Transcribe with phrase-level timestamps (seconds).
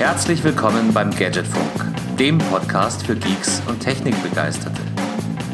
[0.00, 4.80] Herzlich willkommen beim Gadgetfunk, dem Podcast für Geeks und Technikbegeisterte.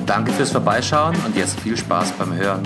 [0.07, 2.63] Danke fürs Vorbeischauen und jetzt viel Spaß beim Hören.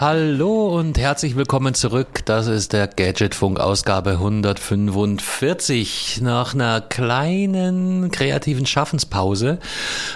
[0.00, 2.24] Hallo und herzlich willkommen zurück.
[2.24, 6.20] Das ist der Gadgetfunk Ausgabe 145.
[6.22, 9.58] Nach einer kleinen kreativen Schaffenspause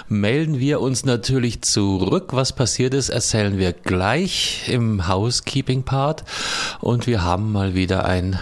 [0.07, 2.29] melden wir uns natürlich zurück.
[2.31, 6.23] Was passiert ist, erzählen wir gleich im Housekeeping Part
[6.79, 8.39] und wir haben mal wieder ein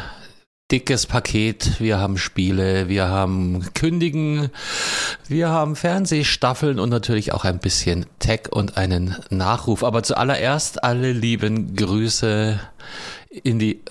[0.72, 1.82] dickes Paket.
[1.82, 4.50] Wir haben Spiele, wir haben Kündigen,
[5.28, 9.84] wir haben Fernsehstaffeln und natürlich auch ein bisschen Tech und einen Nachruf.
[9.84, 12.60] Aber zuallererst alle lieben Grüße
[13.44, 13.82] in die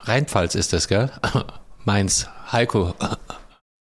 [0.00, 1.10] Rheinpfalz ist es, gell?
[1.84, 2.28] Mainz.
[2.50, 2.94] Heiko.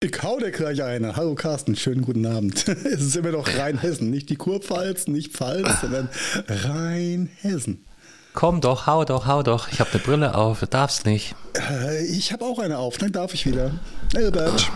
[0.01, 1.15] Ich hau dir gleich eine.
[1.15, 2.67] Hallo Carsten, schönen guten Abend.
[2.67, 6.09] Es ist immer noch Rheinhessen, nicht die Kurpfalz, nicht Pfalz, sondern
[6.47, 7.85] Rheinhessen.
[8.33, 9.71] Komm doch, hau doch, hau doch.
[9.71, 11.35] Ich habe eine Brille auf, du darfst nicht.
[11.57, 13.71] Äh, ich habe auch eine auf, dann darf ich wieder.
[14.15, 14.71] Albert.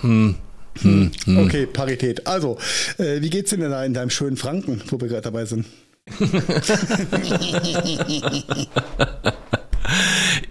[0.00, 0.36] Hm.
[0.80, 1.38] Hm, hm.
[1.38, 2.26] Okay, Parität.
[2.26, 2.58] Also,
[2.98, 5.66] äh, wie geht's denn da in deinem schönen Franken, wo wir gerade dabei sind?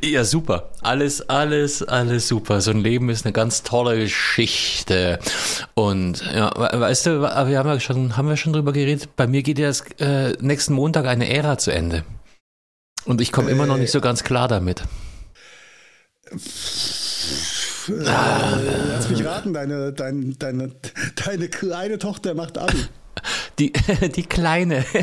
[0.05, 0.69] Ja, super.
[0.81, 2.61] Alles, alles, alles super.
[2.61, 5.17] So ein Leben ist eine ganz tolle Geschichte.
[5.73, 9.15] Und ja, weißt du, wir haben ja schon, haben wir schon drüber geredet.
[9.15, 12.03] Bei mir geht ja äh, nächsten Montag eine Ära zu Ende.
[13.05, 14.83] Und ich komme äh, immer noch nicht so ganz klar damit.
[16.31, 16.41] Äh,
[17.87, 20.71] lass mich raten, deine, deine, deine,
[21.15, 22.77] deine kleine Tochter macht Abi.
[23.59, 23.71] Die,
[24.15, 24.85] die kleine.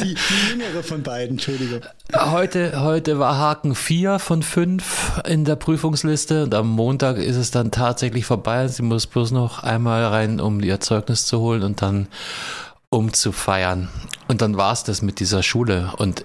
[0.00, 1.80] Die, die jüngere von beiden, Entschuldige.
[2.14, 7.50] Heute, heute war Haken 4 von 5 in der Prüfungsliste und am Montag ist es
[7.50, 8.68] dann tatsächlich vorbei.
[8.68, 12.08] Sie muss bloß noch einmal rein, um ihr Zeugnis zu holen und dann
[12.90, 13.88] um zu feiern.
[14.28, 16.24] Und dann war es das mit dieser Schule und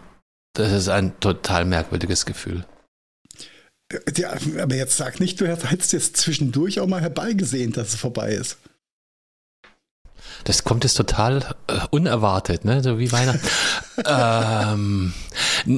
[0.53, 2.66] das ist ein total merkwürdiges Gefühl.
[4.16, 8.31] Ja, aber jetzt sag nicht, du hättest jetzt zwischendurch auch mal herbeigesehen, dass es vorbei
[8.31, 8.57] ist.
[10.44, 12.81] Das kommt jetzt total äh, unerwartet, ne?
[12.84, 13.48] So wie Weihnachten.
[14.06, 15.14] ähm,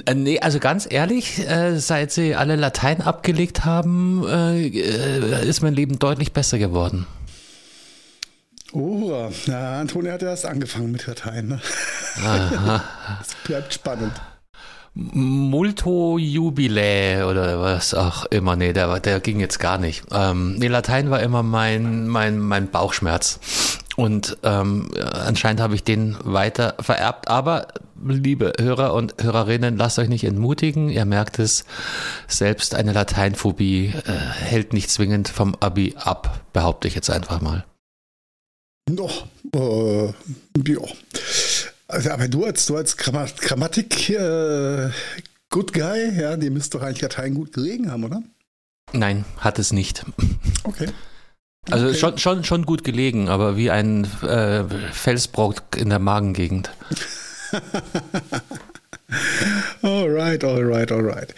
[0.05, 5.61] äh, nee, also ganz ehrlich, äh, seit sie alle Latein abgelegt haben, äh, äh ist
[5.61, 7.05] mein Leben deutlich besser geworden.
[8.71, 11.47] Oh, na, Antonia hat erst angefangen mit Latein.
[11.47, 11.61] Ne?
[13.21, 14.13] Es bleibt spannend.
[14.93, 18.55] Multo Jubiläe oder was auch immer.
[18.55, 20.03] Nee, der, der ging jetzt gar nicht.
[20.11, 23.39] Ähm, nee, Latein war immer mein, mein, mein Bauchschmerz.
[23.99, 27.27] Und ähm, anscheinend habe ich den weiter vererbt.
[27.27, 27.67] Aber
[28.01, 30.87] liebe Hörer und Hörerinnen, lasst euch nicht entmutigen.
[30.87, 31.65] Ihr merkt es,
[32.25, 37.65] selbst eine Lateinphobie äh, hält nicht zwingend vom Abi ab, behaupte ich jetzt einfach mal.
[38.89, 40.79] Noch, äh, ja.
[41.89, 44.91] Also, aber du als, du als Grammatik äh,
[45.49, 48.23] Good Guy, ja, die müsste doch eigentlich Latein gut gelegen haben, oder?
[48.93, 50.05] Nein, hat es nicht.
[50.63, 50.87] Okay.
[51.69, 51.97] Also okay.
[51.97, 56.71] schon, schon, schon gut gelegen, aber wie ein äh, Felsbrock in der Magengegend.
[59.81, 61.33] alright, alright, alright.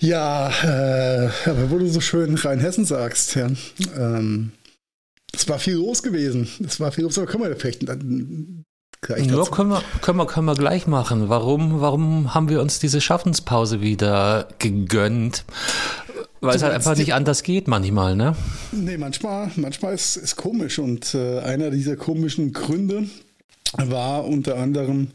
[0.00, 3.48] Ja, äh, aber wo du so schön Rheinhessen sagst, ja,
[3.96, 4.52] ähm,
[5.34, 6.48] es war viel los gewesen.
[6.66, 8.64] Es war viel los, aber können wir vielleicht dann
[9.02, 11.28] gleich Ja, können wir, können, wir, können wir gleich machen.
[11.28, 15.44] Warum, warum haben wir uns diese Schaffenspause wieder gegönnt?
[16.46, 18.36] Weil es halt einfach nicht anders geht manchmal, ne?
[18.72, 20.78] Nee, manchmal, manchmal ist es komisch.
[20.78, 23.04] Und äh, einer dieser komischen Gründe
[23.76, 25.08] war unter anderem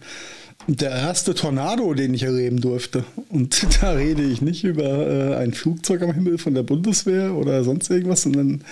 [0.68, 3.04] der erste Tornado, den ich erleben durfte.
[3.30, 7.64] Und da rede ich nicht über äh, ein Flugzeug am Himmel von der Bundeswehr oder
[7.64, 8.64] sonst irgendwas, sondern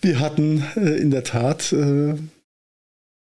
[0.00, 2.14] wir hatten äh, in der Tat äh,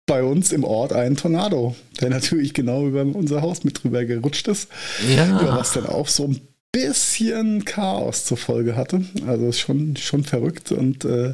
[0.06, 4.48] bei uns im Ort einen Tornado, der natürlich genau über unser Haus mit drüber gerutscht
[4.48, 4.68] ist.
[5.08, 5.26] Ja.
[5.26, 6.40] ja was dann auch so ein
[6.74, 9.04] bisschen Chaos zur Folge hatte.
[9.28, 10.72] Also schon, schon verrückt.
[10.72, 11.32] Und äh,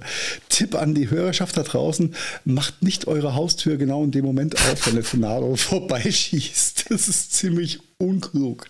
[0.51, 2.15] Tipp an die Hörerschaft da draußen,
[2.45, 6.91] macht nicht eure Haustür genau in dem Moment auf, wenn der Tornado vorbeischießt.
[6.91, 8.66] Das ist ziemlich unklug,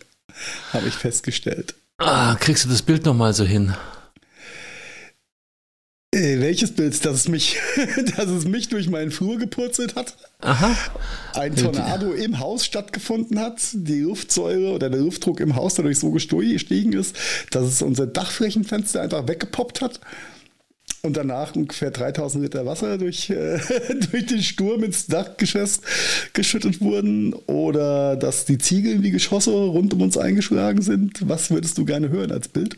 [0.72, 1.74] habe ich festgestellt.
[1.98, 3.74] Ah, kriegst du das Bild nochmal so hin?
[6.12, 7.04] Äh, welches Bild?
[7.04, 7.58] Dass es, mich,
[8.16, 10.16] dass es mich durch meinen Flur gepurzelt hat.
[10.40, 10.76] Aha.
[11.34, 13.60] Ein Tornado im Haus stattgefunden hat.
[13.72, 17.16] Die Luftsäure oder der Luftdruck im Haus dadurch so gestiegen ist,
[17.52, 20.00] dass es unser Dachflächenfenster einfach weggepoppt hat.
[21.02, 23.60] Und danach ungefähr 3000 Liter Wasser durch, äh,
[24.10, 25.80] durch den Sturm ins Dachgeschoss
[26.32, 27.34] geschüttet wurden.
[27.46, 31.28] Oder dass die Ziegel wie Geschosse rund um uns eingeschlagen sind.
[31.28, 32.76] Was würdest du gerne hören als Bild?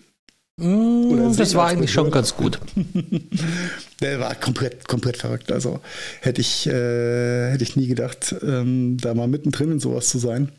[0.58, 2.60] Mmh, das war eigentlich schon ganz gut.
[4.00, 5.50] Der war komplett, komplett verrückt.
[5.50, 5.81] Also
[6.20, 10.52] hätte ich, äh, hätte ich nie gedacht, ähm, da mal mittendrin in sowas zu sein.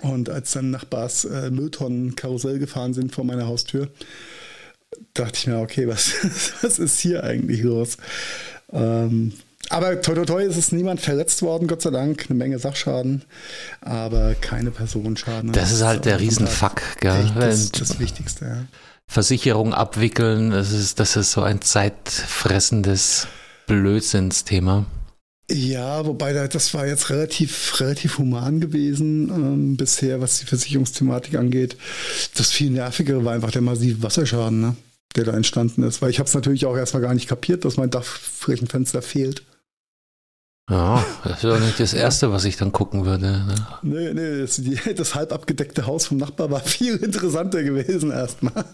[0.00, 3.88] Und als dann Nachbars äh, Mülltonnen Karussell gefahren sind vor meiner Haustür,
[5.14, 6.12] dachte ich mir, okay, was,
[6.62, 7.96] was ist hier eigentlich los?
[8.72, 9.32] Ähm,
[9.68, 12.26] aber toi toi toi ist es niemand verletzt worden, Gott sei Dank.
[12.28, 13.24] Eine Menge Sachschaden,
[13.80, 15.50] aber keine Personenschaden.
[15.52, 17.32] Das ist halt der Riesenfuck, gell?
[17.34, 18.64] Das ist das Wichtigste, ja.
[19.08, 23.28] Versicherung abwickeln, das ist, das ist so ein zeitfressendes
[23.66, 24.86] Blödsinnsthema.
[25.48, 31.76] Ja, wobei das war jetzt relativ, relativ human gewesen ähm, bisher, was die Versicherungsthematik angeht.
[32.34, 34.76] Das viel nervigere war einfach der massive Wasserschaden, ne,
[35.14, 36.02] der da entstanden ist.
[36.02, 39.44] Weil ich habe es natürlich auch erstmal gar nicht kapiert, dass mein Dachflächenfenster fehlt.
[40.68, 43.24] Ja, das ist ja nicht das Erste, was ich dann gucken würde.
[43.24, 43.66] Ne?
[43.82, 44.60] Nee, nee, das,
[44.96, 48.64] das halb abgedeckte Haus vom Nachbar war viel interessanter gewesen erstmal.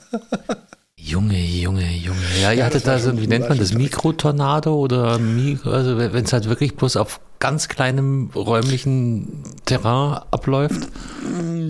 [0.97, 2.21] Junge, Junge, Junge.
[2.41, 6.25] Ja, ihr ja, hattet da so, wie nennt man das, Mikrotornado oder Mikro, also wenn
[6.25, 10.89] es halt wirklich bloß auf ganz kleinem räumlichen Terrain abläuft?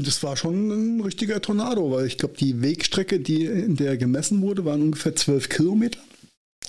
[0.04, 4.42] Das war schon ein richtiger Tornado, weil ich glaube, die Wegstrecke, die in der gemessen
[4.42, 5.98] wurde, waren ungefähr zwölf Kilometer.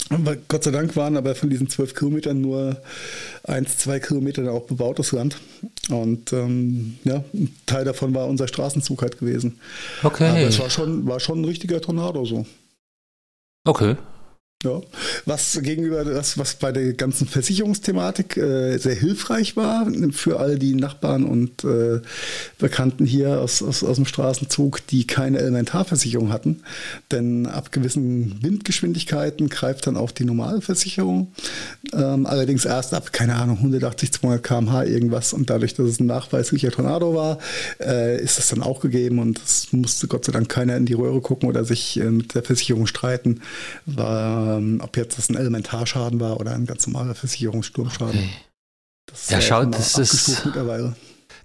[0.10, 2.82] Aber Gott sei Dank waren aber von diesen zwölf Kilometern nur
[3.44, 5.38] eins, zwei Kilometer auch bebautes Land.
[5.90, 9.60] Und ähm, ja, ein Teil davon war unser Straßenzug halt gewesen.
[10.04, 10.30] Okay.
[10.30, 12.46] Aber es war schon, war schon ein richtiger Tornado so.
[13.66, 13.96] Okay.
[14.64, 14.82] Ja.
[15.26, 20.74] Was gegenüber das, was bei der ganzen Versicherungsthematik äh, sehr hilfreich war für all die
[20.76, 22.00] Nachbarn und äh,
[22.60, 26.62] Bekannten hier aus, aus, aus dem Straßenzug, die keine Elementarversicherung hatten.
[27.12, 31.34] Denn ab gewissen Windgeschwindigkeiten greift dann auch die normale Versicherung.
[31.94, 35.34] Ähm, allerdings erst ab, keine Ahnung, 180, 200 km/h irgendwas.
[35.34, 37.40] Und dadurch, dass es ein nachweislicher Tornado war,
[37.82, 39.20] äh, ist das dann auch gegeben.
[39.20, 42.34] Und es musste Gott sei Dank keiner in die Röhre gucken oder sich äh, mit
[42.34, 43.42] der Versicherung streiten.
[43.86, 48.20] War ähm, ob jetzt das ein Elementarschaden war oder ein ganz normaler Versicherungssturmschaden.
[48.20, 48.30] Okay.
[49.06, 50.48] Das ja, schau, das ist.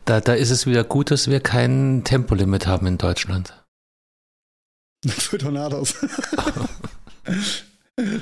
[0.04, 3.52] Da, da ist es wieder gut, dass wir kein Tempolimit haben in Deutschland.
[5.06, 5.94] Für Tornados.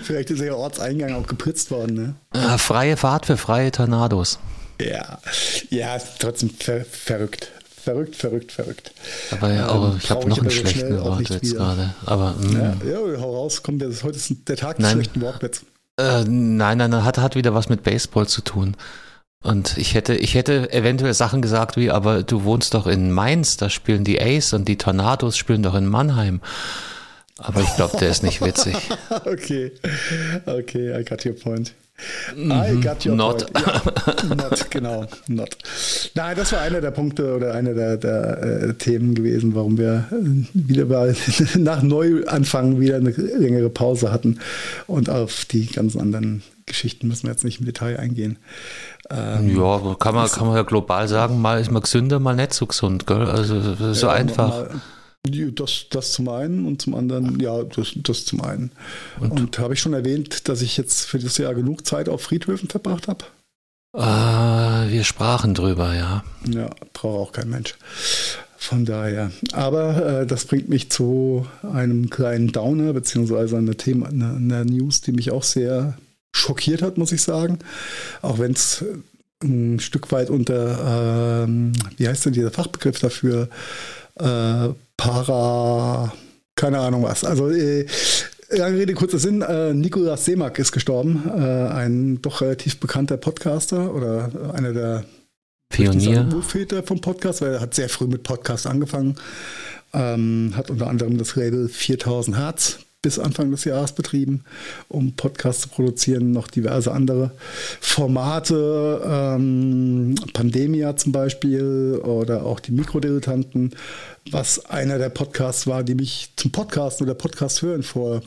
[0.02, 2.14] Vielleicht ist der Ortseingang auch gepritzt worden, ne?
[2.34, 4.38] Ja, freie Fahrt für freie Tornados.
[4.80, 5.20] Ja,
[5.68, 7.52] ja, trotzdem ver verrückt.
[7.86, 8.90] Verrückt, verrückt, verrückt.
[9.30, 11.94] Aber ja, auch, ähm, ich habe noch einen schlechten Wort jetzt gerade.
[12.04, 13.14] Aber, ja, mm.
[13.14, 15.64] ja, hau raus, komm, das, heute ist der Tag des schlechten Wortwitz.
[15.96, 18.76] Äh, nein, nein, hat, hat wieder was mit Baseball zu tun.
[19.40, 23.56] Und ich hätte, ich hätte eventuell Sachen gesagt wie, aber du wohnst doch in Mainz,
[23.56, 26.40] da spielen die Ace und die Tornados spielen doch in Mannheim.
[27.38, 28.74] Aber ich glaube, der ist nicht witzig.
[29.26, 29.70] okay,
[30.46, 31.72] okay, I got your point.
[32.36, 32.82] I mhm.
[32.82, 33.50] got your not.
[33.52, 33.66] point.
[33.66, 35.56] Ja, not, genau, not.
[36.14, 40.04] Nein, das war einer der Punkte oder einer der, der äh, Themen gewesen, warum wir
[40.12, 41.14] äh, wieder bei,
[41.56, 44.40] nach Neuanfang wieder eine längere Pause hatten.
[44.86, 48.38] Und auf die ganzen anderen Geschichten müssen wir jetzt nicht im Detail eingehen.
[49.08, 52.52] Ähm, ja, kann man, kann man ja global sagen, mal ist man gesünder, mal nicht
[52.52, 53.22] so gesund, gell?
[53.22, 54.48] Also so ja, einfach.
[54.48, 54.70] Mal,
[55.26, 58.70] das, das zum einen und zum anderen, ja, das, das zum einen.
[59.20, 62.22] Und, und habe ich schon erwähnt, dass ich jetzt für das Jahr genug Zeit auf
[62.22, 63.24] Friedhöfen verbracht habe?
[63.94, 66.24] Äh, wir sprachen drüber, ja.
[66.48, 67.74] Ja, braucht auch kein Mensch.
[68.58, 69.30] Von daher.
[69.52, 75.00] Aber äh, das bringt mich zu einem kleinen Downer, beziehungsweise einer, Thema, einer, einer News,
[75.02, 75.96] die mich auch sehr
[76.32, 77.58] schockiert hat, muss ich sagen.
[78.22, 78.84] Auch wenn es
[79.42, 83.48] ein Stück weit unter, ähm, wie heißt denn dieser Fachbegriff dafür,
[84.18, 86.12] äh, Para,
[86.54, 87.24] keine Ahnung was.
[87.24, 87.86] Also äh,
[88.50, 93.94] lange Rede, kurzer Sinn, äh, Nikolaus Seemack ist gestorben, äh, ein doch relativ bekannter Podcaster
[93.94, 95.04] oder einer der
[95.68, 96.28] Pionier.
[96.32, 99.16] Urväter vom Podcast, weil er hat sehr früh mit Podcast angefangen.
[99.92, 104.42] Ähm, hat unter anderem das Label 4000 Hertz bis Anfang des Jahres betrieben,
[104.88, 107.30] um Podcasts zu produzieren, noch diverse andere
[107.80, 113.76] Formate, ähm, Pandemia zum Beispiel oder auch die Mikrodilettanten,
[114.32, 118.22] was einer der Podcasts war, die mich zum Podcasten oder Podcast hören vor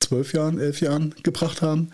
[0.00, 1.90] zwölf Jahren, elf Jahren gebracht haben.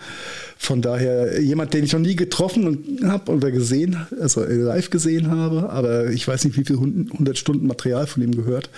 [0.59, 5.71] Von daher jemand, den ich noch nie getroffen habe oder gesehen, also live gesehen habe,
[5.71, 8.68] aber ich weiß nicht, wie viel hundert Stunden Material von ihm gehört,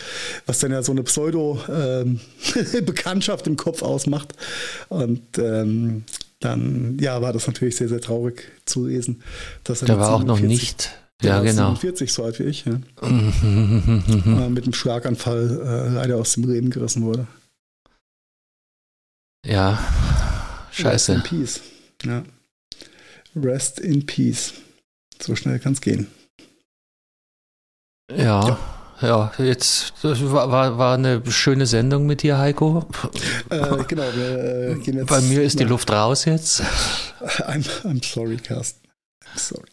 [0.46, 4.34] was dann ja so eine Pseudo-Bekanntschaft ähm, im Kopf ausmacht.
[4.88, 6.04] Und ähm,
[6.40, 9.22] dann, ja, war das natürlich sehr, sehr traurig zu lesen.
[9.64, 10.90] Dass er Der war 47, auch noch nicht.
[11.22, 11.74] Ja, genau.
[11.74, 12.78] 47 so alt wie ich, ja.
[13.02, 17.26] äh, mit einem Schlaganfall äh, leider aus dem Leben gerissen wurde.
[19.44, 19.78] Ja,
[20.72, 21.12] scheiße.
[21.12, 21.60] Rest in Peace.
[22.04, 22.24] Ja.
[23.36, 24.54] Rest in Peace.
[25.20, 26.06] So schnell kann es gehen.
[28.10, 28.58] Ja,
[29.00, 32.86] ja, ja, jetzt war, war, war eine schöne Sendung mit dir, Heiko.
[33.50, 35.08] Äh, genau, wir äh, gehen jetzt.
[35.08, 36.62] Bei mir ist die Luft raus jetzt.
[37.40, 38.88] I'm, I'm sorry, Carsten.
[39.34, 39.68] I'm sorry.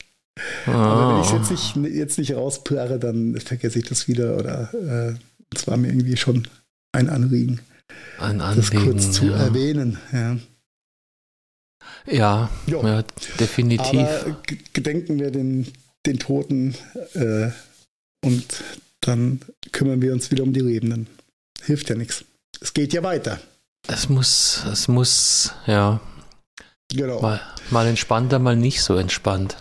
[0.67, 0.71] Oh.
[0.71, 4.37] Aber wenn ich es jetzt nicht, jetzt nicht rausplärre, dann vergesse ich das wieder.
[4.37, 5.13] Oder äh,
[5.55, 6.47] es war mir irgendwie schon
[6.93, 7.61] ein Anliegen,
[8.19, 9.37] ein Anliegen das kurz zu ja.
[9.37, 9.97] erwähnen.
[10.11, 10.37] Ja.
[12.05, 13.03] Ja, ja,
[13.39, 13.99] definitiv.
[13.99, 14.37] Aber
[14.73, 15.71] gedenken wir den,
[16.05, 16.75] den Toten
[17.13, 17.49] äh,
[18.23, 18.45] und
[19.01, 21.07] dann kümmern wir uns wieder um die Lebenden.
[21.63, 22.25] Hilft ja nichts.
[22.59, 23.39] Es geht ja weiter.
[23.87, 25.99] Es muss, es muss, ja.
[26.93, 27.21] Genau.
[27.21, 29.57] Mal, mal entspannter, mal nicht so entspannt.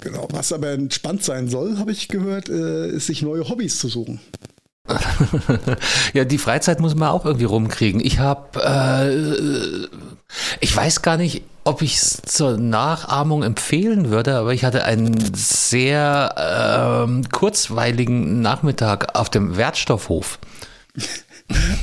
[0.00, 3.88] Genau, was aber entspannt sein soll, habe ich gehört, äh, ist sich neue Hobbys zu
[3.88, 4.20] suchen.
[6.14, 8.00] ja, die Freizeit muss man auch irgendwie rumkriegen.
[8.04, 9.86] Ich habe, äh,
[10.60, 15.34] ich weiß gar nicht, ob ich es zur Nachahmung empfehlen würde, aber ich hatte einen
[15.34, 20.38] sehr äh, kurzweiligen Nachmittag auf dem Wertstoffhof.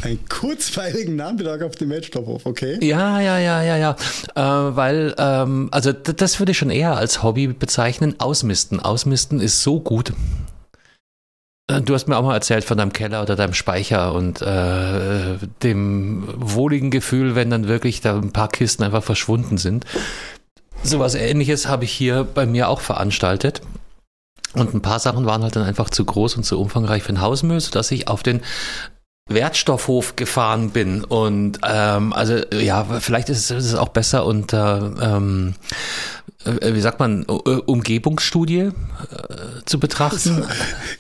[0.02, 2.78] Einen kurzweiligen Nachmittag auf dem Wertstoffhof, okay?
[2.82, 3.96] Ja, ja, ja, ja, ja.
[4.36, 8.16] Äh, weil, ähm, also das würde ich schon eher als Hobby bezeichnen.
[8.20, 8.80] Ausmisten.
[8.80, 10.14] Ausmisten ist so gut.
[11.68, 15.38] Äh, du hast mir auch mal erzählt von deinem Keller oder deinem Speicher und äh,
[15.64, 19.86] dem wohligen Gefühl, wenn dann wirklich da ein paar Kisten einfach verschwunden sind.
[20.84, 23.62] Sowas ähnliches habe ich hier bei mir auch veranstaltet.
[24.54, 27.22] Und ein paar Sachen waren halt dann einfach zu groß und zu umfangreich für ein
[27.22, 28.42] Hausmüll, sodass ich auf den
[29.30, 35.56] Wertstoffhof gefahren bin und ähm, also ja, vielleicht ist es auch besser unter ähm,
[36.46, 38.72] äh, wie sagt man Umgebungsstudie äh,
[39.66, 40.44] zu betrachten.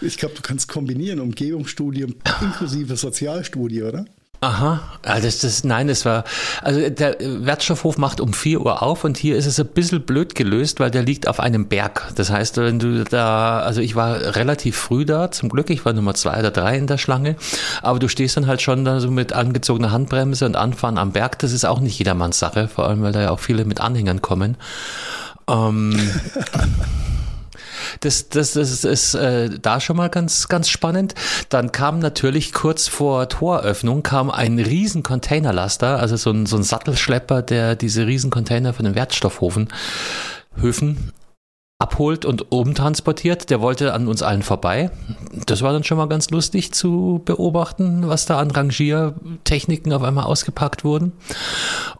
[0.01, 2.07] Ich glaube, du kannst kombinieren Umgebungsstudie
[2.41, 4.05] inklusive Sozialstudie, oder?
[4.39, 6.23] Aha, also das, das, nein, das war,
[6.61, 10.35] also der Wertstoffhof macht um 4 Uhr auf und hier ist es ein bisschen blöd
[10.35, 12.11] gelöst, weil der liegt auf einem Berg.
[12.15, 15.93] Das heißt, wenn du da, also ich war relativ früh da, zum Glück, ich war
[15.93, 17.35] Nummer zwei oder drei in der Schlange,
[17.81, 21.39] aber du stehst dann halt schon da so mit angezogener Handbremse und Anfahren am Berg,
[21.39, 24.21] das ist auch nicht jedermanns Sache, vor allem, weil da ja auch viele mit Anhängern
[24.21, 24.55] kommen.
[25.49, 25.97] Ähm,
[27.99, 31.15] Das, das, das ist äh, da schon mal ganz, ganz spannend.
[31.49, 36.63] Dann kam natürlich kurz vor Toröffnung kam ein riesen Containerlaster, also so ein, so ein
[36.63, 39.69] Sattelschlepper, der diese riesen Container von den Wertstoffhofen
[40.59, 41.11] Höfen
[41.79, 43.49] abholt und oben transportiert.
[43.49, 44.89] Der wollte an uns allen vorbei.
[45.45, 50.25] Das war dann schon mal ganz lustig zu beobachten, was da an Rangiertechniken auf einmal
[50.25, 51.13] ausgepackt wurden.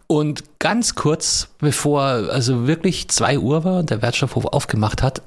[0.07, 5.21] Und ganz kurz bevor also wirklich zwei Uhr war und der Wertstoffhof aufgemacht hat,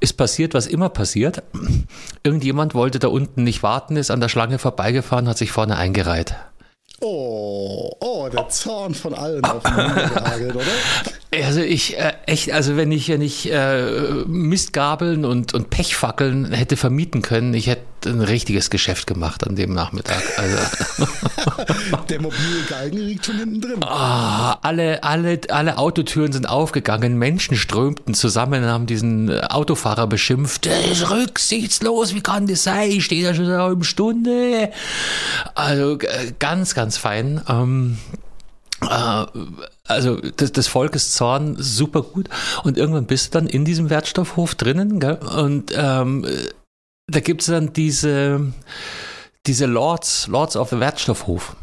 [0.00, 1.42] ist passiert, was immer passiert.
[2.24, 6.34] Irgendjemand wollte da unten nicht warten, ist an der Schlange vorbeigefahren, hat sich vorne eingereiht.
[7.02, 10.60] Oh, oh, der Zorn von allen auf oder?
[11.32, 16.76] Also ich äh, echt, also wenn ich ja nicht äh, Mistgabeln und, und Pechfackeln hätte
[16.76, 20.22] vermieten können, ich hätte ein richtiges Geschäft gemacht an dem Nachmittag.
[20.36, 20.56] Also.
[22.08, 23.80] Der mobile Galgen liegt schon hinten drin.
[23.82, 30.66] Oh, alle, alle, alle Autotüren sind aufgegangen, Menschen strömten zusammen, haben diesen Autofahrer beschimpft.
[30.66, 32.90] Das ist rücksichtslos, wie kann das sein?
[32.90, 34.70] Ich stehe da schon eine halbe Stunde.
[35.54, 37.40] Also äh, ganz, ganz fein.
[37.48, 37.98] Ähm,
[38.82, 39.24] äh,
[39.86, 42.28] also das, das Volkes Zorn super gut
[42.64, 45.14] und irgendwann bist du dann in diesem Wertstoffhof drinnen gell?
[45.36, 46.26] und ähm,
[47.06, 48.52] da gibt es dann diese
[49.46, 51.54] diese Lords Lords of the Wertstoffhof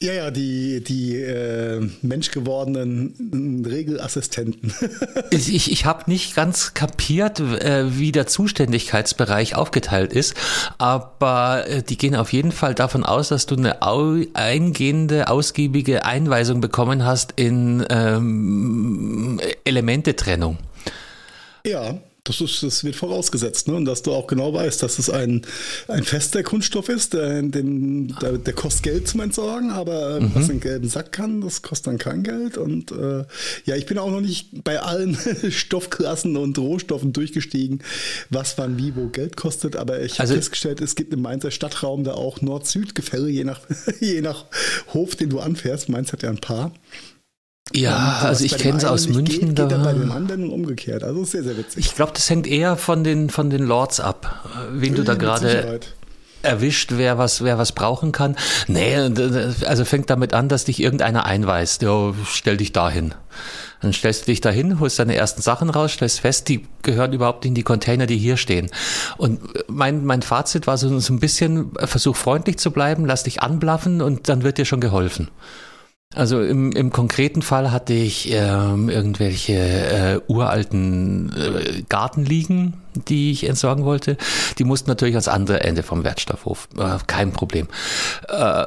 [0.00, 4.72] ja, ja, die, die äh, menschgewordenen Regelassistenten.
[5.30, 10.34] ich ich habe nicht ganz kapiert, äh, wie der Zuständigkeitsbereich aufgeteilt ist,
[10.78, 16.04] aber äh, die gehen auf jeden Fall davon aus, dass du eine au eingehende, ausgiebige
[16.04, 20.58] Einweisung bekommen hast in ähm, Elementetrennung.
[21.66, 23.74] Ja, das, ist, das wird vorausgesetzt, ne?
[23.74, 25.42] Und dass du auch genau weißt, dass es ein,
[25.88, 30.30] ein fester Kunststoff ist, der, den, der, der kostet Geld zum Entsorgen, aber mhm.
[30.34, 32.58] was einen gelben Sack kann, das kostet dann kein Geld.
[32.58, 33.24] Und äh,
[33.64, 35.16] ja, ich bin auch noch nicht bei allen
[35.50, 37.82] Stoffklassen und Rohstoffen durchgestiegen,
[38.30, 41.50] was wann wie wo Geld kostet, aber ich also, habe festgestellt, es gibt im Mainzer
[41.50, 43.60] Stadtraum da auch Nord-Süd-Gefälle, je nach,
[44.00, 44.44] je nach
[44.92, 45.88] Hof, den du anfährst.
[45.88, 46.72] Mainz hat ja ein paar.
[47.74, 49.54] Ja, also ich kenne es aus München.
[49.54, 51.04] Geht, geht da bei dem anderen umgekehrt.
[51.04, 51.86] Also sehr, sehr witzig.
[51.86, 55.80] Ich glaube, das hängt eher von den, von den Lords ab, wen du da gerade
[56.42, 58.36] erwischt, wer was, wer was brauchen kann.
[58.68, 58.94] Nee,
[59.66, 61.82] also fängt damit an, dass dich irgendeiner einweist.
[61.82, 63.14] Ja, stell dich dahin.
[63.80, 67.44] Dann stellst du dich dahin, holst deine ersten Sachen raus, stellst fest, die gehören überhaupt
[67.44, 68.70] in die Container, die hier stehen.
[69.16, 73.40] Und mein, mein Fazit war so, so ein bisschen, versuch freundlich zu bleiben, lass dich
[73.40, 75.28] anblaffen und dann wird dir schon geholfen.
[76.14, 83.46] Also im, im konkreten Fall hatte ich ähm, irgendwelche äh, uralten äh, Gartenliegen, die ich
[83.46, 84.16] entsorgen wollte.
[84.58, 86.70] Die mussten natürlich ans andere Ende vom Wertstoffhof.
[86.78, 87.68] Äh, kein Problem.
[88.26, 88.66] Äh, äh,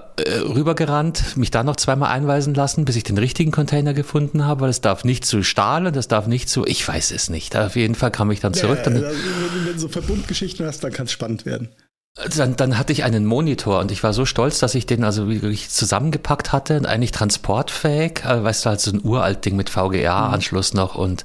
[0.54, 4.70] rübergerannt, mich da noch zweimal einweisen lassen, bis ich den richtigen Container gefunden habe, weil
[4.70, 7.58] es darf nicht zu Stahl und es darf nicht zu, ich weiß es nicht.
[7.58, 8.82] Auf jeden Fall kam ich dann zurück.
[8.86, 11.70] Ja, also, wenn, wenn du so Verbundgeschichten hast, dann kann es spannend werden.
[12.16, 15.30] Dann, dann hatte ich einen Monitor und ich war so stolz, dass ich den also
[15.30, 19.70] wirklich zusammengepackt hatte und eigentlich transportfähig, also weißt du, halt so ein uralt Ding mit
[19.70, 21.24] VGA-Anschluss noch und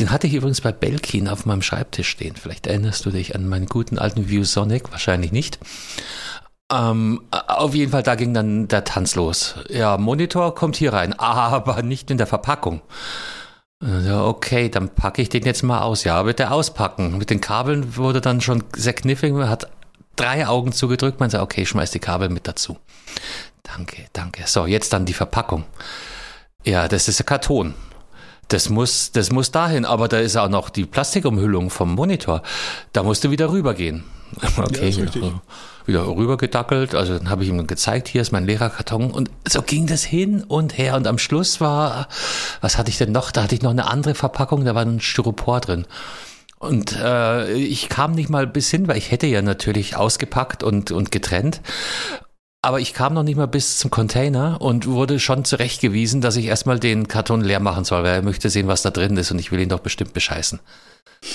[0.00, 2.34] den hatte ich übrigens bei Belkin auf meinem Schreibtisch stehen.
[2.34, 5.60] Vielleicht erinnerst du dich an meinen guten alten ViewSonic, wahrscheinlich nicht.
[6.72, 9.54] Ähm, auf jeden Fall, da ging dann der Tanz los.
[9.68, 12.82] Ja, Monitor kommt hier rein, aber nicht in der Verpackung.
[13.80, 16.02] Okay, dann packe ich den jetzt mal aus.
[16.02, 17.18] Ja, bitte auspacken.
[17.18, 19.68] Mit den Kabeln wurde dann schon sehr knifflig, hat
[20.16, 22.78] drei Augen zugedrückt, man sagt, okay, schmeiß die Kabel mit dazu.
[23.62, 24.44] Danke, danke.
[24.46, 25.64] So, jetzt dann die Verpackung.
[26.64, 27.74] Ja, das ist ein Karton.
[28.48, 32.42] Das muss, das muss dahin, aber da ist auch noch die Plastikumhüllung vom Monitor.
[32.92, 34.04] Da musst du wieder rübergehen.
[34.56, 35.40] Okay, ja, wieder,
[35.86, 36.94] wieder rübergedackelt.
[36.94, 39.10] Also dann habe ich ihm gezeigt, hier ist mein Lehrerkarton.
[39.10, 40.96] Und so ging das hin und her.
[40.96, 42.08] Und am Schluss war,
[42.60, 43.30] was hatte ich denn noch?
[43.30, 45.86] Da hatte ich noch eine andere Verpackung, da war ein Styropor drin.
[46.58, 50.90] Und äh, ich kam nicht mal bis hin, weil ich hätte ja natürlich ausgepackt und,
[50.90, 51.60] und getrennt.
[52.62, 56.46] Aber ich kam noch nicht mal bis zum Container und wurde schon zurechtgewiesen, dass ich
[56.46, 59.38] erstmal den Karton leer machen soll, weil er möchte sehen, was da drin ist und
[59.38, 60.58] ich will ihn doch bestimmt bescheißen.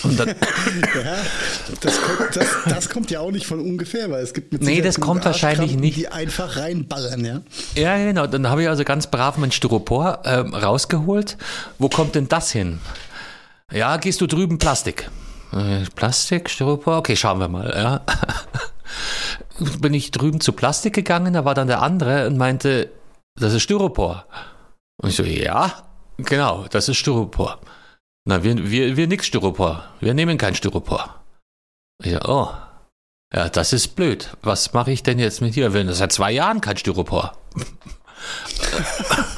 [0.03, 0.35] Und dann ja,
[1.81, 4.81] das kommt, das, das, kommt ja auch nicht von ungefähr, weil es gibt mit Nee,
[4.81, 5.97] das kommt wahrscheinlich nicht.
[5.97, 7.41] Die einfach reinballern, ja.
[7.75, 8.27] Ja, genau.
[8.27, 11.37] Dann habe ich also ganz brav mein Styropor äh, rausgeholt.
[11.77, 12.79] Wo kommt denn das hin?
[13.71, 15.09] Ja, gehst du drüben Plastik?
[15.53, 16.97] Äh, Plastik, Styropor?
[16.97, 18.01] Okay, schauen wir mal, ja.
[19.79, 22.91] Bin ich drüben zu Plastik gegangen, da war dann der andere und meinte,
[23.39, 24.25] das ist Styropor.
[25.01, 25.83] Und ich so, ja,
[26.17, 27.59] genau, das ist Styropor.
[28.25, 29.83] Na, wir, wir, wir nix Styropor.
[29.99, 31.21] Wir nehmen kein Styropor.
[32.03, 32.49] Ich so, oh.
[33.33, 34.35] Ja, das ist blöd.
[34.41, 35.73] Was mache ich denn jetzt mit dir?
[35.73, 37.37] Wir haben seit zwei Jahren kein Styropor.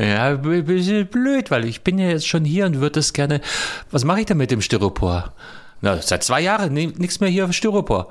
[0.00, 3.42] Ja, ein bisschen blöd, weil ich bin ja jetzt schon hier und würde das gerne.
[3.90, 5.34] Was mache ich denn mit dem Styropor?
[5.82, 8.08] Na, seit zwei Jahren nichts mehr hier auf Styropor.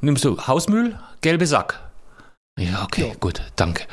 [0.00, 1.78] Nimmst du Hausmüll, gelbe Sack?
[2.58, 3.14] Ja, okay, ja.
[3.20, 3.84] gut, danke.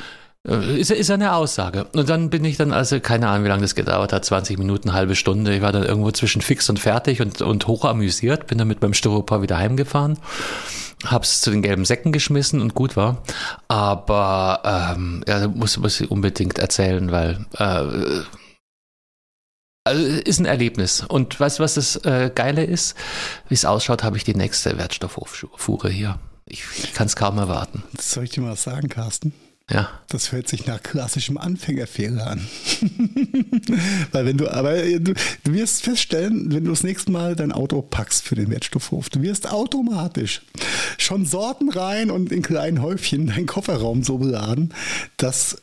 [0.47, 1.85] Äh, ist, ist eine Aussage.
[1.93, 4.93] Und dann bin ich dann, also keine Ahnung, wie lange das gedauert hat, 20 Minuten,
[4.93, 5.55] halbe Stunde.
[5.55, 8.81] Ich war dann irgendwo zwischen fix und fertig und, und hoch amüsiert, bin dann mit
[8.81, 10.17] meinem Styropor wieder heimgefahren
[11.11, 13.21] hab's zu den gelben Säcken geschmissen und gut war.
[13.67, 18.23] Aber ähm, ja, muss, muss ich unbedingt erzählen, weil äh,
[19.85, 21.03] also ist ein Erlebnis.
[21.07, 22.95] Und weißt du, was das äh, Geile ist?
[23.47, 26.19] Wie es ausschaut, habe ich die nächste Wertstofffuhre hier.
[26.47, 27.83] Ich, ich kann es kaum erwarten.
[27.93, 29.33] Das soll ich dir mal sagen, Carsten?
[29.71, 29.89] Ja.
[30.09, 32.47] Das hört sich nach klassischem Anfängerfehler an.
[34.11, 37.81] Weil wenn du, aber du, du, wirst feststellen, wenn du das nächste Mal dein Auto
[37.81, 40.43] packst für den Wertstoffhof, du wirst automatisch
[40.99, 44.71] schon Sorten rein und in kleinen Häufchen deinen Kofferraum so beladen,
[45.17, 45.57] dass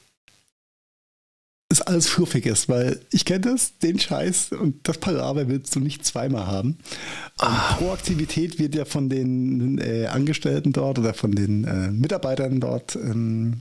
[1.69, 5.81] es alles fluffig ist, weil ich kenne das, den Scheiß und das Palaver willst du
[5.81, 6.79] nicht zweimal haben.
[7.39, 7.75] Ah.
[7.75, 13.61] Proaktivität wird ja von den äh, Angestellten dort oder von den äh, Mitarbeitern dort ähm,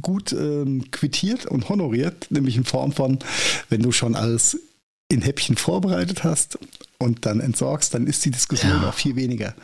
[0.00, 3.18] gut ähm, quittiert und honoriert, nämlich in Form von,
[3.68, 4.58] wenn du schon alles
[5.08, 6.58] in Häppchen vorbereitet hast
[6.98, 8.88] und dann entsorgst, dann ist die Diskussion ja.
[8.88, 9.54] auch viel weniger,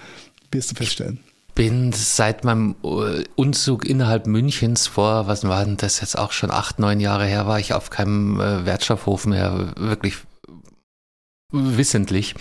[0.50, 1.20] wirst du feststellen.
[1.54, 6.50] Bin seit meinem äh, Umzug innerhalb Münchens vor, was war denn das jetzt auch schon
[6.50, 10.16] acht, neun Jahre her, war ich auf keinem äh, Wertstoffhof mehr wirklich
[11.54, 12.34] wissentlich.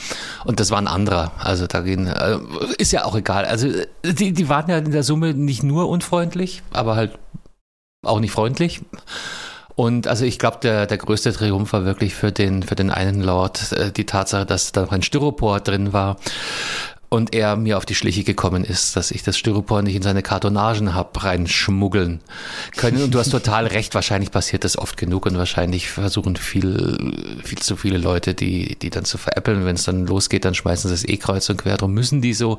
[0.46, 1.32] Und das war ein anderer.
[1.40, 2.40] Also da gehen, äh,
[2.78, 3.46] ist ja auch egal.
[3.46, 3.70] Also
[4.04, 7.18] die, die waren ja in der Summe nicht nur unfreundlich, aber halt
[8.04, 8.82] auch nicht freundlich.
[9.76, 13.22] Und also ich glaube, der, der größte Triumph war wirklich für den, für den einen
[13.22, 16.18] Lord äh, die Tatsache, dass da noch ein Styropor drin war
[17.14, 20.24] und er mir auf die Schliche gekommen ist, dass ich das Styropor nicht in seine
[20.24, 22.22] Kartonagen hab reinschmuggeln
[22.76, 23.04] können.
[23.04, 27.60] Und du hast total recht, wahrscheinlich passiert das oft genug und wahrscheinlich versuchen viel, viel
[27.60, 29.64] zu viele Leute, die, die dann zu veräppeln.
[29.64, 31.78] Wenn es dann losgeht, dann schmeißen sie das eh kreuz und quer.
[31.78, 32.58] Darum müssen die so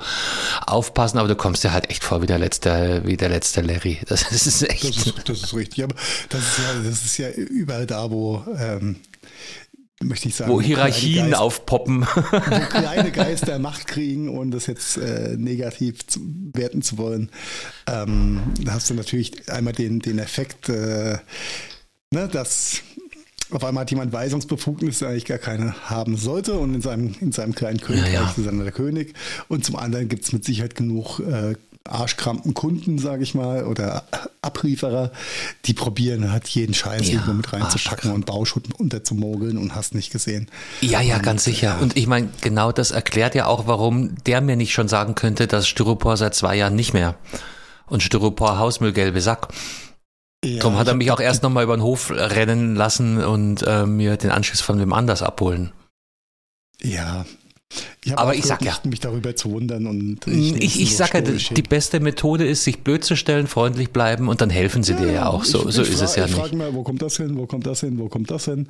[0.64, 3.98] aufpassen, aber du kommst dir halt echt vor wie der letzte, wie der letzte Larry.
[4.06, 4.84] Das ist echt.
[4.84, 5.96] Das ist, das ist richtig, aber
[6.28, 9.00] das ist ja, das ist ja überall da, wo ähm,
[10.04, 10.52] möchte ich sagen.
[10.52, 12.02] Wo Hierarchien Geist, aufpoppen.
[12.02, 16.20] Wo kleine Geister Macht kriegen und das jetzt äh, negativ zu,
[16.52, 17.30] werten zu wollen.
[17.86, 21.18] Ähm, da hast du natürlich einmal den, den Effekt, äh,
[22.10, 22.82] ne, dass
[23.50, 27.32] auf einmal hat jemand Weisungsbefugnis, der eigentlich gar keine haben sollte und in seinem, in
[27.32, 28.34] seinem kleinen Königreich ja, ja.
[28.36, 29.14] ist er der König.
[29.48, 31.54] Und zum anderen gibt es mit Sicherheit genug äh,
[31.88, 34.04] arschkrampen Kunden, sage ich mal, oder
[34.40, 35.12] Abrieferer,
[35.66, 40.10] die probieren halt jeden Scheiß Ja, irgendwo mit reinzupacken und Bauschutt unterzumogeln und hast nicht
[40.10, 40.50] gesehen.
[40.80, 41.78] Ja, ja, Und, ganz sicher.
[41.80, 45.46] Und ich meine, genau das erklärt ja auch, warum der mir nicht schon sagen könnte,
[45.46, 47.16] dass Styropor seit zwei Jahren nicht mehr.
[47.86, 49.48] Und Styropor Hausmüll gelbe Sack.
[50.42, 53.62] Ja, Darum hat er ich mich auch erst nochmal über den Hof rennen lassen und
[53.66, 55.72] äh, mir den Anschluss von wem anders abholen.
[56.80, 57.24] Ja.
[58.04, 58.90] Ich Aber ich sag gehört, ja.
[58.90, 62.64] mich darüber zu wundern und Ich, ich, nehm's so sage ja, die beste Methode ist,
[62.64, 65.44] sich blöd zu stellen, freundlich bleiben und dann helfen sie dir ja auch.
[65.44, 66.40] So, ich, so ich ist es ja ich nicht.
[66.40, 68.68] frage mal, wo kommt das hin, wo kommt das hin, wo kommt das hin?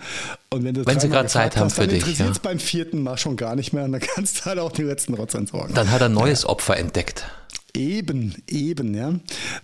[0.50, 2.32] Und wenn, du Wenn sie grad Zeit haben hast, für dich, interessiert ja.
[2.32, 4.86] es beim vierten Mal schon gar nicht mehr und dann kannst du halt auch den
[4.86, 5.74] letzten Rotz entsorgen.
[5.74, 7.24] Dann hat er ein neues Opfer entdeckt.
[7.76, 9.14] Eben, eben, ja.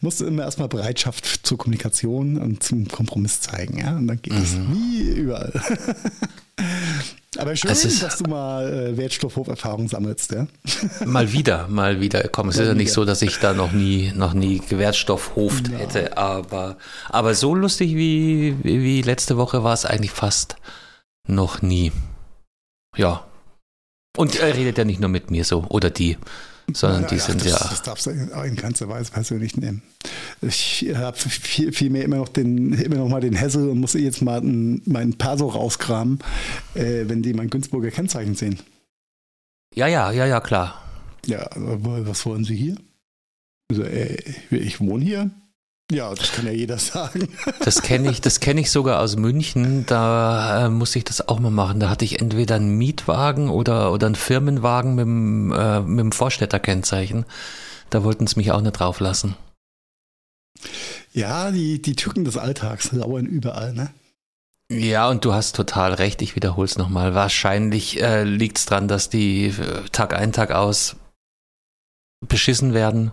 [0.00, 3.96] Musst du immer erstmal Bereitschaft zur Kommunikation und zum Kompromiss zeigen, ja.
[3.96, 4.72] Und dann geht es Mhm.
[4.72, 5.52] nie überall.
[7.38, 10.46] Aber schön, ist- dass du mal äh, Wertstoffhoferfahrung sammelst, ja.
[11.06, 12.26] Mal wieder, mal wieder.
[12.28, 16.16] Komm, es ist ja nicht so, dass ich da noch nie, noch nie Gewertstoffhoft hätte,
[16.18, 16.76] aber,
[17.08, 20.56] aber so lustig wie, wie wie letzte Woche war es eigentlich fast
[21.28, 21.92] noch nie.
[22.96, 23.24] Ja.
[24.16, 26.18] Und er redet ja nicht nur mit mir so, oder die,
[26.74, 27.58] sondern die Ja, sind das, ja.
[27.58, 29.82] Das darfst du in, in keinster Weise persönlich nehmen.
[30.42, 33.94] Ich habe viel, viel mehr immer noch den, immer noch mal den Hessel und muss
[33.94, 36.20] jetzt mal einen, meinen Perso rauskramen,
[36.74, 38.58] äh, wenn die mein Günzburger Kennzeichen sehen.
[39.74, 40.82] Ja, ja, ja, ja, klar.
[41.26, 42.76] Ja, aber was wollen Sie hier?
[43.70, 44.16] Also, äh,
[44.50, 45.30] ich wohne hier.
[45.90, 47.28] Ja, das kann ja jeder sagen.
[47.64, 49.84] Das kenne ich, das kenne ich sogar aus München.
[49.86, 51.80] Da äh, musste ich das auch mal machen.
[51.80, 56.12] Da hatte ich entweder einen Mietwagen oder, oder einen Firmenwagen mit dem, äh, mit dem
[56.12, 57.26] Vorstädterkennzeichen.
[57.90, 59.36] Da wollten sie mich auch nicht drauf lassen.
[61.12, 63.90] Ja, die, die Tücken des Alltags lauern überall, ne?
[64.70, 66.22] Ja, und du hast total recht.
[66.22, 67.14] Ich wiederhole es nochmal.
[67.14, 70.94] Wahrscheinlich äh, liegt es daran, dass die äh, Tag ein, Tag aus
[72.24, 73.10] beschissen werden.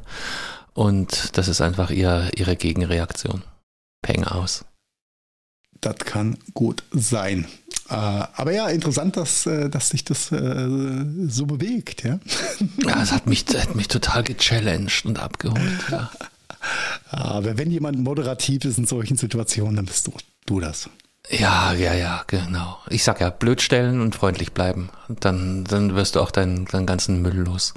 [0.78, 3.42] Und das ist einfach ihr, ihre Gegenreaktion.
[4.04, 4.64] Peng aus.
[5.82, 7.48] Das kann gut sein.
[7.90, 10.68] Äh, aber ja, interessant, dass, äh, dass sich das äh,
[11.28, 12.20] so bewegt, ja.
[12.86, 15.90] Ja, es hat mich, hat mich total gechallenged und abgeholt.
[15.90, 16.12] Ja.
[17.10, 20.14] Aber wenn jemand moderativ ist in solchen Situationen, dann bist du,
[20.46, 20.92] du das.
[21.32, 22.78] Ja, ja, ja, genau.
[22.90, 24.90] Ich sag ja, blöd stellen und freundlich bleiben.
[25.08, 27.74] Dann, dann wirst du auch deinen, deinen ganzen Müll los.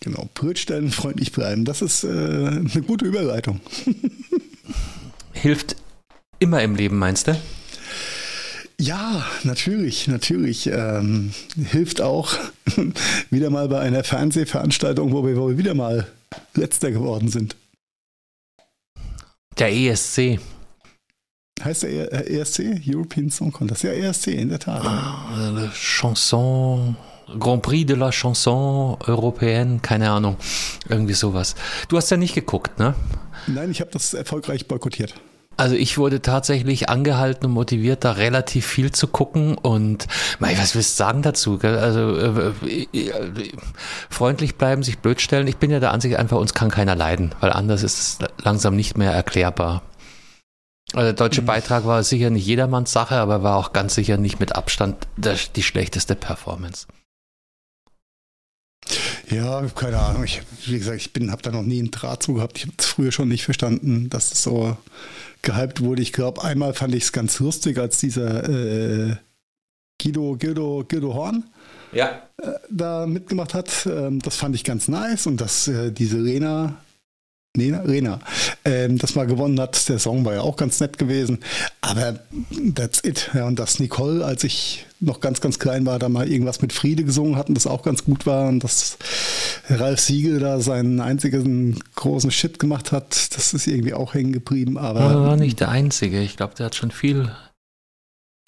[0.00, 1.66] Genau, Brötstellen, freundlich bleiben.
[1.66, 3.60] Das ist äh, eine gute Überleitung.
[5.32, 5.76] Hilft
[6.38, 7.38] immer im Leben, meinst du?
[8.80, 10.66] Ja, natürlich, natürlich.
[10.66, 11.34] Ähm,
[11.70, 12.34] hilft auch
[13.30, 16.06] wieder mal bei einer Fernsehveranstaltung, wo wir wohl wieder mal
[16.54, 17.56] letzter geworden sind.
[19.58, 20.40] Der ESC.
[21.62, 22.80] Heißt der ESC?
[22.86, 23.82] European Song Contest.
[23.82, 24.82] Ja, ESC, in der Tat.
[24.82, 26.96] Äh, Chanson,
[27.38, 30.36] Grand Prix de la Chanson européenne, keine Ahnung.
[30.88, 31.54] Irgendwie sowas.
[31.88, 32.94] Du hast ja nicht geguckt, ne?
[33.46, 35.14] Nein, ich habe das erfolgreich boykottiert.
[35.56, 40.06] Also ich wurde tatsächlich angehalten und motiviert, da relativ viel zu gucken und
[40.38, 41.58] mei, was willst du sagen dazu?
[41.58, 41.76] Gell?
[41.76, 43.52] Also äh, äh,
[44.08, 45.46] freundlich bleiben, sich blöd stellen.
[45.46, 48.74] Ich bin ja der Ansicht, einfach uns kann keiner leiden, weil anders ist es langsam
[48.74, 49.82] nicht mehr erklärbar.
[50.92, 51.46] Also der deutsche Mhm.
[51.46, 55.62] Beitrag war sicher nicht jedermanns Sache, aber war auch ganz sicher nicht mit Abstand die
[55.62, 56.86] schlechteste Performance.
[59.30, 60.24] Ja, keine Ahnung.
[60.24, 62.58] Ich, wie gesagt, ich bin, habe da noch nie einen Draht zu gehabt.
[62.58, 64.76] Ich habe es früher schon nicht verstanden, dass es so
[65.42, 66.02] gehypt wurde.
[66.02, 69.16] Ich glaube, einmal fand ich es ganz lustig, als dieser äh,
[70.02, 71.44] Guido, Guido, Guido Horn
[71.92, 72.22] Ja.
[72.70, 73.86] da mitgemacht hat.
[73.86, 75.26] Ähm, das fand ich ganz nice.
[75.26, 76.76] Und dass äh, diese Rena,
[77.58, 78.20] Rena, Rena
[78.64, 81.40] ähm, das mal gewonnen hat, der Song war ja auch ganz nett gewesen.
[81.80, 82.20] Aber
[82.74, 83.30] that's it.
[83.34, 86.72] Ja, und dass Nicole, als ich noch ganz, ganz klein war, da mal irgendwas mit
[86.72, 88.48] Friede gesungen hat und das auch ganz gut war.
[88.48, 88.98] Und dass
[89.68, 94.78] Ralf Siegel da seinen einzigen großen Shit gemacht hat, das ist irgendwie auch hängen geblieben.
[94.78, 96.20] Aber er war nicht der Einzige.
[96.20, 97.32] Ich glaube, der hat schon viel,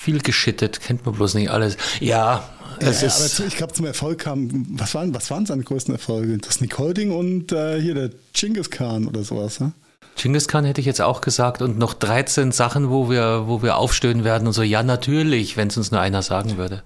[0.01, 0.81] viel geschittet.
[0.81, 1.77] Kennt man bloß nicht alles.
[1.99, 2.49] Ja,
[2.83, 3.38] es ja, ist.
[3.38, 6.38] aber ich glaube, zum Erfolg kam, was waren, was waren seine größten Erfolge?
[6.38, 9.73] Das Nicole-Ding und äh, hier der Genghis Khan oder sowas, ne?
[10.16, 13.77] Genghis Khan hätte ich jetzt auch gesagt und noch 13 Sachen, wo wir, wo wir
[13.77, 14.62] aufstöhnen werden und so.
[14.62, 16.83] Ja, natürlich, wenn es uns nur einer sagen würde.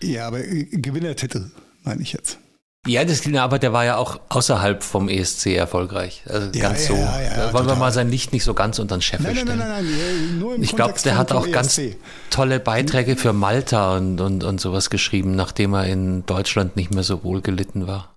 [0.00, 1.50] Ja, aber äh, Gewinnertitel,
[1.82, 2.38] meine ich jetzt.
[2.86, 6.22] Ja, das, aber der war ja auch außerhalb vom ESC erfolgreich.
[6.26, 7.00] Also Ja, ganz ja, so.
[7.00, 7.76] ja, da wollen wir total.
[7.76, 9.58] mal sein Licht nicht so ganz unter den Scheffel Nein, nein, stellen.
[9.58, 11.96] nein, nein, nein, im Ich glaube, der hat auch ganz ESC.
[12.30, 17.02] tolle Beiträge für Malta und, und, und sowas geschrieben, nachdem er in Deutschland nicht mehr
[17.02, 18.14] so wohl gelitten war.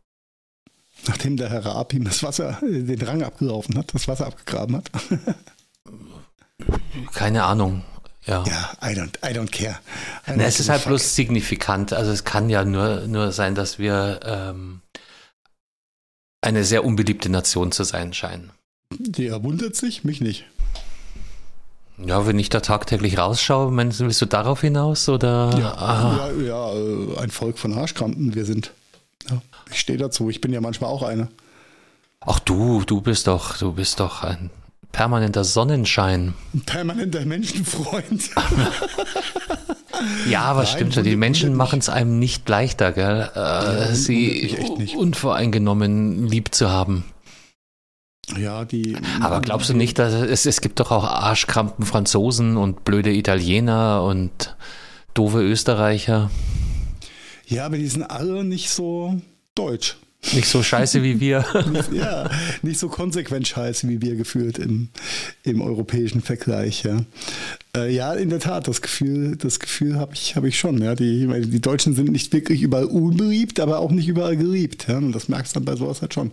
[1.08, 4.91] Nachdem der Herr Raab ihm das Wasser, den Rang abgelaufen hat, das Wasser abgegraben hat.
[7.13, 7.84] Keine Ahnung.
[8.26, 8.44] Ja.
[8.46, 9.80] ja, I don't, I don't care.
[10.28, 10.90] I Na, es ist halt fuck.
[10.90, 11.92] bloß signifikant.
[11.92, 14.82] Also es kann ja nur, nur sein, dass wir ähm,
[16.42, 18.52] eine sehr unbeliebte Nation zu sein scheinen.
[18.92, 20.46] Der wundert sich, mich nicht.
[21.98, 25.52] Ja, wenn ich da tagtäglich rausschaue, meinst du, willst du darauf hinaus oder?
[25.58, 28.72] Ja, ja, ja, äh, ein Volk von Arschkrampen, wir sind.
[29.30, 31.28] Ja, ich stehe dazu, ich bin ja manchmal auch einer.
[32.22, 34.50] Ach du, du bist doch, du bist doch ein
[34.92, 36.34] permanenter Sonnenschein.
[36.54, 38.30] Ein permanenter Menschenfreund.
[40.30, 41.04] ja, aber Nein, stimmt schon.
[41.04, 43.30] Die Menschen machen es einem nicht leichter, gell?
[43.36, 44.58] Äh, ja, sie
[44.96, 47.06] unvoreingenommen lieb zu haben.
[48.38, 48.96] Ja, die.
[49.20, 54.04] Aber glaubst du nicht, dass es, es gibt doch auch Arschkrampen Franzosen und blöde Italiener
[54.04, 54.56] und
[55.14, 56.30] doofe Österreicher?
[57.48, 59.20] Ja, aber die sind alle nicht so
[59.56, 59.98] deutsch.
[60.34, 61.44] Nicht so scheiße wie wir.
[61.92, 62.30] ja,
[62.62, 64.90] nicht so konsequent scheiße wie wir gefühlt im,
[65.44, 66.84] im europäischen Vergleich.
[66.84, 67.04] Ja.
[67.76, 70.82] Äh, ja, in der Tat, das Gefühl, das Gefühl habe ich, hab ich schon.
[70.82, 70.94] Ja.
[70.94, 74.88] Die, die Deutschen sind nicht wirklich überall unbeliebt, aber auch nicht überall geliebt.
[74.88, 74.98] Ja.
[74.98, 76.32] Und das merkst du dann bei sowas halt schon.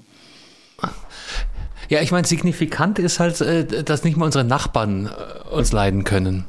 [1.88, 6.04] Ja, ich meine, signifikant ist halt, äh, dass nicht mal unsere Nachbarn äh, uns leiden
[6.04, 6.44] können.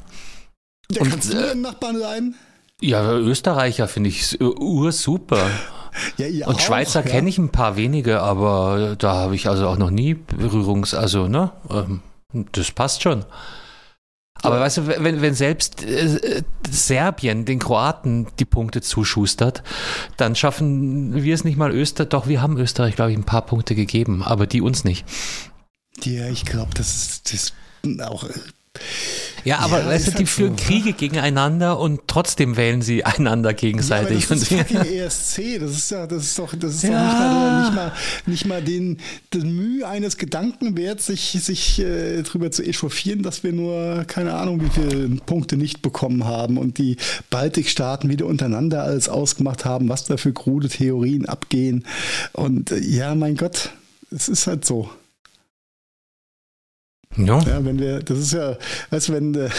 [0.91, 2.36] Ja, Und, kannst du äh, Nachbarn leiden?
[2.82, 5.49] Ja, Österreicher finde ich ursuper.
[6.17, 7.10] Ja, Und auch, Schweizer ja.
[7.10, 11.28] kenne ich ein paar wenige, aber da habe ich also auch noch nie Berührungs-, also,
[11.28, 11.52] ne?
[11.69, 12.02] Ähm,
[12.52, 13.25] das passt schon.
[14.41, 19.63] Aber weißt du, wenn, wenn selbst äh, Serbien den Kroaten die Punkte zuschustert,
[20.17, 22.10] dann schaffen wir es nicht mal Österreich.
[22.10, 25.06] Doch, wir haben Österreich, glaube ich, ein paar Punkte gegeben, aber die uns nicht.
[26.04, 27.54] Ja, ich glaube, das ist
[28.02, 28.23] auch
[29.43, 33.06] ja, aber ja, weißt du, die halt führen so, Kriege gegeneinander und trotzdem wählen sie
[33.06, 34.30] einander gegenseitig.
[34.30, 36.89] Ja, das ist fucking ESC, das ist ja, das ist doch, das ist ja.
[36.89, 37.91] doch nicht mal, nicht mal,
[38.25, 38.97] nicht mal den,
[39.34, 44.34] den Mühe eines Gedanken wert, sich, sich äh, darüber zu echauffieren, dass wir nur, keine
[44.34, 46.97] Ahnung, wie viele Punkte nicht bekommen haben und die
[47.30, 51.86] Baltikstaaten wieder untereinander alles ausgemacht haben, was da für krude Theorien abgehen.
[52.34, 53.71] Und äh, ja, mein Gott,
[54.12, 54.89] es ist halt so.
[57.17, 57.39] Ja.
[57.39, 57.65] ja.
[57.65, 58.58] Wenn wir, das ist ja,
[58.91, 59.50] du, wenn, äh,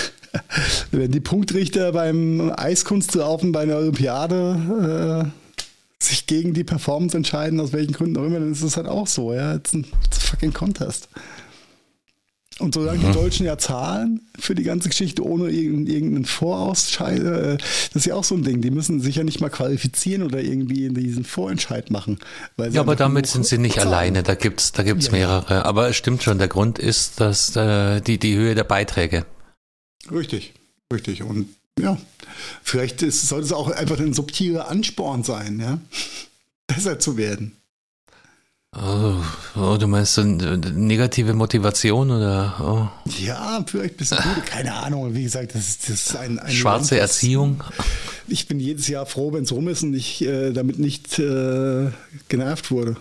[0.91, 7.73] wenn die Punktrichter beim Eiskunstlaufen bei einer Olympiade äh, sich gegen die Performance entscheiden, aus
[7.73, 9.55] welchen Gründen auch immer, dann ist es halt auch so, ja.
[9.55, 11.09] It's ein, it's a fucking contest.
[12.61, 13.07] Und solange mhm.
[13.07, 18.15] die Deutschen ja zahlen für die ganze Geschichte ohne irgendeinen Vorausscheid, äh, das ist ja
[18.15, 18.61] auch so ein Ding.
[18.61, 22.19] Die müssen sich ja nicht mal qualifizieren oder irgendwie diesen Vorentscheid machen.
[22.59, 23.89] ja, aber damit sind sie nicht zahlen.
[23.89, 24.23] alleine.
[24.23, 25.65] Da gibt's, da gibt's ja, mehrere.
[25.65, 26.39] Aber es stimmt schon.
[26.39, 29.25] Der Grund ist, dass äh, die, die Höhe der Beiträge.
[30.11, 30.53] Richtig,
[30.93, 31.23] richtig.
[31.23, 31.99] Und ja,
[32.63, 35.79] vielleicht ist, sollte es auch einfach ein subtiler Ansporn sein, ja,
[36.67, 37.57] besser zu werden.
[38.77, 39.17] Oh,
[39.57, 42.55] oh, du meinst so negative Motivation oder?
[42.61, 43.11] Oh.
[43.19, 44.47] Ja, vielleicht ein bisschen gut.
[44.47, 45.13] Keine Ahnung.
[45.13, 47.65] Wie gesagt, das ist, das ist ein, ein schwarze Land, Erziehung.
[48.29, 51.91] Ich bin jedes Jahr froh, wenn es rum ist und ich äh, damit nicht äh,
[52.29, 52.97] genervt wurde.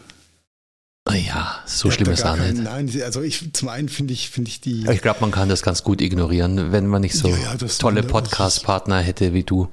[1.12, 2.64] Ah ja, so schlimm ist es nicht.
[2.64, 4.88] Nein, also ich zum einen finde ich, finde ich die.
[4.92, 8.04] Ich glaube, man kann das ganz gut ignorieren, wenn man nicht so ja, ja, tolle
[8.04, 9.70] Podcast-Partner hätte wie du,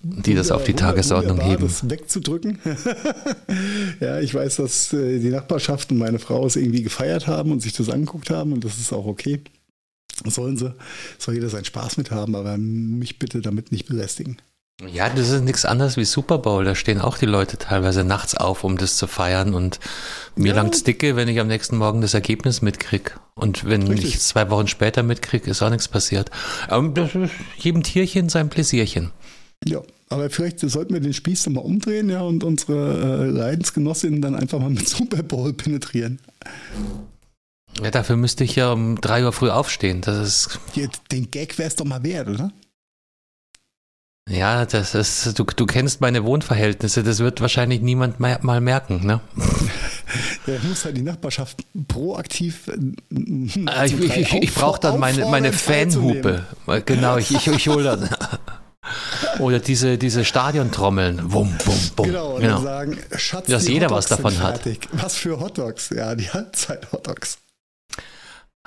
[0.00, 1.64] die das auf die Tagesordnung heben.
[1.64, 2.60] Das wegzudrücken.
[4.00, 7.60] ja, ich weiß, dass äh, die Nachbarschaft und meine Frau es irgendwie gefeiert haben und
[7.60, 9.40] sich das angeguckt haben und das ist auch okay.
[10.26, 10.72] Sollen sie,
[11.18, 14.36] soll jeder seinen Spaß mit haben, aber mich bitte damit nicht belästigen.
[14.84, 16.64] Ja, das ist nichts anderes wie Super Bowl.
[16.64, 19.54] Da stehen auch die Leute teilweise nachts auf, um das zu feiern.
[19.54, 19.80] Und
[20.34, 20.54] mir ja.
[20.54, 23.18] langt's dicke, wenn ich am nächsten Morgen das Ergebnis mitkrieg.
[23.34, 24.16] Und wenn Richtig.
[24.16, 26.30] ich zwei Wochen später mitkrieg, ist auch nichts passiert.
[26.68, 27.08] Aber
[27.56, 29.12] jedem Tierchen sein Pläsierchen.
[29.64, 34.34] Ja, aber vielleicht sollten wir den Spieß mal umdrehen, ja, und unsere äh, Leidensgenossinnen dann
[34.34, 36.20] einfach mal mit Super Bowl penetrieren.
[37.82, 40.02] Ja, dafür müsste ich ja um drei Uhr früh aufstehen.
[40.02, 40.60] Das ist.
[41.10, 42.52] Den Gag wäre es doch mal wert, oder?
[44.28, 49.06] Ja, das ist, du, du kennst meine Wohnverhältnisse, das wird wahrscheinlich niemand mehr, mal merken,
[49.06, 49.20] ne?
[50.46, 52.68] Ja, muss halt die Nachbarschaft proaktiv.
[52.68, 52.76] Äh,
[53.86, 56.44] ich ich, ich brauche dann meine, meine Fanhupe.
[56.86, 58.08] Genau, ich, ich, ich hole dann.
[59.40, 61.32] Oder diese, diese Stadiontrommeln.
[61.32, 62.06] Wum, wum, wum.
[62.06, 62.62] Genau, und genau.
[62.62, 64.60] sagen, Schatz, dass jeder was davon hat.
[64.92, 65.90] Was für Hotdogs?
[65.90, 67.38] Ja, die Halbzeit-Hotdogs.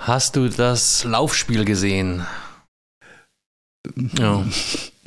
[0.00, 2.26] Hast du das Laufspiel gesehen?
[4.18, 4.44] Ja.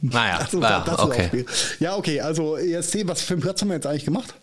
[0.04, 1.46] Naja, das, naja das okay.
[1.80, 4.34] Ja, okay, also ESC, was für einen Platz haben wir jetzt eigentlich gemacht?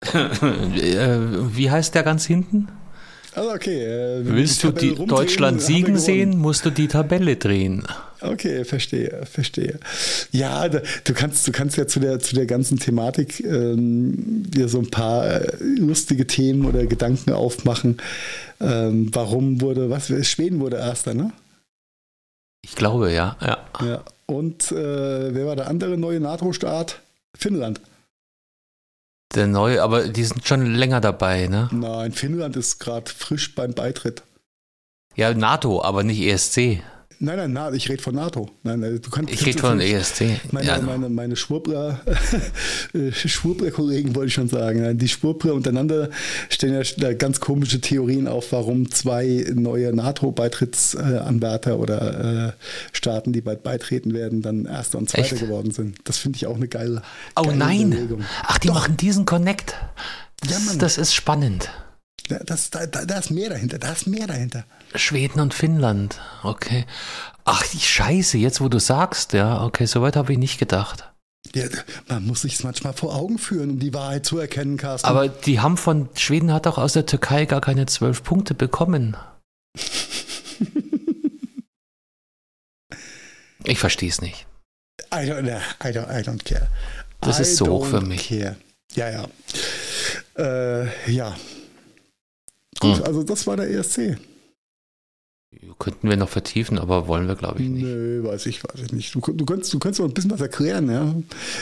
[0.02, 2.68] Wie heißt der ganz hinten?
[3.34, 3.84] Also okay.
[3.84, 7.84] Äh, Willst du die Deutschland siegen sehen, musst du die Tabelle drehen.
[8.22, 9.78] Okay, verstehe, verstehe.
[10.32, 10.80] Ja, du
[11.14, 15.26] kannst, du kannst ja zu der, zu der ganzen Thematik ähm, dir so ein paar
[15.26, 17.98] äh, lustige Themen oder Gedanken aufmachen.
[18.60, 21.30] Ähm, warum wurde, was, Schweden wurde Erster, ne?
[22.64, 23.36] Ich glaube, ja.
[23.40, 23.58] ja.
[23.84, 24.02] ja.
[24.30, 27.00] Und äh, wer war der andere neue NATO-Staat?
[27.34, 27.80] Finnland.
[29.34, 31.68] Der neue, aber die sind schon länger dabei, ne?
[31.72, 34.22] Nein, Finnland ist gerade frisch beim Beitritt.
[35.16, 36.82] Ja, NATO, aber nicht ESC.
[37.20, 38.48] Nein, nein, ich rede von NATO.
[38.62, 40.40] Nein, du kannst, ich rede von ESC.
[40.52, 40.80] Meine, ja.
[40.80, 42.00] meine, meine Schwurbler,
[42.94, 44.96] äh, Schwurbler-Kollegen wollte ich schon sagen.
[44.96, 46.10] Die Schwurbler untereinander
[46.48, 52.52] stellen ja ganz komische Theorien auf, warum zwei neue NATO-Beitrittsanwärter oder äh,
[52.92, 55.40] Staaten, die bald beitreten werden, dann Erster und Zweiter Echt?
[55.40, 55.98] geworden sind.
[56.04, 57.02] Das finde ich auch eine geile.
[57.34, 57.90] Oh geile nein!
[57.90, 58.24] Bewegung.
[58.44, 58.74] Ach, die Doch.
[58.74, 59.74] machen diesen Connect.
[60.40, 61.68] Das, ja, das ist spannend.
[62.28, 64.64] Das, da, da ist mehr dahinter, da ist mehr dahinter.
[64.94, 66.84] Schweden und Finnland, okay.
[67.44, 71.10] Ach, die Scheiße, jetzt wo du sagst, ja, okay, soweit habe ich nicht gedacht.
[71.54, 71.64] Ja,
[72.08, 75.08] man muss sich es manchmal vor Augen führen, um die Wahrheit zu erkennen, Carsten.
[75.08, 79.16] Aber die haben von, Schweden hat auch aus der Türkei gar keine zwölf Punkte bekommen.
[83.64, 84.46] ich verstehe es nicht.
[85.12, 86.68] I don't, I don't, I don't care.
[87.20, 88.28] Das I ist so hoch für mich.
[88.28, 88.56] Care.
[88.94, 89.26] Ja, ja.
[90.36, 91.34] Äh, ja,
[92.80, 93.04] Gut, hm.
[93.04, 94.18] also das war der ESC.
[95.78, 97.82] Könnten wir noch vertiefen, aber wollen wir, glaube ich, nicht.
[97.82, 99.14] Nö, weiß ich, weiß ich nicht.
[99.14, 101.14] Du, du, könntest, du könntest ein bisschen was erklären, ja.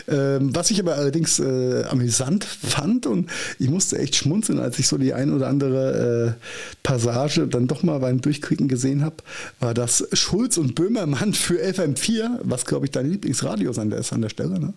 [0.09, 4.89] Ähm, was ich aber allerdings äh, amüsant fand und ich musste echt schmunzeln, als ich
[4.89, 6.47] so die ein oder andere äh,
[6.83, 9.17] Passage dann doch mal beim Durchklicken gesehen habe,
[9.61, 14.31] war das Schulz und Böhmermann für FM4, was glaube ich dein Lieblingsradiosender ist an der
[14.31, 14.75] Stelle, ne?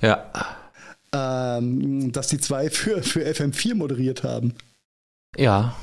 [0.00, 0.32] Ja.
[1.12, 4.54] Ähm, dass die zwei für, für FM4 moderiert haben.
[5.36, 5.74] Ja,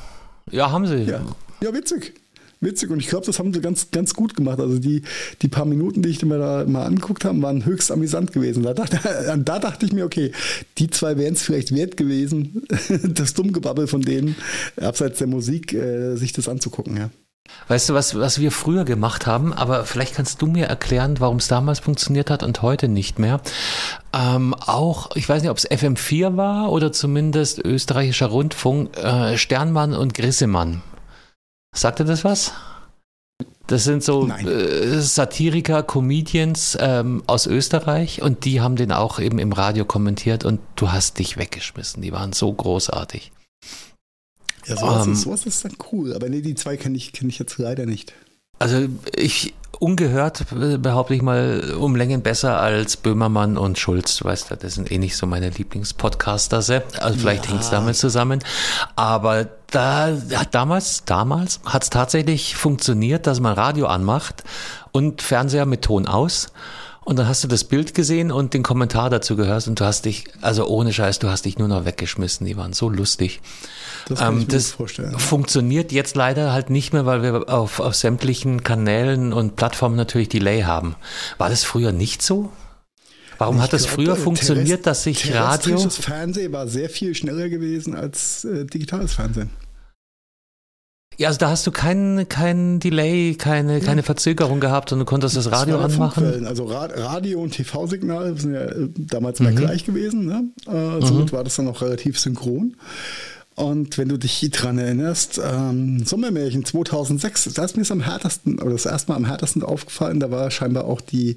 [0.52, 1.04] ja, haben sie.
[1.04, 1.22] Ja,
[1.62, 2.14] ja witzig.
[2.60, 4.60] Witzig und ich glaube, das haben sie ganz, ganz gut gemacht.
[4.60, 5.02] Also die,
[5.42, 8.64] die paar Minuten, die ich mir da mal angeguckt habe, waren höchst amüsant gewesen.
[8.64, 9.00] Da dachte,
[9.44, 10.32] da dachte ich mir, okay,
[10.78, 12.64] die zwei wären es vielleicht wert gewesen,
[13.04, 14.38] das Dummgebabbel von denen,
[14.78, 16.96] abseits der Musik, äh, sich das anzugucken.
[16.96, 17.10] Ja.
[17.68, 21.38] Weißt du, was, was wir früher gemacht haben, aber vielleicht kannst du mir erklären, warum
[21.38, 23.42] es damals funktioniert hat und heute nicht mehr.
[24.14, 29.94] Ähm, auch, ich weiß nicht, ob es FM4 war oder zumindest österreichischer Rundfunk, äh, Sternmann
[29.94, 30.82] und Grissemann.
[31.76, 32.54] Sagt dir das was?
[33.68, 39.40] Das sind so äh, Satiriker, Comedians ähm, aus Österreich und die haben den auch eben
[39.40, 42.02] im Radio kommentiert und du hast dich weggeschmissen.
[42.02, 43.32] Die waren so großartig.
[44.66, 46.14] Ja, sowas, ähm, ist, sowas ist dann cool.
[46.14, 48.14] Aber nee, die zwei kenne ich, kenn ich jetzt leider nicht.
[48.60, 50.46] Also ich ungehört
[50.82, 54.18] behaupte ich mal um Längen besser als Böhmermann und Schulz.
[54.18, 56.58] Du weißt, das sind eh nicht so meine Lieblingspodcaster.
[56.58, 56.84] Also
[57.20, 57.52] vielleicht ja.
[57.52, 58.40] hängt es damit zusammen.
[58.96, 60.12] Aber da
[60.52, 64.44] damals, damals hat es tatsächlich funktioniert, dass man Radio anmacht
[64.92, 66.54] und Fernseher mit Ton aus.
[67.06, 70.06] Und dann hast du das Bild gesehen und den Kommentar dazu gehört und du hast
[70.06, 72.46] dich, also ohne Scheiß, du hast dich nur noch weggeschmissen.
[72.46, 73.42] Die waren so lustig.
[74.08, 75.20] Das kann ähm, ich mir das vorstellen.
[75.20, 80.30] Funktioniert jetzt leider halt nicht mehr, weil wir auf, auf sämtlichen Kanälen und Plattformen natürlich
[80.30, 80.96] Delay haben.
[81.38, 82.52] War das früher nicht so?
[83.38, 85.78] Warum ich hat das früher funktioniert, dass sich Radio.
[85.90, 89.50] Fernsehen war sehr viel schneller gewesen als äh, digitales Fernsehen.
[91.18, 95.38] Ja, also da hast du keinen kein Delay, keine, keine Verzögerung gehabt und du konntest
[95.38, 96.46] das Radio das anmachen.
[96.46, 99.56] Also Radio und TV-Signal sind ja äh, damals mhm.
[99.56, 100.26] gleich gewesen.
[100.26, 100.46] Ne?
[100.68, 101.32] Äh, somit mhm.
[101.32, 102.76] war das dann auch relativ synchron.
[103.56, 108.60] Und wenn du dich dran erinnerst, ähm, Sommermärchen 2006, da ist mir es am härtesten,
[108.60, 111.36] oder das erste Mal am härtesten aufgefallen, da war scheinbar auch die,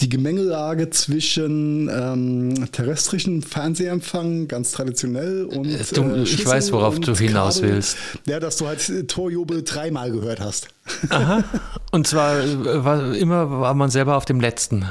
[0.00, 5.66] die Gemengelage zwischen ähm, terrestrischem Fernsehempfang, ganz traditionell, und.
[5.66, 7.96] Äh, du, äh, ich weiß, worauf du hinaus Kabel, willst.
[8.26, 10.68] Ja, dass du halt Torjubel dreimal gehört hast.
[11.10, 11.44] Aha.
[11.92, 14.86] Und zwar äh, war, immer war man selber auf dem letzten.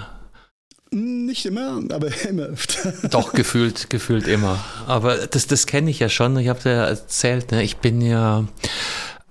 [0.94, 2.94] Nicht immer, aber immer öfter.
[3.10, 4.64] Doch, gefühlt, gefühlt immer.
[4.88, 6.38] Aber das, das kenne ich ja schon.
[6.38, 7.64] Ich habe ja erzählt, ne?
[7.64, 8.46] ich bin ja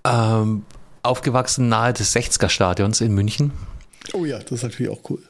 [0.04, 0.64] ähm,
[1.02, 3.52] aufgewachsen nahe des 60er-Stadions in München.
[4.14, 5.22] Oh ja, das ist natürlich auch cool.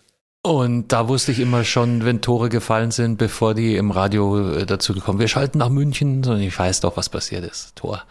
[0.43, 4.67] Und da wusste ich immer schon, wenn Tore gefallen sind, bevor die im Radio äh,
[4.67, 7.77] dazu gekommen, wir schalten nach München, sondern ich weiß doch, was passiert ist.
[7.77, 8.05] Tor.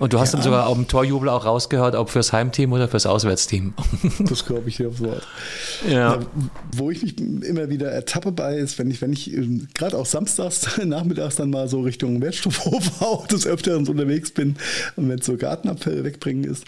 [0.00, 0.38] Und du hast ja.
[0.38, 3.74] dann sogar auf dem Torjubel auch rausgehört, ob fürs Heimteam oder fürs Auswärtsteam.
[4.20, 5.26] Das glaube ich dir aufs Wort.
[5.86, 6.14] Ja.
[6.14, 6.18] ja.
[6.74, 10.06] Wo ich mich immer wieder ertappe bei ist, wenn ich, wenn ich ähm, gerade auch
[10.06, 14.56] samstags, nachmittags dann mal so Richtung Wertstoffhof auch des Öfteren unterwegs bin
[14.96, 16.64] und wenn es so Gartenabfälle wegbringen ist,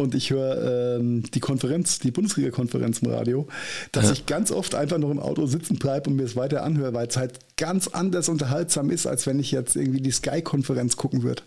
[0.00, 3.48] und ich höre ähm, die Konferenz, die Bundesliga-Konferenz im Radio,
[3.90, 4.12] dass ja.
[4.12, 7.08] ich ganz oft einfach noch im Auto sitzen bleibe und mir es weiter anhöre, weil
[7.08, 11.42] es halt ganz anders unterhaltsam ist, als wenn ich jetzt irgendwie die Sky-Konferenz gucken würde.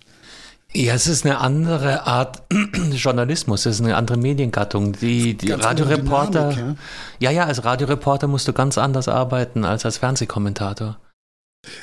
[0.74, 2.44] Ja, es ist eine andere Art
[2.94, 4.94] Journalismus, es ist eine andere Mediengattung.
[4.94, 6.78] Die, die Radioreporter, Dynamik,
[7.20, 7.32] ja?
[7.32, 10.98] ja, ja, als Radioreporter musst du ganz anders arbeiten als als Fernsehkommentator.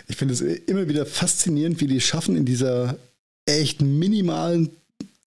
[0.07, 2.97] Ich finde es immer wieder faszinierend, wie die schaffen, in dieser
[3.47, 4.71] echt minimalen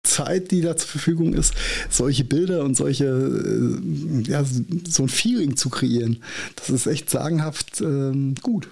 [0.02, 1.54] Zeit, die da zur Verfügung ist,
[1.88, 4.44] solche Bilder und solche, äh, ja,
[4.88, 6.22] so ein Feeling zu kreieren.
[6.56, 8.68] Das ist echt sagenhaft ähm, gut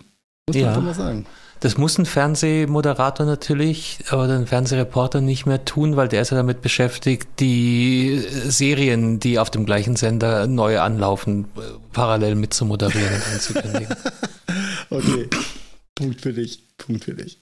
[0.49, 0.63] Muss Ja.
[0.63, 1.27] man einfach mal sagen.
[1.61, 6.39] Das muss ein Fernsehmoderator natürlich oder ein Fernsehreporter nicht mehr tun, weil der ist ja
[6.39, 11.47] damit beschäftigt, die Serien, die auf dem gleichen Sender neu anlaufen,
[11.93, 13.97] parallel mit zu moderieren und anzukündigen.
[14.93, 15.29] Okay.
[15.95, 16.65] Punkt für dich.
[16.77, 17.41] Punkt für dich.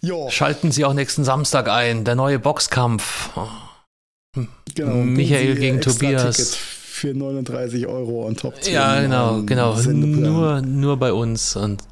[0.00, 3.30] Jo, Schalten Sie auch nächsten Samstag ein, der neue Boxkampf.
[4.74, 4.94] genau.
[4.94, 6.56] Michael gegen Tobias.
[7.00, 8.62] Für 39 Euro on top.
[8.62, 9.74] zu Ja, genau, ähm, genau.
[9.80, 11.56] Nur, nur bei uns.
[11.56, 11.82] Und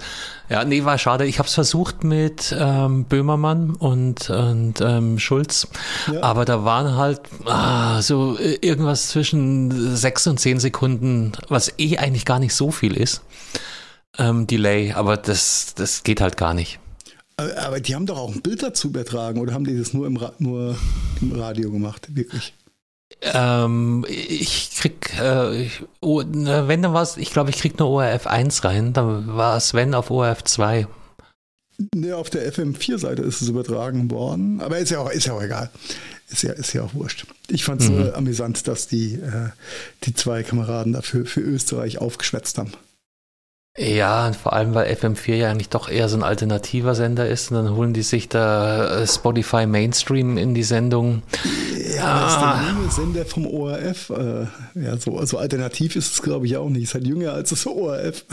[0.51, 1.25] ja, nee, war schade.
[1.25, 5.67] Ich habe es versucht mit ähm, Böhmermann und, und ähm, Schulz,
[6.13, 6.23] Ja.
[6.23, 11.97] aber da waren halt ah, so äh, irgendwas zwischen sechs und zehn Sekunden, was eh
[11.97, 13.23] eigentlich gar nicht so viel ist.
[14.19, 16.81] Ähm, Delay, aber das, das geht halt gar nicht.
[17.39, 20.07] Aber, aber die haben doch auch ein Bild dazu übertragen oder haben die das nur
[20.07, 20.77] im, Ra nur
[21.23, 22.09] im Radio gemacht?
[22.11, 22.53] Wirklich?
[23.21, 25.69] Ähm, ich krieg, äh,
[26.01, 29.95] oh, wenn da was, ich glaube, ich krieg nur ORF 1 rein, da war Sven
[29.95, 30.87] auf ORF 2.
[31.95, 34.61] Ne, auf der FM4-Seite ist es übertragen worden.
[34.61, 35.71] Aber ist ja auch, ist ja auch egal.
[36.29, 37.27] Ist ja, ist ja auch wurscht.
[37.49, 38.07] Ich fand es Mhm.
[38.07, 39.51] äh, amüsant, dass die, äh,
[40.05, 42.73] die zwei Kameraden dafür für Österreich aufgeschwätzt haben.
[43.79, 47.53] Ja, und vor allem, weil FM4 ja eigentlich doch eher so ein alternativer Sender ist
[47.53, 51.23] und dann holen die sich da äh, Spotify Mainstream in die Sendung.
[51.95, 54.11] Ja, das ist der junge Sender vom ORF.
[54.11, 56.83] Äh, ja, so also alternativ ist es, glaube ich, auch nicht.
[56.83, 58.25] Ist halt jünger als das ORF.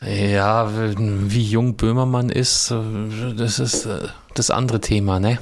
[0.00, 3.86] Ja, wie jung Böhmermann ist, äh, das ist
[4.34, 5.38] das andere Thema, ne?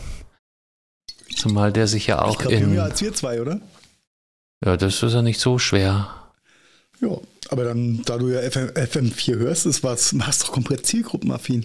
[1.36, 2.70] Zumal der sich ja ich auch glaube, in.
[2.70, 3.60] jünger als wir zwei, oder?
[4.64, 6.19] Ja, das ist ja nicht so schwer.
[7.00, 7.16] Ja,
[7.48, 11.64] aber dann, da du ja FM, FM4 hörst, ist was, machst doch komplett zielgruppenaffin.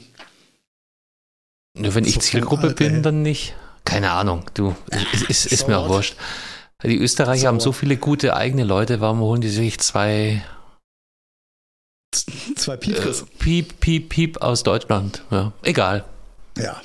[1.77, 2.73] Nur wenn ich So Zielgruppe her.
[2.75, 3.53] bin, dann nicht.
[3.83, 4.75] Keine Ahnung, du.
[5.13, 6.15] Ist, ist, ist mir auch wurscht.
[6.83, 7.73] Die Österreicher haben Sauer.
[7.73, 10.43] so viele gute eigene Leute, warum holen die sich zwei
[12.55, 13.25] Zwei äh, Piepres.
[13.39, 15.23] Piep, Piep, Piep aus Deutschland?
[15.31, 16.05] Ja, egal.
[16.57, 16.81] Ja.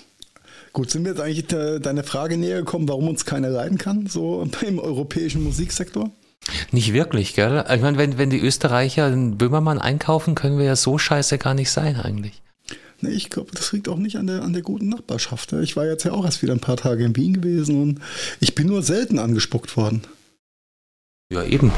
[0.72, 4.06] Gut, sind wir jetzt eigentlich de, deiner Frage näher gekommen, warum uns keiner leiden kann,
[4.06, 6.10] so im europäischen Musiksektor?
[6.72, 7.64] Nicht wirklich, gell?
[7.72, 11.54] Ich meine, wenn, wenn die Österreicher einen Böhmermann einkaufen, können wir ja so scheiße gar
[11.54, 12.42] nicht sein eigentlich.
[13.02, 15.52] Nee, ich glaube, das liegt auch nicht an der, an der guten Nachbarschaft.
[15.54, 18.00] Ich war jetzt ja auch erst wieder ein paar Tage in Wien gewesen und
[18.40, 20.02] ich bin nur selten angespuckt worden.
[21.32, 21.72] Ja, eben.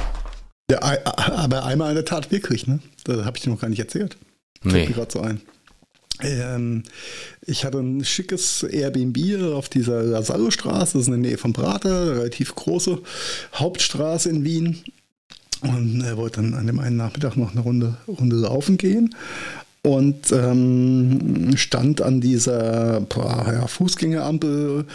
[0.70, 2.80] Ja, aber einmal in der Tat wirklich, ne?
[3.04, 4.16] Das habe ich dir noch gar nicht erzählt.
[4.62, 4.86] Fällt Nee.
[4.88, 5.40] mir gerade so ein.
[6.22, 6.82] Ähm,
[7.44, 12.16] ich hatte ein schickes Airbnb auf dieser Lazaro-Straße, das ist in der Nähe von Prater,
[12.16, 12.98] relativ große
[13.54, 14.82] Hauptstraße in Wien.
[15.60, 19.14] Und er wollte dann an dem einen Nachmittag noch eine Runde, Runde laufen gehen
[19.84, 24.86] und ähm, stand an dieser boah, ja, Fußgängerampel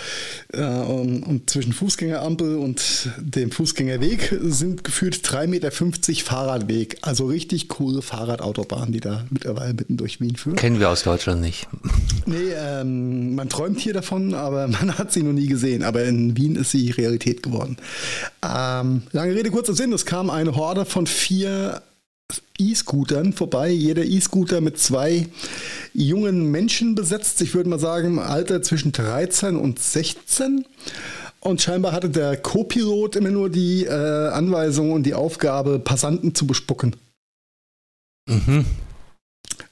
[0.54, 5.72] äh, und, und zwischen Fußgängerampel und dem Fußgängerweg sind gefühlt 3,50 Meter
[6.24, 7.00] Fahrradweg.
[7.02, 10.56] Also richtig coole Fahrradautobahn, die da mittlerweile mitten durch Wien führt.
[10.56, 11.68] Kennen wir aus Deutschland nicht.
[12.30, 15.82] Nee, ähm, man träumt hier davon, aber man hat sie noch nie gesehen.
[15.82, 17.78] Aber in Wien ist sie Realität geworden.
[18.44, 19.94] Ähm, lange Rede, kurzer Sinn.
[19.94, 21.82] Es kam eine Horde von vier
[22.60, 23.70] E-Scootern vorbei.
[23.70, 25.28] Jeder E-Scooter mit zwei
[25.94, 27.42] jungen Menschen besetzt.
[27.42, 30.66] Ich würde mal sagen, im Alter zwischen 13 und 16.
[31.40, 36.48] Und scheinbar hatte der Co-Pilot immer nur die äh, Anweisung und die Aufgabe, Passanten zu
[36.48, 36.96] bespucken.
[38.28, 38.66] Mhm.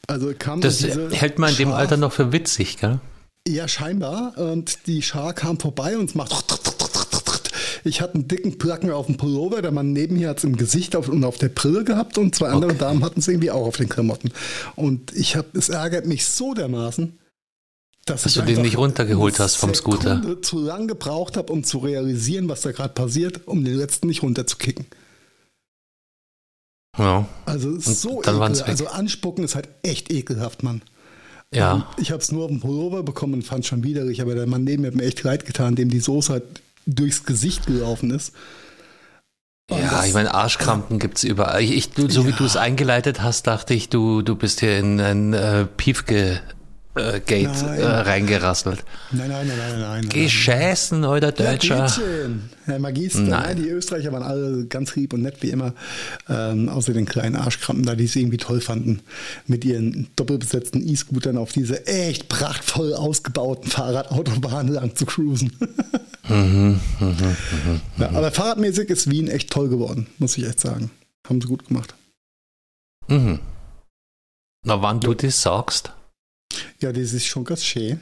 [0.07, 2.99] Also kam Das hält man in dem Alter noch für witzig, gell?
[3.47, 4.37] Ja, scheinbar.
[4.37, 6.74] Und die Schar kam vorbei und macht.
[7.85, 10.57] Ich hatte einen dicken Placken auf dem Pullover, der Mann neben mir hat es im
[10.57, 12.79] Gesicht auf, und auf der Brille gehabt und zwei andere Okay.
[12.79, 14.31] Damen hatten es irgendwie auch auf den Klamotten.
[14.75, 17.19] Und ich habe, es ärgert mich so dermaßen,
[18.05, 20.17] dass, Dass du den nicht runtergeholt hast vom Scooter.
[20.17, 24.07] Sekunde zu lang gebraucht habe, um zu realisieren, was da gerade passiert, um den letzten
[24.07, 24.85] nicht runterzukicken.
[26.97, 27.27] Ja.
[27.45, 30.81] Also so dann ekel, also anspucken ist halt echt ekelhaft, Mann.
[31.53, 31.73] Ja.
[31.73, 34.35] Und Ich habe es nur auf dem Pullover bekommen und fand es schon widerlich, aber
[34.35, 36.43] der Mann neben mir hat mir echt leid getan, dem die Soße halt
[36.85, 38.33] durchs Gesicht gelaufen ist.
[39.69, 41.61] Und Ja, das- ich meine, Arschkrampen gibt's überall.
[41.63, 42.35] Ich, ich, so wie Ja.
[42.35, 46.41] du es eingeleitet hast, dachte ich, du, du bist hier in ein äh, Piefke
[46.95, 47.79] äh, Gate Nein.
[47.79, 48.83] äh, reingerasselt.
[49.11, 50.09] Nein, nein, nein, nein, nein.
[50.09, 51.83] Geschäßen, oder Ja, Deutscher?
[51.83, 52.49] Bittchen.
[52.65, 53.29] Herr Magister, Nein.
[53.29, 53.55] nein.
[53.57, 55.73] die Österreicher waren alle ganz lieb und nett wie immer,
[56.29, 59.01] ähm, außer den kleinen Arschkrampen da, die es irgendwie toll fanden,
[59.45, 65.51] mit ihren doppelbesetzten E-Scootern auf diese echt prachtvoll ausgebauten Fahrradautobahnen lang zu cruisen.
[66.27, 66.79] Mhm,
[67.99, 70.89] ja, aber fahrradmäßig ist Wien echt toll geworden, muss ich echt sagen.
[71.29, 71.93] Haben sie gut gemacht.
[73.07, 73.39] Mhm.
[74.63, 75.91] Na, wann du das sagst,
[76.81, 78.01] Ja, das ist schon ganz schön.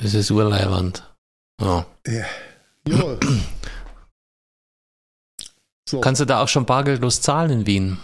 [0.00, 1.02] das ist urleibernd.
[1.60, 1.86] Ja.
[2.06, 2.24] Ja.
[2.88, 3.20] Jawohl.
[5.88, 6.00] So.
[6.00, 7.98] Kannst du da auch schon bargeldlos zahlen in Wien?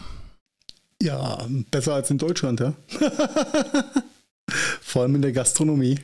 [1.03, 2.75] Ja, besser als in Deutschland, ja.
[4.81, 5.99] Vor allem in der Gastronomie.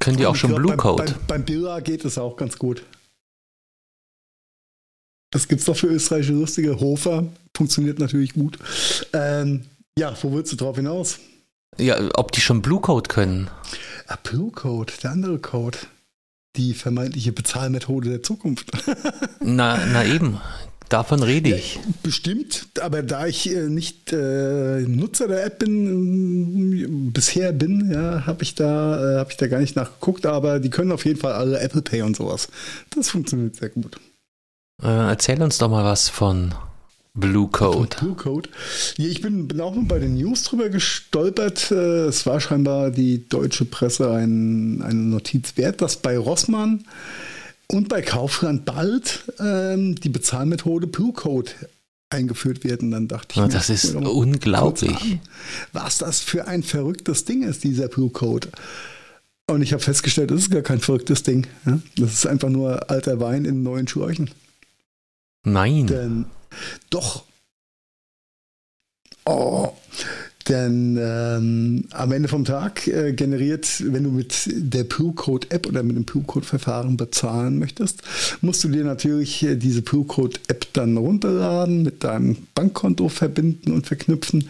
[0.00, 1.04] Können die auch schon Blue Code?
[1.04, 2.84] Beim, beim, beim Billa geht es auch ganz gut.
[5.30, 6.78] Das gibt es doch für österreichische lustige.
[6.78, 7.26] Hofer
[7.56, 8.58] funktioniert natürlich gut.
[9.14, 9.64] Ähm,
[10.00, 11.18] ja, wo willst du drauf hinaus?
[11.78, 13.48] Ja, ob die schon Blue Code können.
[14.08, 15.78] Ah, Blue Code, der andere Code.
[16.56, 18.72] Die vermeintliche Bezahlmethode der Zukunft.
[19.40, 20.40] na, na eben.
[20.88, 21.76] Davon rede ich.
[21.76, 27.92] Ja, bestimmt, aber da ich äh, nicht äh, Nutzer der App bin, äh, bisher bin,
[27.92, 31.04] ja, habe ich da, äh, habe ich da gar nicht nachgeguckt, aber die können auf
[31.04, 32.48] jeden Fall alle Apple Pay und sowas.
[32.96, 34.00] Das funktioniert sehr gut.
[34.82, 36.54] Äh, erzähl uns doch mal was von
[37.14, 37.96] Blue Code.
[37.98, 38.48] Blue Code.
[38.96, 41.70] Ich bin, bin auch mal bei den News drüber gestolpert.
[41.70, 46.84] Äh, es war scheinbar die deutsche Presse ein, eine Notiz wert, dass bei Rossmann
[47.66, 51.50] und bei Kaufland bald ähm, die Bezahlmethode Blue Code
[52.10, 52.82] eingeführt wird.
[52.82, 55.18] Und dann dachte ich, ja, mir, das ist unglaublich.
[55.72, 58.48] was das für ein verrücktes Ding ist, dieser Blue Code.
[59.46, 61.46] Und ich habe festgestellt, das ist gar kein verrücktes Ding.
[61.96, 64.30] Das ist einfach nur alter Wein in neuen Schläuchen.
[65.44, 65.86] Nein.
[65.86, 66.26] Denn,
[66.90, 67.24] doch.
[69.24, 69.72] Oh,
[70.48, 75.96] denn ähm, am Ende vom Tag äh, generiert, wenn du mit der ProCode-App oder mit
[75.96, 78.02] dem ProCode-Verfahren bezahlen möchtest,
[78.40, 84.48] musst du dir natürlich äh, diese ProCode-App dann runterladen, mit deinem Bankkonto verbinden und verknüpfen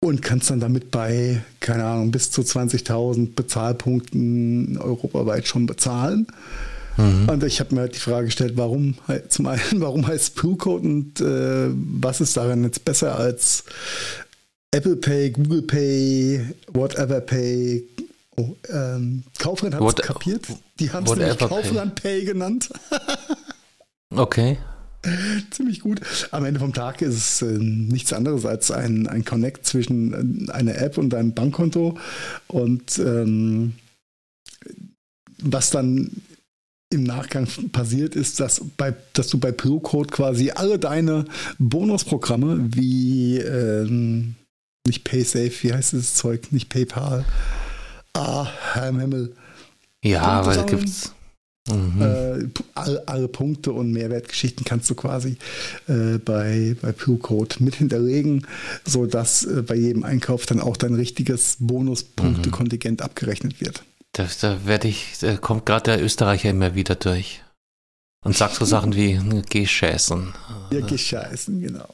[0.00, 6.26] und kannst dann damit bei, keine Ahnung, bis zu 20.000 Bezahlpunkten europaweit schon bezahlen.
[6.96, 7.28] Mhm.
[7.28, 8.96] Und ich habe mir halt die Frage gestellt, warum
[9.28, 11.68] zum einen, warum heißt ProCode und äh,
[12.00, 13.64] was ist daran jetzt besser als
[14.70, 17.84] Apple Pay, Google Pay, Whatever Pay.
[18.36, 20.46] Oh, ähm, Kaufland hat es kapiert.
[20.78, 22.70] Die haben es nämlich Kaufland Pay, Pay genannt.
[24.16, 24.58] okay.
[25.50, 26.00] Ziemlich gut.
[26.30, 30.52] Am Ende vom Tag ist es äh, nichts anderes als ein, ein Connect zwischen äh,
[30.52, 31.98] einer App und deinem Bankkonto.
[32.46, 33.74] Und ähm,
[35.42, 36.10] was dann
[36.92, 41.24] im Nachgang passiert ist, dass, bei, dass du bei ProCode quasi alle deine
[41.58, 44.34] Bonusprogramme wie ähm,
[44.86, 46.52] nicht PaySafe, wie heißt das Zeug?
[46.52, 47.24] Nicht PayPal.
[48.14, 49.34] Ah, Herr im Himmel.
[50.02, 51.12] Ja, weil gibt's.
[51.68, 52.02] Mhm.
[52.02, 55.36] Äh, alle, alle, Punkte und Mehrwertgeschichten kannst du quasi
[55.86, 58.48] äh, bei, bei ProCode mit hinterlegen,
[58.84, 63.04] sodass äh, bei jedem Einkauf dann auch dein richtiges Bonuspunktekontingent mhm.
[63.04, 63.84] abgerechnet wird.
[64.12, 67.42] Da, da werde ich, da kommt gerade der Österreicher immer wieder durch.
[68.24, 70.32] Und sagt so Sachen wie geh scheißen.
[70.70, 71.88] Ja, geh scheißen, genau.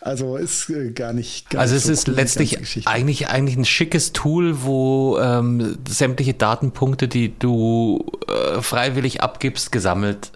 [0.00, 1.50] Also ist äh, gar nicht.
[1.50, 6.34] Gar also es so ist cool, letztlich eigentlich eigentlich ein schickes Tool, wo ähm, sämtliche
[6.34, 10.32] Datenpunkte, die du äh, freiwillig abgibst, gesammelt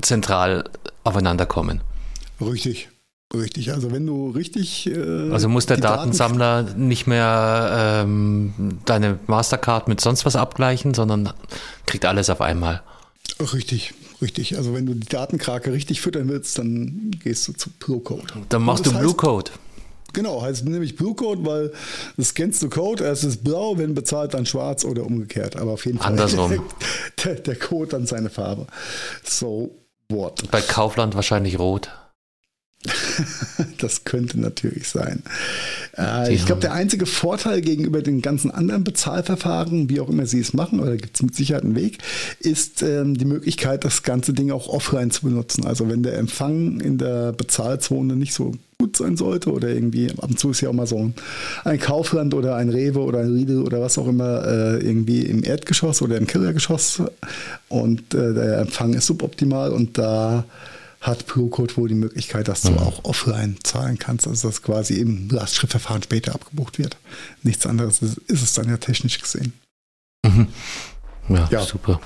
[0.00, 0.64] zentral
[1.04, 1.80] aufeinander kommen.
[2.40, 2.88] Richtig.
[3.34, 4.86] Richtig, also wenn du richtig.
[4.86, 10.92] Äh, also muss der Datensammler Daten nicht mehr ähm, deine Mastercard mit sonst was abgleichen,
[10.92, 11.32] sondern
[11.86, 12.82] kriegt alles auf einmal.
[13.40, 14.58] Richtig, richtig.
[14.58, 18.34] Also wenn du die Datenkrake richtig füttern willst, dann gehst du zu Bluecode.
[18.50, 19.50] Dann machst du Bluecode.
[20.12, 21.72] Genau, heißt nämlich Bluecode, weil
[22.18, 25.56] das scannst du Code, erst ist blau, wenn bezahlt, dann schwarz oder umgekehrt.
[25.56, 26.52] Aber auf jeden Fall Andersrum.
[27.24, 28.66] Der, der Code dann seine Farbe.
[29.24, 29.74] So
[30.08, 30.50] what?
[30.50, 31.90] Bei Kaufland wahrscheinlich rot.
[33.78, 35.22] das könnte natürlich sein.
[35.96, 40.40] Äh, ich glaube, der einzige Vorteil gegenüber den ganzen anderen Bezahlverfahren, wie auch immer sie
[40.40, 41.98] es machen, oder da gibt es mit Sicherheit einen Weg,
[42.40, 45.64] ist ähm, die Möglichkeit, das ganze Ding auch offline zu benutzen.
[45.66, 50.30] Also wenn der Empfang in der Bezahlzone nicht so gut sein sollte oder irgendwie, ab
[50.30, 51.14] und zu ist ja auch mal so ein,
[51.62, 55.44] ein Kaufland oder ein Rewe oder ein Riedel oder was auch immer äh, irgendwie im
[55.44, 57.00] Erdgeschoss oder im Kellergeschoss
[57.68, 60.44] und äh, der Empfang ist suboptimal und da
[61.02, 62.78] hat ProCode wohl die Möglichkeit, dass du mhm.
[62.78, 66.96] auch offline zahlen kannst, also dass quasi im Lastschriftverfahren später abgebucht wird.
[67.42, 69.52] Nichts anderes ist, ist es dann ja technisch gesehen.
[70.24, 70.46] Mhm.
[71.28, 72.00] Ja, ja, super.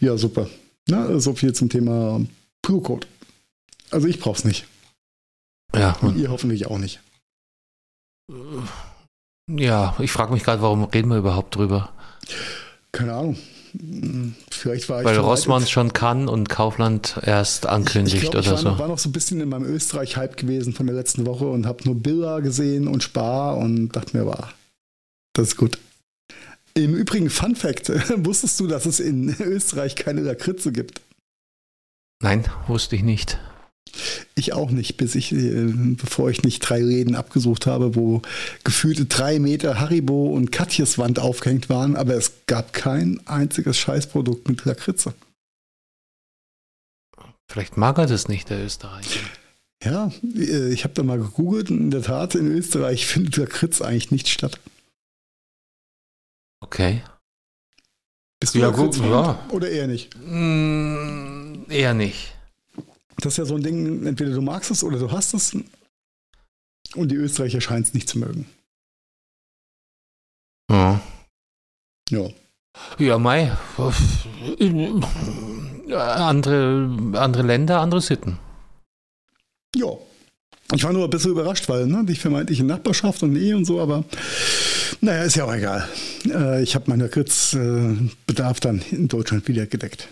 [0.00, 0.48] Ja, super.
[0.88, 2.24] Na, so viel zum Thema
[2.62, 3.08] ProCode.
[3.90, 4.66] Also ich brauche es nicht.
[5.74, 5.92] Ja.
[6.00, 7.00] Und ihr hoffentlich auch nicht.
[9.50, 11.92] Ja, ich frage mich gerade, warum reden wir überhaupt drüber?
[12.92, 13.38] Keine Ahnung.
[14.50, 18.58] Vielleicht war ich Weil Rossmann schon kann und Kaufland erst ankündigt ich, ich glaub, oder
[18.58, 18.78] ich war, so.
[18.78, 21.84] war noch so ein bisschen in meinem Österreich-Hype gewesen von der letzten Woche und habe
[21.84, 24.52] nur Billa gesehen und Spar und dachte mir, war,
[25.34, 25.78] das ist gut.
[26.74, 27.88] Im Übrigen, Fun Fact:
[28.24, 31.00] Wusstest du, dass es in Österreich keine Lakritze gibt?
[32.22, 33.38] Nein, wusste ich nicht.
[34.34, 38.22] Ich auch nicht, bis ich, äh, bevor ich nicht drei Läden abgesucht habe, wo
[38.64, 44.48] gefühlte drei Meter Haribo und Katjes Wand aufgehängt waren, aber es gab kein einziges Scheißprodukt
[44.48, 45.14] mit Lakritze.
[47.50, 49.20] Vielleicht mag er das nicht, der Österreicher.
[49.82, 53.46] Ja, äh, ich habe da mal gegoogelt und in der Tat, in Österreich findet der
[53.46, 54.60] Kritz eigentlich nicht statt.
[56.60, 57.02] Okay.
[58.40, 59.46] Bist du Ja, ja, gut, ja.
[59.50, 60.14] Oder eher nicht?
[60.16, 62.34] Mm, eher nicht.
[63.20, 65.56] Das ist ja so ein Ding, entweder du magst es oder du hast es.
[66.94, 68.46] Und die Österreicher scheinen es nicht zu mögen.
[70.70, 71.00] Ja.
[72.10, 72.28] Ja.
[72.98, 73.52] Ja, Mai.
[75.90, 78.38] Andere, andere Länder, andere Sitten.
[79.74, 79.88] Ja.
[80.74, 83.80] Ich war nur ein bisschen überrascht, weil ne, die vermeintliche Nachbarschaft und Ehe und so,
[83.80, 84.04] aber
[85.00, 85.88] naja, ist ja auch egal.
[86.26, 90.08] Äh, ich habe meinen Lakritz-Bedarf dann in Deutschland wieder gedeckt.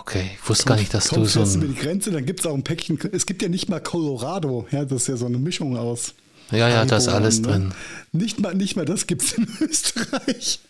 [0.00, 1.74] Okay, ich wusste gar nicht, dass du Kommst so jetzt über ein.
[1.74, 2.98] die Grenze, dann gibt es auch ein Päckchen.
[3.12, 6.14] Es gibt ja nicht mal Colorado, ja, das ist ja so eine Mischung aus.
[6.50, 7.48] Ja, ja, da ist alles ne?
[7.48, 7.74] drin.
[8.12, 10.60] Nicht mal, nicht mal das gibt es in Österreich.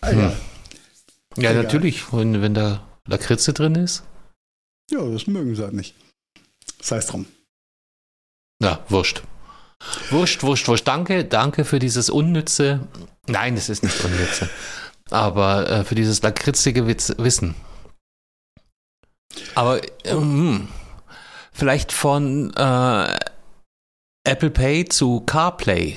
[0.00, 0.18] Ah, Hm.
[0.18, 0.32] ja.
[1.38, 1.62] Ja, Egal.
[1.62, 4.02] natürlich, wenn, wenn da Lakritze drin ist.
[4.90, 5.94] ja, das mögen sie halt nicht.
[6.82, 7.24] Sei es drum.
[8.62, 9.22] Ja, wurscht.
[10.10, 10.86] Wurscht, wurscht, wurscht.
[10.86, 12.86] Danke, danke für dieses unnütze.
[13.28, 14.50] Nein, es ist nicht unnütze.
[15.12, 17.54] Aber äh, für dieses lakritzige Witz, Wissen.
[19.54, 20.68] Aber ähm,
[21.52, 23.18] vielleicht von äh,
[24.24, 25.96] Apple Pay zu CarPlay.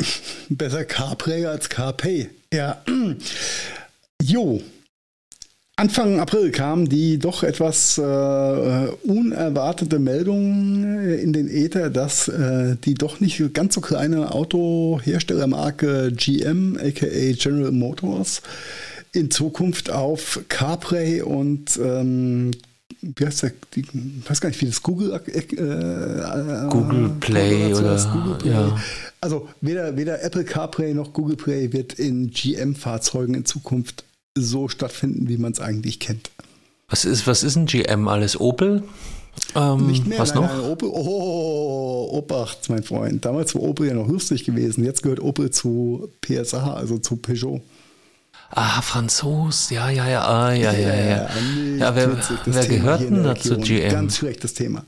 [0.48, 2.30] Besser CarPlay als CarPay.
[2.52, 2.82] Ja.
[4.22, 4.62] Jo.
[5.82, 8.02] Anfang April kam die doch etwas äh,
[9.02, 16.12] unerwartete Meldung äh, in den Äther, dass äh, die doch nicht ganz so kleine Autoherstellermarke
[16.12, 18.42] GM, aka General Motors,
[19.12, 22.52] in Zukunft auf CarPlay und ähm,
[23.00, 27.74] wie heißt der, die, ich weiß gar nicht, wie das Google äh, äh, Google Play
[27.74, 28.52] oder heißt, Google Play.
[28.52, 28.78] ja.
[29.20, 34.04] Also weder, weder Apple CarPlay noch Google Play wird in GM-Fahrzeugen in Zukunft
[34.36, 36.30] so stattfinden, wie man es eigentlich kennt.
[36.88, 38.38] Was ist, was ist ein GM alles?
[38.40, 38.82] Opel?
[39.54, 40.50] Ähm, Nicht mehr, was nein, noch?
[40.52, 43.24] nein, Opel, oh, Obacht, mein Freund.
[43.24, 44.84] Damals war Opel ja noch lustig gewesen.
[44.84, 47.62] Jetzt gehört Opel zu PSA, also zu Peugeot.
[48.50, 51.28] Ah, Franzos, ja, ja, ja, ah, ja, ja, ja.
[51.40, 53.62] nicht Ja, wer- wer gehört denn der da zu Region.
[53.64, 53.90] GM?
[53.90, 54.84] Ganz schlechtes Thema.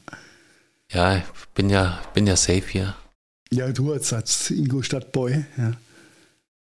[0.93, 1.23] Ja, ich
[1.55, 2.95] bin ja, bin ja safe hier.
[3.51, 5.47] Ja, du als, als Ingolstadt-Boy.
[5.57, 5.73] Ja.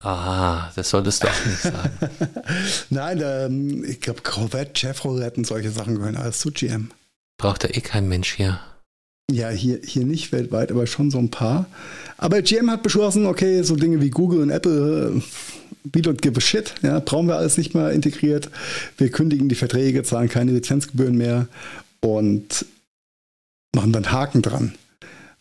[0.02, 1.90] Ah, das solltest du auch nicht sagen.
[2.90, 6.90] Nein, ähm, ich glaube, Corvette, Chevrolet und solche Sachen gehören alles zu GM.
[7.36, 8.60] Braucht ja eh kein Mensch hier.
[9.30, 11.66] Ja, hier, hier nicht weltweit, aber schon so ein paar.
[12.16, 15.22] Aber GM hat beschlossen, okay, so Dinge wie Google und Apple, äh,
[15.92, 16.74] we don't give a shit.
[16.82, 18.50] Ja, brauchen wir alles nicht mehr integriert.
[18.96, 21.46] Wir kündigen die Verträge, zahlen keine Lizenzgebühren mehr
[22.00, 22.64] und
[23.74, 24.74] machen dann Haken dran.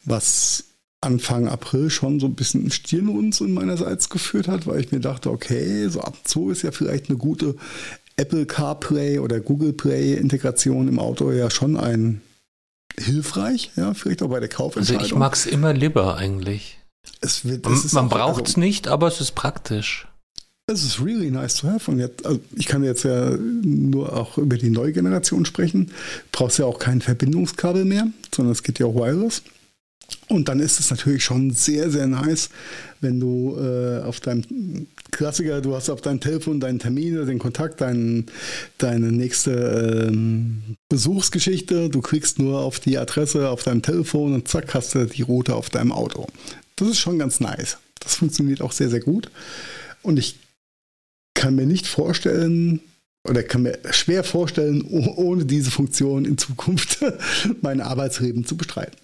[0.04, 0.66] Was
[1.02, 5.88] Anfang April schon so ein bisschen Stirnrunzeln meinerseits geführt hat, weil ich mir dachte, okay,
[5.88, 7.56] so ab und zu ist ja vielleicht eine gute
[8.18, 12.22] Apple CarPlay oder Google Play Integration im Auto ja schon ein
[13.00, 15.06] hilfreich, ja, vielleicht auch bei der Also Kaufentscheidung.
[15.06, 16.78] ich mag es immer lieber eigentlich.
[17.22, 20.06] es wird, Man, es man auch- braucht es also, nicht, aber es ist praktisch.
[20.68, 21.90] Es ist really nice to have.
[21.90, 25.92] Und jetzt, also ich kann jetzt ja nur auch über die neue Generation sprechen.
[26.32, 29.42] Brauchst ja auch kein Verbindungskabel mehr, sondern es geht ja auch wireless.
[30.28, 32.50] Und dann ist es natürlich schon sehr, sehr nice,
[33.02, 37.82] wenn du äh, auf deinem Klassiker, du hast auf deinem Telefon deinen Termin, den Kontakt,
[37.82, 38.28] dein,
[38.78, 41.90] deine nächste ähm, Besuchsgeschichte.
[41.90, 45.56] Du klickst nur auf die Adresse auf deinem Telefon und zack, hast du die Route
[45.56, 46.28] auf deinem Auto.
[46.76, 47.78] Das ist schon ganz nice.
[48.00, 49.30] Das funktioniert auch sehr, sehr gut.
[50.02, 50.36] Und ich
[51.34, 52.82] kann mir nicht vorstellen,
[53.28, 57.00] oder kann mir schwer vorstellen, oh- ohne diese Funktion in Zukunft
[57.62, 58.98] mein Arbeitsleben zu bestreiten.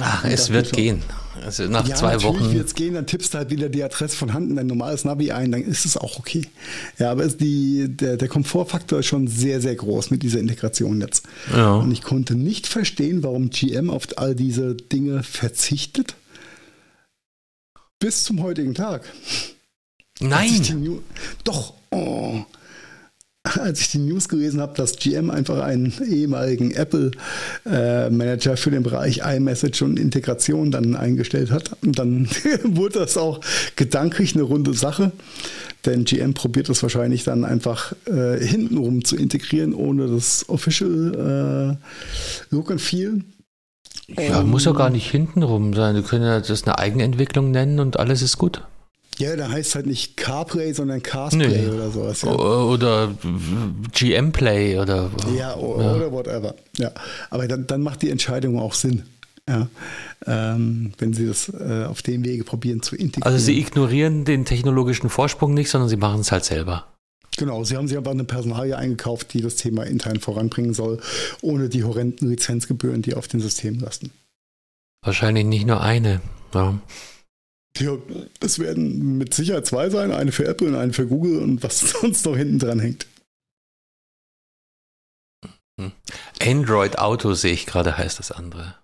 [0.00, 1.02] Ach, es wird gehen.
[1.42, 2.52] Also nach ja, zwei Wochen.
[2.52, 5.04] wird es gehen, dann tippst du halt wieder die Adresse von Hand in dein normales
[5.04, 6.46] Navi ein, dann ist es auch okay.
[6.98, 11.26] Ja, aber die, der, der Komfortfaktor ist schon sehr, sehr groß mit dieser Integration jetzt.
[11.54, 11.74] Ja.
[11.74, 16.14] Und ich konnte nicht verstehen, warum GM auf all diese Dinge verzichtet.
[17.98, 19.02] Bis zum heutigen Tag.
[20.20, 21.00] Nein!
[21.42, 22.44] Doch, oh.
[23.60, 29.20] Als ich die News gelesen habe, dass GM einfach einen ehemaligen Apple-Manager für den Bereich
[29.22, 32.26] iMessage und Integration dann eingestellt hat, dann
[32.64, 33.40] wurde das auch
[33.76, 35.12] gedanklich eine runde Sache.
[35.84, 41.78] Denn GM probiert das wahrscheinlich dann einfach äh, hintenrum zu integrieren, ohne das Official
[42.50, 43.24] äh, Look and Feel.
[44.08, 45.94] Ja, muss ja gar nicht hintenrum sein.
[45.94, 48.62] Du können ja das eine Eigenentwicklung nennen und alles ist gut.
[49.18, 51.68] Ja, da heißt halt nicht CarPlay, sondern Carsplay Nee.
[51.68, 52.22] oder sowas.
[52.22, 52.32] Ja.
[52.32, 53.14] O- Oder
[53.92, 55.10] GM Play oder.
[55.36, 55.94] Ja, o- Ja.
[55.94, 56.54] oder whatever.
[56.78, 56.90] Ja,
[57.30, 59.04] aber dann, dann macht die Entscheidung auch Sinn.
[59.48, 59.68] Ja,
[60.26, 63.30] ähm, wenn sie das äh, auf dem Wege probieren zu integrieren.
[63.30, 66.86] Also sie ignorieren den technologischen Vorsprung nicht, sondern sie machen es halt selber.
[67.36, 70.98] Genau, sie haben sich aber eine Personalie eingekauft, die das Thema intern voranbringen soll,
[71.42, 74.12] ohne die horrenden Lizenzgebühren, die auf den System lasten.
[75.02, 76.20] Wahrscheinlich nicht nur eine.
[76.54, 76.78] Ja.
[77.78, 77.98] Ja,
[78.40, 81.80] es werden mit Sicherheit zwei sein, eine für Apple und eine für Google und was
[82.00, 83.06] sonst noch hinten dran hängt.
[85.80, 85.92] Hm.
[86.40, 88.76] Android Auto sehe ich gerade, heißt das andere.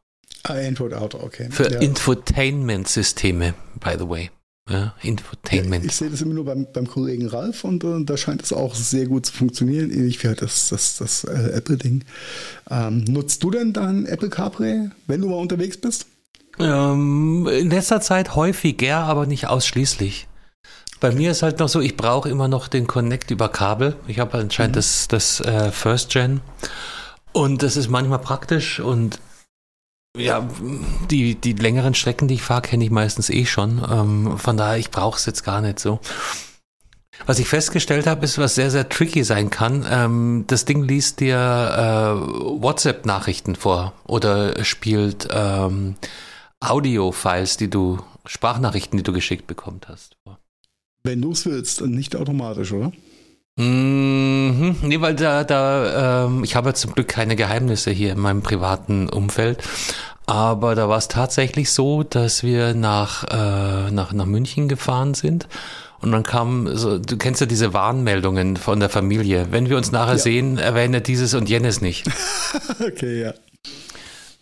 [0.43, 1.49] Ah, Android Auto, okay.
[1.51, 1.78] Für ja.
[1.78, 4.30] Infotainment-Systeme, by the way.
[4.68, 5.84] Ja, Infotainment.
[5.84, 8.53] Ja, ich sehe das immer nur beim, beim Kollegen Ralf und äh, da scheint es
[8.53, 12.05] auch sehr gut zu funktionieren, ähnlich wie halt das, das, das äh, Apple-Ding.
[12.70, 16.07] Ähm, nutzt du denn dann Apple CarPlay, wenn du mal unterwegs bist?
[16.61, 20.29] Ähm, in letzter Zeit häufiger, aber nicht ausschließlich.
[21.01, 23.97] Bei mir ist halt noch so, ich brauche immer noch den Connect über Kabel.
[24.07, 24.79] Ich habe anscheinend mhm.
[24.79, 26.43] das, das äh, First Gen.
[27.33, 29.19] Und das ist manchmal praktisch und
[30.17, 30.47] ja,
[31.09, 33.81] die, die längeren Strecken, die ich fahre, kenne ich meistens eh schon.
[33.89, 36.01] Ähm, von daher, ich brauche es jetzt gar nicht so.
[37.27, 39.87] Was ich festgestellt habe, ist, was sehr, sehr tricky sein kann.
[39.89, 45.95] Ähm, das Ding liest dir äh, WhatsApp-Nachrichten vor oder spielt ähm,
[46.61, 50.17] Audio-Files, die du, Sprachnachrichten, die du geschickt bekommen hast.
[51.03, 52.93] Wenn du es willst, nicht automatisch, oder?
[53.57, 58.43] Mhm, nee, weil da, da, ähm, ich habe zum Glück keine Geheimnisse hier in meinem
[58.43, 59.63] privaten Umfeld.
[60.27, 65.49] Aber da war es tatsächlich so, dass wir nach, äh, nach, nach München gefahren sind.
[66.01, 69.49] Und dann kam so, du kennst ja diese Warnmeldungen von der Familie.
[69.51, 70.19] Wenn wir uns nachher ja.
[70.19, 72.07] sehen, erwähne dieses und jenes nicht.
[72.81, 73.35] okay, ja.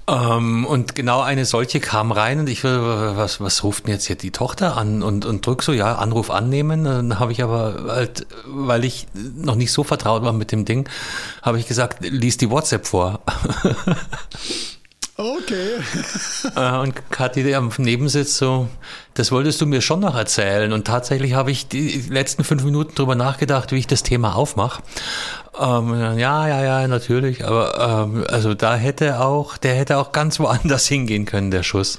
[0.08, 4.06] Ähm, und genau eine solche kam rein und ich will, was, was ruft denn jetzt
[4.06, 6.84] hier die Tochter an und, und drück so, ja, Anruf annehmen.
[6.84, 9.06] Dann habe ich aber halt, weil ich
[9.36, 10.88] noch nicht so vertraut war mit dem Ding,
[11.42, 13.20] habe ich gesagt, lies die WhatsApp vor.
[15.18, 15.80] Okay.
[16.54, 18.68] Äh, und Kathi am Nebensitz so,
[19.14, 20.72] das wolltest du mir schon noch erzählen.
[20.72, 24.80] Und tatsächlich habe ich die letzten fünf Minuten drüber nachgedacht, wie ich das Thema aufmache.
[25.58, 27.44] Ähm, ja, ja, ja, natürlich.
[27.44, 31.98] Aber ähm, also da hätte auch, der hätte auch ganz woanders hingehen können, der Schuss.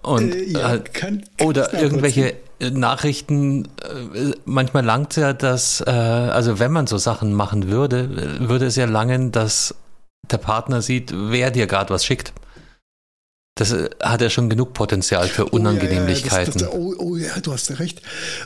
[0.00, 5.90] Und äh, ja, äh, kann, kann oder irgendwelche Nachrichten, äh, manchmal langt ja, dass, äh,
[5.90, 9.74] also wenn man so Sachen machen würde, würde es ja langen, dass
[10.30, 12.32] der Partner sieht, wer dir gerade was schickt.
[13.58, 16.52] Das äh, hat ja schon genug Potenzial für Unangenehmlichkeiten.
[16.54, 18.02] Oh, ja, ja, das, das, oh, oh, ja, du hast ja recht.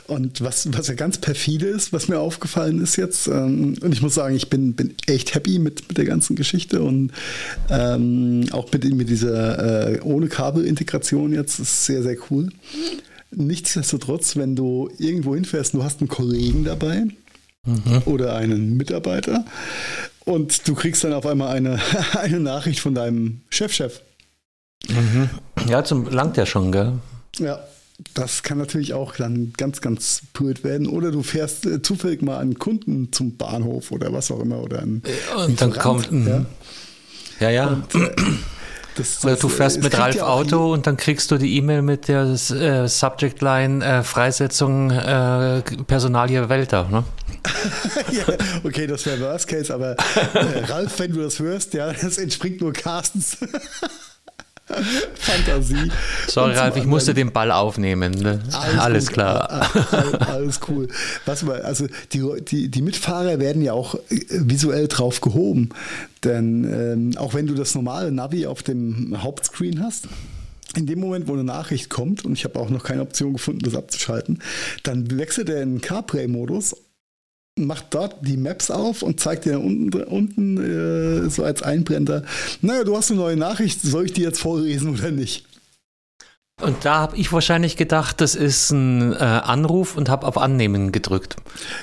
[0.07, 4.01] Und was, was ja ganz perfide ist, was mir aufgefallen ist jetzt, ähm, und ich
[4.01, 7.11] muss sagen, ich bin, bin echt happy mit, mit der ganzen Geschichte und
[7.69, 12.49] ähm, auch mit, mit dieser äh, ohne Kabelintegration jetzt, ist sehr, sehr cool.
[13.31, 17.05] Nichtsdestotrotz, wenn du irgendwo hinfährst, du hast einen Kollegen dabei,
[17.63, 18.01] Mhm.
[18.05, 19.45] oder einen Mitarbeiter
[20.25, 21.79] und du kriegst dann auf einmal eine,
[22.19, 23.95] eine Nachricht von deinem Chefchef.
[23.95, 24.01] -Chef.
[24.89, 25.29] Mhm.
[25.67, 26.93] Ja, zum langt ja schon, gell?
[27.37, 27.59] Ja,
[28.13, 30.87] das kann natürlich auch dann ganz, ganz blöd werden.
[30.87, 34.61] Oder du fährst äh, zufällig mal einen Kunden zum Bahnhof oder was auch immer.
[34.61, 35.03] Oder einen
[35.45, 36.09] Und dann kommt.
[36.11, 36.45] Ja,
[37.39, 37.49] ja.
[37.49, 37.67] ja.
[37.67, 38.11] Und, äh,
[38.95, 42.07] das, Oder du fährst mit Ralf ja Auto und dann kriegst du die E-Mail mit
[42.07, 46.87] der äh, Subject Line äh, Freisetzung äh, Personalie Welter.
[46.89, 47.03] Ne?
[48.11, 48.25] ja,
[48.63, 49.95] okay, das wäre Worst Case, aber
[50.33, 53.37] äh, Ralf, wenn du das hörst, ja, das entspringt nur Carstens.
[55.15, 55.91] Fantasie.
[56.27, 58.13] Sorry, Ralf, ich musste den Ball aufnehmen.
[58.13, 58.39] Ne?
[58.51, 59.49] Alles, alles klar.
[59.91, 60.87] Alles, alles, cool.
[61.25, 65.69] Was mal, also die, die, die Mitfahrer werden ja auch äh, visuell drauf gehoben.
[66.23, 70.07] Denn ähm, auch wenn du das normale Navi auf dem Hauptscreen hast,
[70.75, 73.61] in dem Moment, wo eine Nachricht kommt, und ich habe auch noch keine Option gefunden,
[73.63, 74.39] das abzuschalten,
[74.83, 76.75] dann wechselt er in CarPlay-Modus
[77.65, 82.23] macht dort die Maps auf und zeigt dir unten, unten äh, so als Einblender,
[82.61, 85.45] naja, du hast eine neue Nachricht, soll ich die jetzt vorlesen oder nicht?
[86.61, 90.91] Und da habe ich wahrscheinlich gedacht, das ist ein äh, Anruf und habe auf Annehmen
[90.91, 91.35] gedrückt.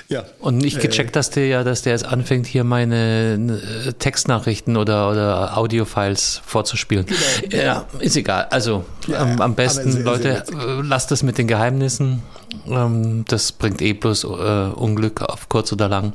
[0.07, 0.23] Ja.
[0.39, 4.77] Und nicht äh, gecheckt, dass der ja, dass der jetzt anfängt, hier meine äh, Textnachrichten
[4.77, 7.05] oder, oder Audiofiles vorzuspielen.
[7.49, 7.63] Genau.
[7.63, 8.47] Ja, ist egal.
[8.49, 12.23] Also ja, am, am besten, sehr, Leute, sehr äh, lasst das mit den Geheimnissen.
[12.67, 16.13] Ähm, das bringt eh bloß äh, Unglück auf kurz oder lang.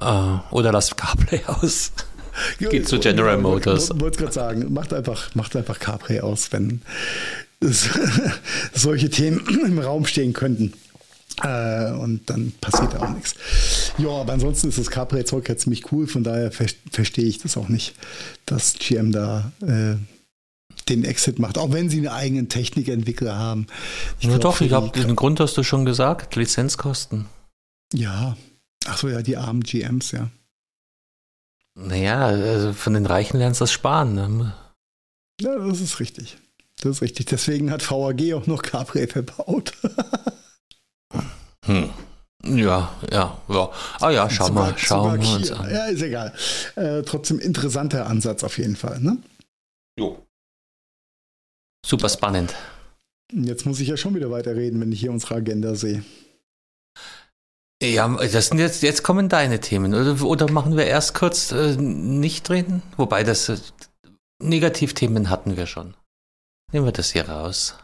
[0.00, 0.04] Äh,
[0.50, 1.92] oder lasst CarPlay aus.
[2.58, 3.90] Geht zu General Motors.
[3.90, 6.82] Ich wollte gerade sagen, macht einfach, macht einfach CarPlay aus, wenn
[8.74, 10.72] solche Themen im Raum stehen könnten.
[11.42, 13.34] Äh, und dann passiert auch nichts.
[13.98, 17.56] Ja, aber ansonsten ist das CarPlay-Zeug ja ziemlich cool, von daher ver verstehe ich das
[17.56, 17.94] auch nicht,
[18.46, 19.96] dass GM da äh,
[20.88, 23.66] den Exit macht, auch wenn sie einen eigenen Technikentwickler haben.
[24.20, 27.26] Ich ja, doch, ich habe den Grund hast du schon gesagt, Lizenzkosten.
[27.92, 28.36] Ja,
[28.86, 30.30] ach so, ja, die armen GMs, ja.
[31.76, 34.14] Naja, also von den Reichen lernst du das sparen.
[34.14, 34.54] Ne?
[35.40, 36.36] Ja, das ist richtig.
[36.84, 37.26] Das ist richtig.
[37.26, 39.72] Deswegen hat VAG auch noch Capri verbaut.
[41.64, 41.88] hm.
[42.44, 43.72] Ja, Ja, ja.
[44.00, 45.70] Ah ja, schau sogar, mal, schauen wir uns an.
[45.70, 46.34] Ja, ist egal.
[46.76, 49.16] Äh, trotzdem interessanter Ansatz auf jeden Fall, ne?
[49.98, 50.26] Jo.
[51.86, 52.54] Super spannend.
[53.32, 56.04] Jetzt muss ich ja schon wieder weiterreden, wenn ich hier unsere Agenda sehe.
[57.82, 59.94] Ja, das sind jetzt, jetzt kommen deine Themen.
[59.94, 62.82] Oder, oder machen wir erst kurz äh, nicht reden?
[62.98, 63.56] Wobei das äh,
[64.42, 65.94] Negativthemen hatten wir schon.
[66.74, 67.76] Nehmen wir das hier raus.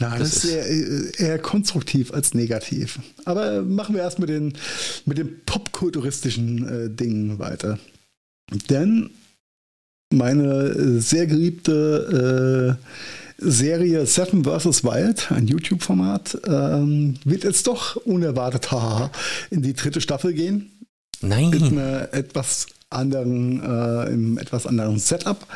[0.00, 2.98] Nein, das, das ist eher, eher, konstruktiv als negativ.
[3.24, 4.54] Aber machen wir erst mit den,
[5.04, 7.78] mit den popkulturistischen äh, Dingen weiter.
[8.68, 9.10] Denn
[10.12, 12.84] meine sehr geliebte äh,
[13.38, 14.82] Serie Seven vs.
[14.82, 19.12] Wild, ein YouTube-Format, ähm, wird jetzt doch unerwartet haha,
[19.50, 20.72] in die dritte Staffel gehen.
[21.20, 21.50] Nein.
[21.50, 25.46] Mit einer etwas anderen, äh, im etwas anderen Setup.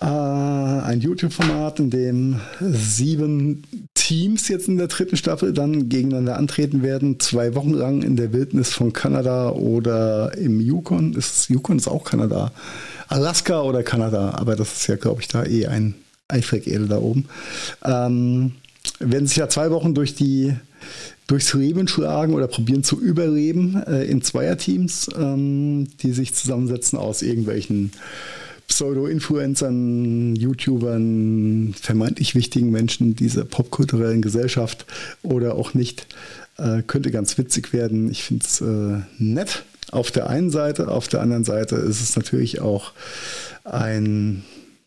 [0.00, 3.62] Äh, ein YouTube-Format, in dem sieben
[3.94, 8.32] Teams jetzt in der dritten Staffel dann gegeneinander antreten werden, zwei Wochen lang in der
[8.32, 11.14] Wildnis von Kanada oder im Yukon.
[11.14, 12.52] Ist, Yukon ist auch Kanada.
[13.08, 15.94] Alaska oder Kanada, aber das ist ja, glaube ich, da eh ein
[16.28, 17.26] Eifrig-Edel da oben.
[17.84, 18.52] Ähm,
[18.98, 20.54] werden sich ja zwei Wochen durch die
[21.26, 27.22] durchs Leben schlagen oder probieren zu überleben äh, in Zweierteams, ähm, die sich zusammensetzen aus
[27.22, 27.90] irgendwelchen
[28.68, 34.86] Pseudo-Influencern, YouTubern, vermeintlich wichtigen Menschen dieser popkulturellen Gesellschaft
[35.22, 36.06] oder auch nicht.
[36.58, 38.10] Äh, könnte ganz witzig werden.
[38.10, 40.88] Ich finde es äh, nett auf der einen Seite.
[40.88, 42.92] Auf der anderen Seite ist es natürlich auch
[43.64, 44.42] ein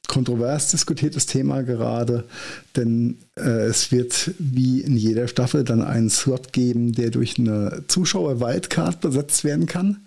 [0.08, 2.26] kontrovers diskutiertes Thema gerade,
[2.76, 7.84] denn äh, es wird wie in jeder Staffel dann einen Slot geben, der durch eine
[7.88, 9.98] Zuschauer-Wildcard besetzt werden kann.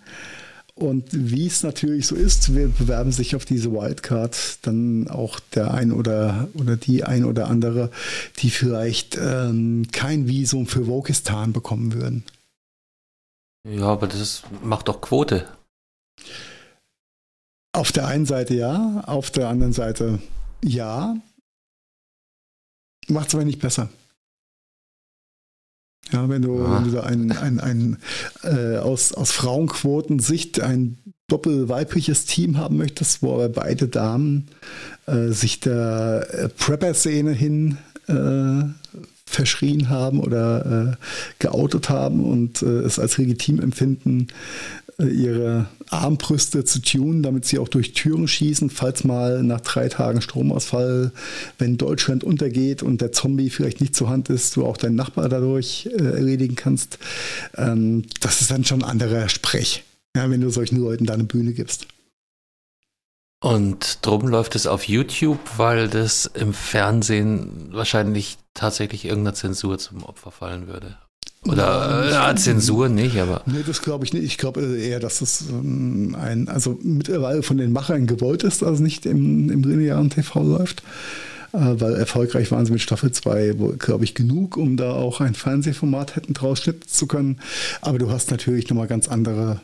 [0.75, 5.71] Und wie es natürlich so ist, wir bewerben sich auf diese Wildcard dann auch der
[5.71, 7.91] ein oder, oder die ein oder andere,
[8.39, 12.23] die vielleicht ähm, kein Visum für Wokistan bekommen würden.
[13.69, 15.47] Ja, aber das macht doch Quote.
[17.71, 20.19] Auf der einen Seite ja, auf der anderen Seite
[20.63, 21.15] ja.
[23.07, 23.89] Macht es aber nicht besser.
[26.11, 26.77] Ja, wenn du, ah.
[26.77, 27.97] wenn du da ein, ein, ein
[28.43, 30.97] äh, aus, aus Frauenquoten-Sicht ein
[31.27, 34.47] doppelweibliches Team haben möchtest, wo aber beide Damen
[35.07, 37.77] äh, sich der äh, Prepper-Szene hin
[38.07, 38.65] äh,
[39.25, 40.95] verschrien haben oder äh,
[41.39, 44.27] geoutet haben und es als legitim empfinden,
[45.09, 50.21] ihre Armbrüste zu tunen, damit sie auch durch Türen schießen, falls mal nach drei Tagen
[50.21, 51.11] Stromausfall,
[51.57, 55.29] wenn Deutschland untergeht und der Zombie vielleicht nicht zur Hand ist, du auch deinen Nachbar
[55.29, 56.99] dadurch äh, erledigen kannst.
[57.55, 59.83] Ähm, das ist dann schon ein anderer Sprech,
[60.15, 61.87] ja, wenn du solchen Leuten da eine Bühne gibst.
[63.43, 70.03] Und drum läuft es auf YouTube, weil das im Fernsehen wahrscheinlich tatsächlich irgendeiner Zensur zum
[70.03, 70.97] Opfer fallen würde.
[71.45, 73.41] Oder ja, Zensur nicht, aber.
[73.45, 74.23] Nee, das glaube ich nicht.
[74.23, 78.81] Ich glaube eher, dass das ähm, ein, also mittlerweile von den Machern gewollt ist, also
[78.81, 80.83] nicht im, im linearen TV läuft.
[81.53, 85.35] Äh, weil erfolgreich waren sie mit Staffel 2, glaube ich, genug, um da auch ein
[85.35, 87.39] Fernsehformat hätten draus schnitzen zu können.
[87.81, 89.61] Aber du hast natürlich nochmal ganz andere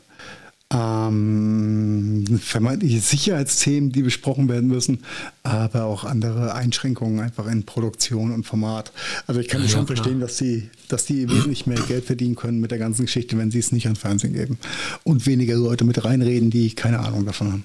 [0.72, 5.00] ähm, vermeintliche Sicherheitsthemen, die besprochen werden müssen,
[5.42, 8.92] aber auch andere Einschränkungen einfach in Produktion und Format.
[9.26, 9.98] Also ich kann ja, schon klar.
[9.98, 13.50] verstehen, dass die, dass die wesentlich mehr Geld verdienen können mit der ganzen Geschichte, wenn
[13.50, 14.60] sie es nicht an Fernsehen geben
[15.04, 17.64] und weniger Leute mit reinreden, die keine Ahnung davon haben.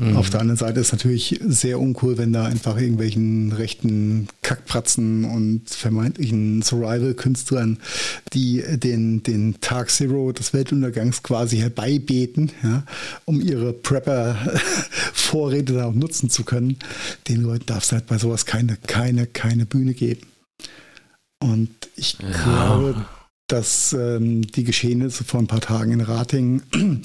[0.00, 0.16] Mhm.
[0.16, 5.68] Auf der anderen Seite ist natürlich sehr uncool, wenn da einfach irgendwelchen rechten Kackpratzen und
[5.68, 7.78] vermeintlichen Survival-Künstlern,
[8.32, 12.84] die den, den Tag Zero des Weltuntergangs quasi herbeibeten, ja,
[13.26, 16.78] um ihre Prepper-Vorräte da auch nutzen zu können,
[17.28, 20.26] den Leuten darf es halt bei sowas keine, keine, keine Bühne geben.
[21.42, 22.44] Und ich ja.
[22.44, 23.04] glaube,
[23.50, 26.62] dass ähm, die Geschehnisse vor ein paar Tagen in Ratingen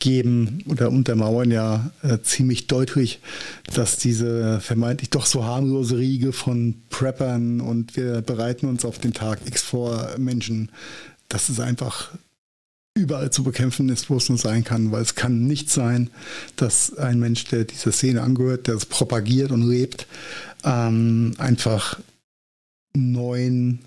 [0.00, 3.20] geben oder untermauern ja äh, ziemlich deutlich,
[3.72, 9.12] dass diese vermeintlich doch so harmlose Riege von Preppern und wir bereiten uns auf den
[9.12, 10.70] Tag X vor Menschen,
[11.28, 12.10] dass es einfach
[12.94, 16.10] überall zu bekämpfen ist, wo es nur sein kann, weil es kann nicht sein,
[16.56, 20.06] dass ein Mensch, der dieser Szene angehört, der es propagiert und lebt,
[20.64, 22.00] ähm, einfach
[22.94, 23.80] neuen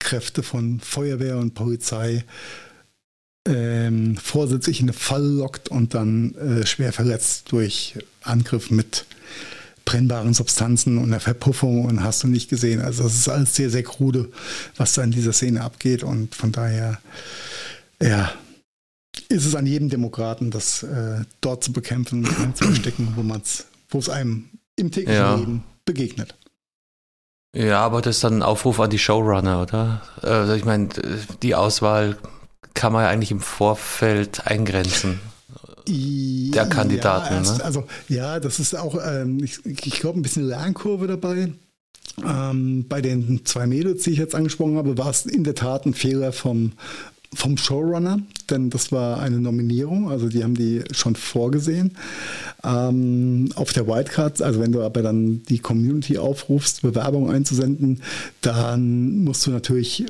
[0.00, 2.24] Kräfte von Feuerwehr und Polizei
[3.46, 9.06] ähm, vorsätzlich in eine Falle lockt und dann äh, schwer verletzt durch Angriff mit
[9.84, 12.80] brennbaren Substanzen und einer Verpuffung und hast du nicht gesehen.
[12.80, 14.30] Also es ist alles sehr, sehr krude,
[14.76, 17.00] was da in dieser Szene abgeht und von daher,
[18.02, 18.32] ja,
[19.28, 22.24] ist es an jedem Demokraten, das äh, dort zu bekämpfen,
[22.54, 25.34] zu verstecken, wo man es, wo es einem im täglichen ja.
[25.34, 26.34] Leben begegnet.
[27.54, 30.02] Ja, aber das ist dann ein Aufruf an die Showrunner, oder?
[30.22, 30.88] Also ich meine,
[31.42, 32.16] die Auswahl
[32.74, 35.20] kann man ja eigentlich im Vorfeld eingrenzen.
[35.88, 37.34] Der Kandidaten.
[37.34, 37.64] Ja, erst, ne?
[37.64, 41.52] Also ja, das ist auch, ähm, ich, ich glaube, ein bisschen Lernkurve dabei.
[42.24, 45.86] Ähm, bei den zwei Mädels, die ich jetzt angesprochen habe, war es in der Tat
[45.86, 46.72] ein Fehler vom,
[47.32, 48.20] vom Showrunner,
[48.50, 51.96] denn das war eine Nominierung, also die haben die schon vorgesehen.
[52.64, 58.02] Ähm, auf der Wildcard, also wenn du aber dann die Community aufrufst, Bewerbung einzusenden,
[58.40, 60.06] dann musst du natürlich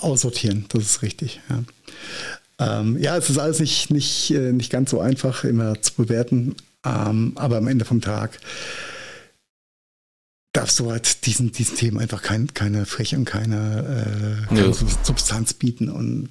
[0.00, 1.40] aussortieren, das ist richtig.
[1.50, 5.92] Ja, ähm, ja es ist alles nicht, nicht, äh, nicht ganz so einfach immer zu
[5.94, 6.54] bewerten,
[6.86, 8.40] ähm, aber am Ende vom Tag
[10.64, 15.52] darfst du halt diesen, diesen Themen einfach kein, keine Fläche und keine, äh, keine Substanz
[15.52, 15.90] bieten.
[15.90, 16.30] Und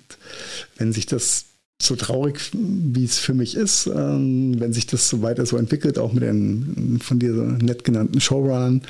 [0.76, 1.46] wenn sich das
[1.80, 6.00] so traurig, wie es für mich ist, ähm, wenn sich das so weiter so entwickelt,
[6.00, 8.82] auch mit den von dir nett genannten Showrunnern,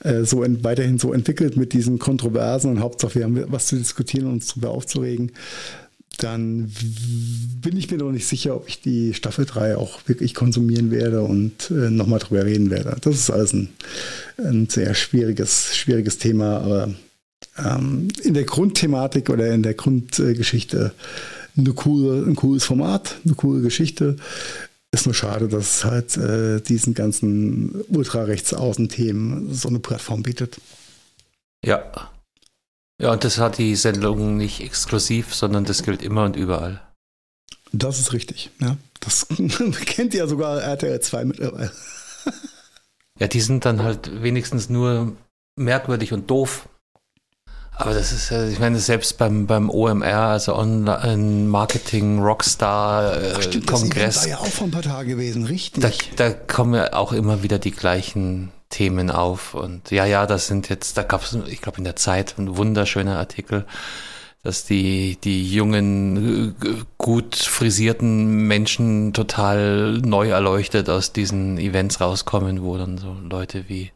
[0.00, 3.76] äh, so ent, weiterhin so entwickelt mit diesen Kontroversen und Hauptsache wir haben was zu
[3.76, 5.30] diskutieren und uns darüber aufzuregen,
[6.22, 6.72] dann
[7.60, 11.22] bin ich mir noch nicht sicher, ob ich die Staffel 3 auch wirklich konsumieren werde
[11.22, 12.96] und äh, nochmal drüber reden werde.
[13.00, 13.70] Das ist alles ein,
[14.38, 16.94] ein sehr schwieriges, schwieriges Thema, aber
[17.58, 20.92] ähm, in der Grundthematik oder in der Grundgeschichte
[21.56, 24.16] eine coole, ein cooles Format, eine coole Geschichte.
[24.92, 30.60] Ist nur schade, dass halt äh, diesen ganzen Ultrarechtsaußen-Themen so eine Plattform bietet.
[31.64, 32.09] Ja,
[33.00, 36.82] ja, und das hat die Sendung nicht exklusiv, sondern das gilt immer und überall.
[37.72, 38.76] Das ist richtig, ja.
[39.00, 39.26] Das
[39.86, 41.72] kennt ja sogar RTL 2 mittlerweile.
[43.18, 45.16] ja, die sind dann halt wenigstens nur
[45.56, 46.68] merkwürdig und doof.
[47.72, 53.66] Aber das ist, ich meine, selbst beim, beim OMR, also Online Marketing Rockstar äh, stimmt,
[53.66, 54.16] Kongress.
[54.16, 56.12] Das war ja auch vor ein paar Tagen gewesen, richtig.
[56.16, 59.54] Da, da kommen ja auch immer wieder die gleichen Themen auf.
[59.54, 62.56] Und ja, ja, das sind jetzt, da gab es, ich glaube, in der Zeit ein
[62.56, 63.66] wunderschöner Artikel,
[64.42, 66.54] dass die, die jungen,
[66.96, 73.92] gut frisierten Menschen total neu erleuchtet aus diesen Events rauskommen, wo dann so Leute wie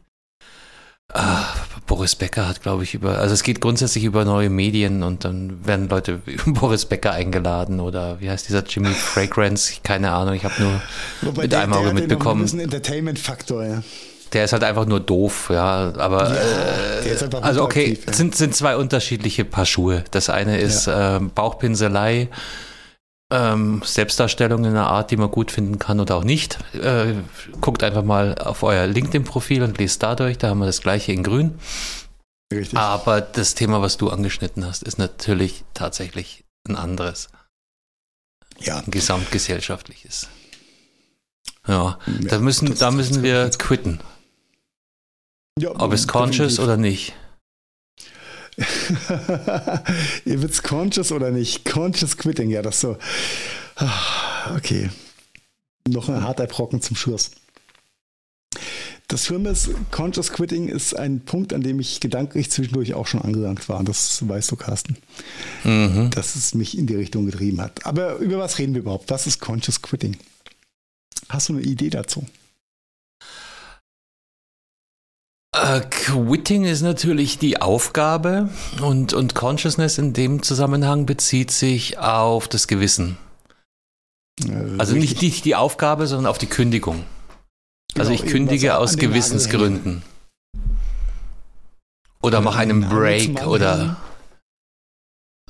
[1.13, 1.45] Ah,
[1.85, 5.65] Boris Becker hat, glaube ich, über, also es geht grundsätzlich über neue Medien und dann
[5.65, 9.75] werden Leute über Boris Becker eingeladen oder wie heißt dieser Jimmy Fragrance?
[9.83, 10.81] Keine Ahnung, ich habe nur
[11.21, 12.49] Wobei mit der, einem Auge mitbekommen.
[12.51, 13.83] ein Entertainment-Faktor, ja
[14.35, 15.93] der ist halt einfach nur doof, ja.
[15.97, 18.13] Aber ja, äh, also okay, ja.
[18.13, 20.03] sind, sind zwei unterschiedliche Paar Schuhe.
[20.11, 21.17] Das eine ist ja.
[21.17, 22.29] äh, Bauchpinselei,
[23.31, 26.59] ähm, Selbstdarstellung in einer Art, die man gut finden kann oder auch nicht.
[26.75, 27.13] Äh,
[27.61, 31.23] guckt einfach mal auf euer LinkedIn-Profil und lest dadurch, da haben wir das gleiche in
[31.23, 31.57] grün.
[32.53, 32.77] Richtig.
[32.77, 37.29] Aber das Thema, was du angeschnitten hast, ist natürlich tatsächlich ein anderes.
[38.59, 38.79] Ja.
[38.79, 40.27] Ein gesamtgesellschaftliches.
[41.67, 44.01] Ja, ja da müssen, da müssen wir quitten.
[45.57, 47.13] Ja, Ob es conscious oder nicht.
[48.57, 51.63] If it's conscious oder nicht.
[51.63, 52.97] Conscious quitting, ja, das so.
[54.53, 54.89] Okay.
[55.87, 57.31] Noch ein harter Brocken zum Schluss.
[59.07, 63.21] Das Schlimme ist, Conscious Quitting ist ein Punkt, an dem ich gedanklich zwischendurch auch schon
[63.21, 63.83] angelangt war.
[63.83, 64.97] Das weißt du, Carsten.
[65.63, 66.09] Mhm.
[66.09, 67.85] Dass es mich in die Richtung getrieben hat.
[67.85, 69.09] Aber über was reden wir überhaupt?
[69.09, 70.17] Was ist Conscious Quitting?
[71.29, 72.25] Hast du eine Idee dazu?
[75.55, 78.49] Uh, Quitting ist natürlich die Aufgabe
[78.81, 83.17] und, und Consciousness in dem Zusammenhang bezieht sich auf das Gewissen.
[84.43, 87.05] Äh, also nicht die, die Aufgabe, sondern auf die Kündigung.
[87.97, 90.03] Also genau, ich kündige aus Gewissensgründen.
[92.21, 93.95] Oder mache einen Break oder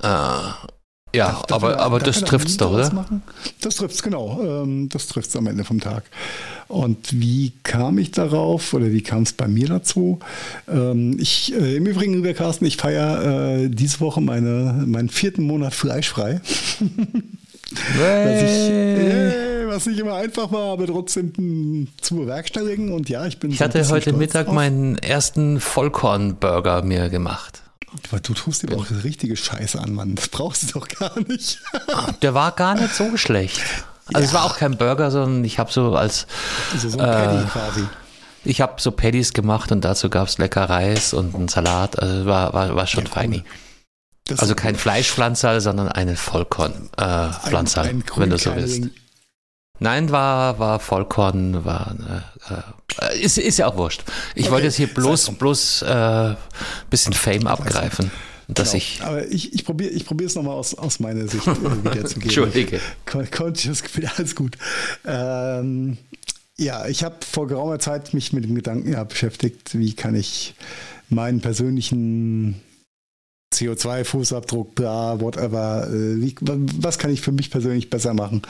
[0.04, 0.68] äh,
[1.16, 2.94] ja, darf, aber, darf aber das trifft es doch, oder?
[2.94, 3.24] Machen?
[3.62, 4.42] Das trifft es, genau.
[4.44, 6.04] Ähm, das trifft es am Ende vom Tag.
[6.68, 10.20] Und wie kam ich darauf oder wie kam es bei mir dazu?
[10.68, 15.44] Ähm, ich, äh, Im Übrigen, lieber Carsten, ich feiere äh, diese Woche meine, meinen vierten
[15.44, 16.42] Monat fleischfrei.
[17.98, 22.92] was, ich, äh, was nicht immer einfach war, aber trotzdem hm, zu bewerkstelligen.
[22.92, 23.52] Und ja, ich bin.
[23.52, 24.54] Ich hatte heute Mittag auf.
[24.54, 27.62] meinen ersten Vollkornburger mir gemacht.
[28.10, 30.16] Aber du tust dir doch richtige Scheiße an, Mann.
[30.16, 31.62] Das brauchst du doch gar nicht.
[32.22, 33.62] Der war gar nicht so schlecht.
[34.08, 34.26] Also ja.
[34.26, 36.28] es war auch kein Burger, sondern ich habe so als
[36.74, 37.88] also so ein Paddy äh, quasi.
[38.44, 41.98] Ich habe so Paddies gemacht und dazu gab es lecker Reis und einen Salat.
[41.98, 43.44] Also war, war, war schon ja, feini.
[44.38, 48.90] Also kein Fleischpflanzerl, sondern eine Vollkornpflanzerl, äh, wenn du so willst.
[49.80, 51.96] Nein, war, war Vollkorn, war,
[52.50, 54.04] äh, äh, ist, ist ja auch wurscht.
[54.34, 54.52] Ich okay.
[54.52, 56.36] wollte jetzt hier bloß, bloß äh,
[56.90, 58.12] bisschen Fame abgreifen.
[58.48, 58.78] Dass genau.
[58.78, 61.52] ich Aber ich, ich probiere ich es nochmal aus, aus meiner Sicht äh,
[61.84, 62.22] wiederzugeben.
[62.22, 62.80] Entschuldige.
[63.06, 63.84] Conscious,
[64.18, 64.58] alles gut.
[65.06, 65.98] Ähm,
[66.58, 70.56] Ja, ich habe vor geraumer Zeit mich mit dem Gedanken ja, beschäftigt, wie kann ich
[71.10, 72.62] meinen persönlichen
[73.56, 78.42] CO2-Fußabdruck, bla, whatever, äh, wie, was kann ich für mich persönlich besser machen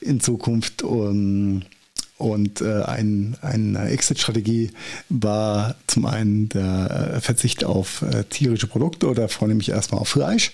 [0.00, 0.82] in Zukunft?
[0.82, 1.62] Um,
[2.18, 4.72] und äh, ein, eine Exit-Strategie
[5.08, 10.52] war zum einen der Verzicht auf äh, tierische Produkte oder vornehmlich erstmal auf Fleisch.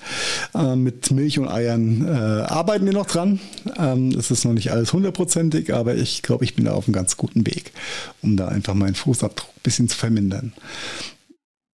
[0.55, 3.41] Äh, mit Milch und Eiern äh, arbeiten wir noch dran.
[3.79, 6.95] Ähm, es ist noch nicht alles hundertprozentig, aber ich glaube, ich bin da auf einem
[6.95, 7.73] ganz guten Weg,
[8.21, 10.53] um da einfach meinen Fußabdruck ein bisschen zu vermindern.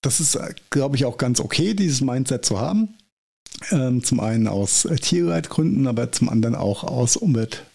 [0.02, 0.40] Das ist,
[0.70, 2.96] glaube ich, auch ganz okay, dieses Mindset zu haben.
[3.72, 7.66] Ähm, zum einen aus äh, Tierleitgründen, aber zum anderen auch aus Umwelt-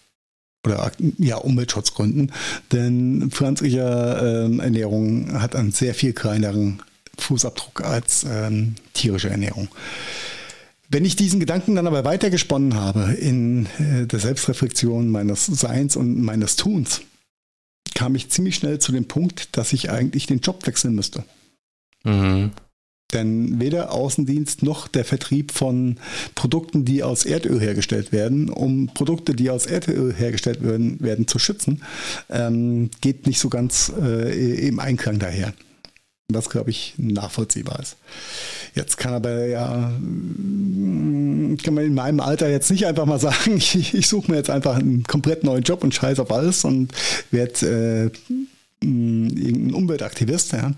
[0.64, 2.32] oder ja, Umweltschutzgründen.
[2.72, 6.82] Denn pflanzliche äh, Ernährung hat einen sehr viel kleineren
[7.18, 9.68] Fußabdruck als ähm, tierische Ernährung.
[10.88, 16.22] Wenn ich diesen Gedanken dann aber weitergesponnen habe in äh, der Selbstreflexion meines Seins und
[16.22, 17.02] meines Tuns,
[17.94, 21.24] kam ich ziemlich schnell zu dem Punkt, dass ich eigentlich den Job wechseln müsste.
[22.04, 22.52] Mhm.
[23.12, 25.98] Denn weder Außendienst noch der Vertrieb von
[26.34, 31.38] Produkten, die aus Erdöl hergestellt werden, um Produkte, die aus Erdöl hergestellt werden, werden zu
[31.38, 31.82] schützen,
[32.28, 35.54] ähm, geht nicht so ganz äh, im Einklang daher.
[36.32, 37.96] Was, glaube ich, nachvollziehbar ist.
[38.74, 39.92] Jetzt kann aber ja,
[41.62, 44.50] kann man in meinem Alter jetzt nicht einfach mal sagen, ich, ich suche mir jetzt
[44.50, 46.92] einfach einen komplett neuen Job und scheiß auf alles und
[47.30, 48.34] werde äh,
[48.84, 50.72] irgendein Umweltaktivist, ja,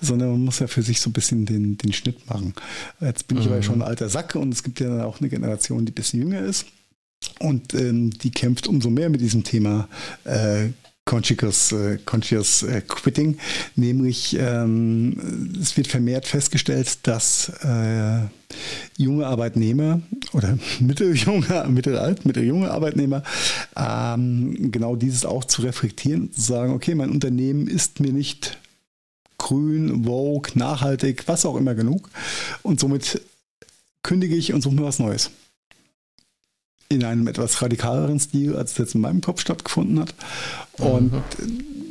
[0.00, 2.54] sondern man muss ja für sich so ein bisschen den, den Schnitt machen.
[3.00, 3.42] Jetzt bin mhm.
[3.42, 5.94] ich aber schon ein alter Sack und es gibt ja auch eine Generation, die ein
[5.94, 6.66] bisschen jünger ist.
[7.40, 9.88] Und ähm, die kämpft umso mehr mit diesem Thema
[10.24, 10.68] äh,
[11.06, 13.38] Conscious, äh, Conscious äh, Quitting,
[13.76, 18.22] nämlich ähm, es wird vermehrt festgestellt, dass äh,
[18.96, 20.00] junge Arbeitnehmer
[20.32, 23.22] oder mitteljunge, mittelalt, mitteljunge Arbeitnehmer
[23.76, 28.58] ähm, genau dieses auch zu reflektieren, zu sagen, okay, mein Unternehmen ist mir nicht
[29.38, 32.10] grün, vogue, nachhaltig, was auch immer genug.
[32.62, 33.22] Und somit
[34.02, 35.30] kündige ich und suche mir was Neues
[36.88, 40.14] in einem etwas radikaleren Stil, als es jetzt in meinem Kopf stattgefunden hat.
[40.78, 41.22] Und mhm.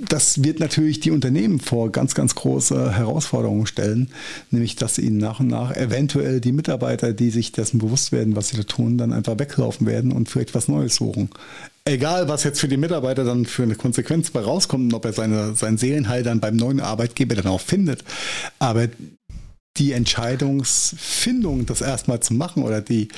[0.07, 4.09] das wird natürlich die Unternehmen vor ganz, ganz große Herausforderungen stellen,
[4.51, 8.49] nämlich dass ihnen nach und nach eventuell die Mitarbeiter, die sich dessen bewusst werden, was
[8.49, 11.29] sie da tun, dann einfach weglaufen werden und vielleicht was Neues suchen.
[11.87, 15.13] Egal, was jetzt für die Mitarbeiter dann für eine Konsequenz bei rauskommt und ob er
[15.13, 18.03] seine, sein Seelenheil dann beim neuen Arbeitgeber dann auch findet.
[18.57, 18.87] Aber
[19.77, 23.09] die Entscheidungsfindung, das erstmal zu machen oder die,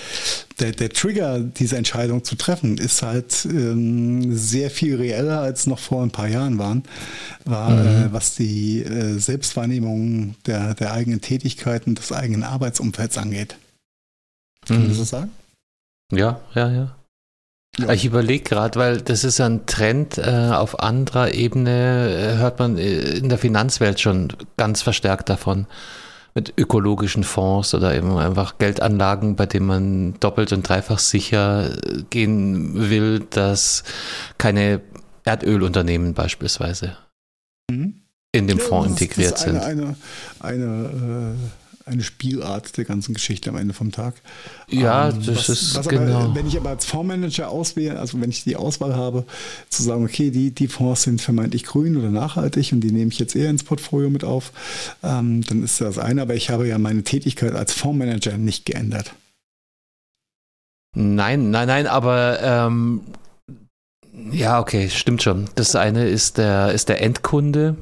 [0.60, 5.80] der, der Trigger, diese Entscheidung zu treffen, ist halt ähm, sehr viel reeller als noch
[5.80, 6.84] vor ein paar Jahren waren,
[7.46, 7.88] war, mhm.
[7.88, 13.56] äh, was die äh, Selbstwahrnehmung der, der eigenen Tätigkeiten, des eigenen Arbeitsumfelds angeht.
[14.66, 14.88] Kann mhm.
[14.88, 15.32] man das sagen?
[16.12, 16.96] Ja, ja, ja.
[17.80, 17.92] Ja.
[17.92, 22.80] Ich überlege gerade, weil das ist ein Trend äh, auf anderer Ebene, äh, hört man
[22.80, 25.68] äh, in der Finanzwelt schon ganz verstärkt davon
[26.38, 31.76] mit ökologischen Fonds oder eben einfach Geldanlagen, bei denen man doppelt und dreifach sicher
[32.12, 33.84] gehen will, dass
[34.38, 34.82] keine
[35.26, 36.96] Erdölunternehmen beispielsweise
[37.72, 38.02] mhm.
[38.32, 39.64] in dem ja, Fonds integriert eine, sind.
[39.64, 39.96] Eine,
[40.40, 44.16] eine, eine äh eine Spielart der ganzen Geschichte am Ende vom Tag.
[44.70, 46.20] Ja, ähm, das was, ist was genau.
[46.20, 49.26] Aber, wenn ich aber als Fondsmanager auswähle, also wenn ich die Auswahl habe,
[49.70, 53.20] zu sagen, okay, die, die Fonds sind vermeintlich grün oder nachhaltig und die nehme ich
[53.20, 54.52] jetzt eher ins Portfolio mit auf,
[55.04, 59.14] ähm, dann ist das eine, aber ich habe ja meine Tätigkeit als Fondsmanager nicht geändert.
[60.96, 63.02] Nein, nein, nein, aber ähm,
[64.32, 65.46] ja, okay, stimmt schon.
[65.56, 67.78] Das eine ist der, ist der Endkunde,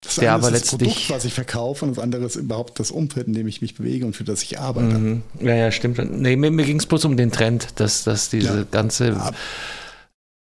[0.00, 2.80] das der aber ist das letztlich Produkt, was ich verkaufe und das andere ist überhaupt
[2.80, 4.98] das Umfeld, in dem ich mich bewege und für das ich arbeite.
[4.98, 5.22] Mhm.
[5.40, 5.98] Ja, ja, stimmt.
[5.98, 8.64] Nee, mir, mir ging es bloß um den Trend, dass, dass diese ja.
[8.70, 9.30] ganze ja.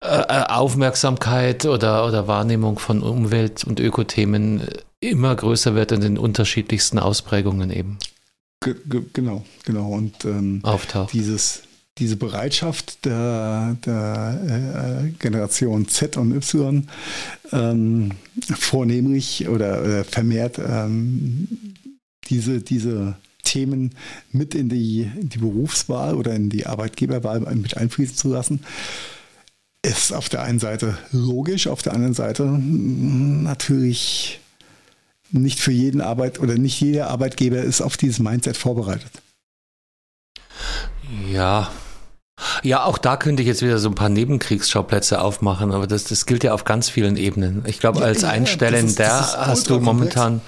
[0.04, 4.62] Äh, äh, Aufmerksamkeit oder, oder Wahrnehmung von Umwelt- und Ökothemen
[5.00, 7.98] immer größer wird in den unterschiedlichsten Ausprägungen eben.
[8.62, 8.74] G
[9.12, 9.88] genau, genau.
[9.90, 11.12] Und ähm, Auftaucht.
[11.12, 11.62] dieses,
[11.98, 16.88] diese Bereitschaft der, der äh, Generation Z und Y
[17.52, 18.12] ähm,
[18.54, 21.48] vornehmlich oder, oder vermehrt ähm,
[22.28, 23.94] diese, diese Themen
[24.30, 28.60] mit in die, in die Berufswahl oder in die Arbeitgeberwahl mit einfließen zu lassen,
[29.82, 34.40] ist auf der einen Seite logisch, auf der anderen Seite natürlich
[35.30, 39.10] nicht für jeden Arbeit oder nicht jeder Arbeitgeber ist auf dieses Mindset vorbereitet.
[41.30, 41.70] Ja,
[42.62, 46.26] ja, auch da könnte ich jetzt wieder so ein paar Nebenkriegsschauplätze aufmachen, aber das, das
[46.26, 47.64] gilt ja auf ganz vielen Ebenen.
[47.66, 50.40] Ich glaube, als ja, Einstellender hast du momentan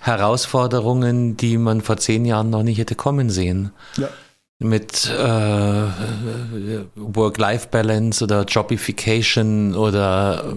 [0.00, 3.72] Herausforderungen, die man vor zehn Jahren noch nicht hätte kommen sehen.
[3.96, 4.08] Ja.
[4.60, 5.86] mit äh,
[6.96, 10.56] Work-Life-Balance oder Jobification oder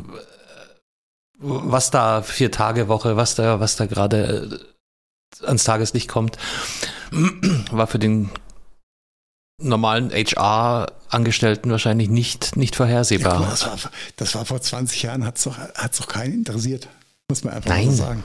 [1.38, 4.60] was da vier Tage Woche, was da, was da gerade
[5.44, 6.38] ans Tageslicht kommt,
[7.72, 8.30] war für den
[9.62, 13.42] normalen HR-Angestellten wahrscheinlich nicht, nicht vorhersehbar.
[13.42, 13.78] Ja, das, war,
[14.16, 16.88] das, war, vor 20 Jahren, hat es doch, hat's doch keinen interessiert,
[17.30, 17.92] muss man einfach Nein.
[17.92, 18.24] so sagen.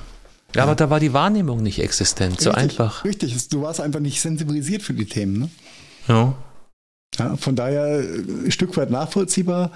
[0.54, 3.04] Ja, aber da war die Wahrnehmung nicht existent, richtig, so einfach.
[3.04, 5.38] Richtig, du warst einfach nicht sensibilisiert für die Themen.
[5.38, 5.50] Ne?
[6.08, 6.34] Ja.
[7.18, 9.72] Ja, von daher ein Stück weit nachvollziehbar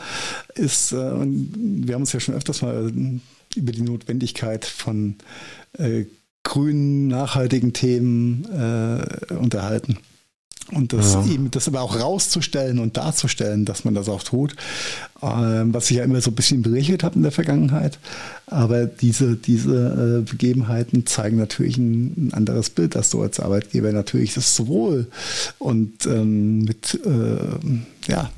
[0.55, 2.93] ist, äh, wir haben uns ja schon öfters mal
[3.57, 5.17] über die Notwendigkeit von
[5.79, 6.05] äh,
[6.43, 9.99] grünen, nachhaltigen Themen äh, unterhalten.
[10.73, 11.27] Und das ja.
[11.27, 14.55] eben, das aber auch rauszustellen und darzustellen, dass man das auch tut,
[15.21, 17.99] ähm, was ich ja immer so ein bisschen berichtet habe in der Vergangenheit.
[18.47, 23.93] Aber diese, diese äh, Begebenheiten zeigen natürlich ein, ein, anderes Bild, dass du als Arbeitgeber
[23.93, 25.09] natürlich das sowohl
[25.59, 28.31] und ähm, mit, äh, ja,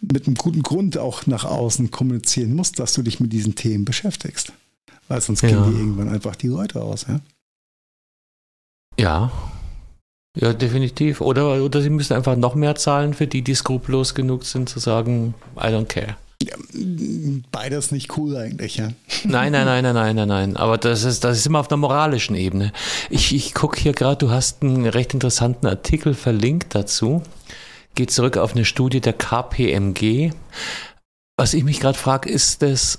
[0.00, 3.84] mit einem guten Grund auch nach außen kommunizieren musst, dass du dich mit diesen Themen
[3.84, 4.52] beschäftigst.
[5.08, 5.48] Weil sonst ja.
[5.50, 7.06] gehen die irgendwann einfach die Leute aus.
[7.08, 7.20] Ja.
[8.98, 9.32] Ja,
[10.36, 11.20] ja, definitiv.
[11.20, 14.78] Oder, oder sie müssen einfach noch mehr zahlen für die, die skrupellos genug sind, zu
[14.78, 16.16] sagen, I don't care.
[16.42, 16.56] Ja,
[17.52, 18.88] beides nicht cool eigentlich, ja.
[19.24, 20.56] Nein, nein, nein, nein, nein, nein, nein.
[20.56, 22.72] Aber das ist, das ist immer auf einer moralischen Ebene.
[23.10, 27.22] Ich, ich gucke hier gerade, du hast einen recht interessanten Artikel verlinkt dazu.
[27.94, 30.32] Geht zurück auf eine Studie der KPMG.
[31.36, 32.98] Was ich mich gerade frage, ist das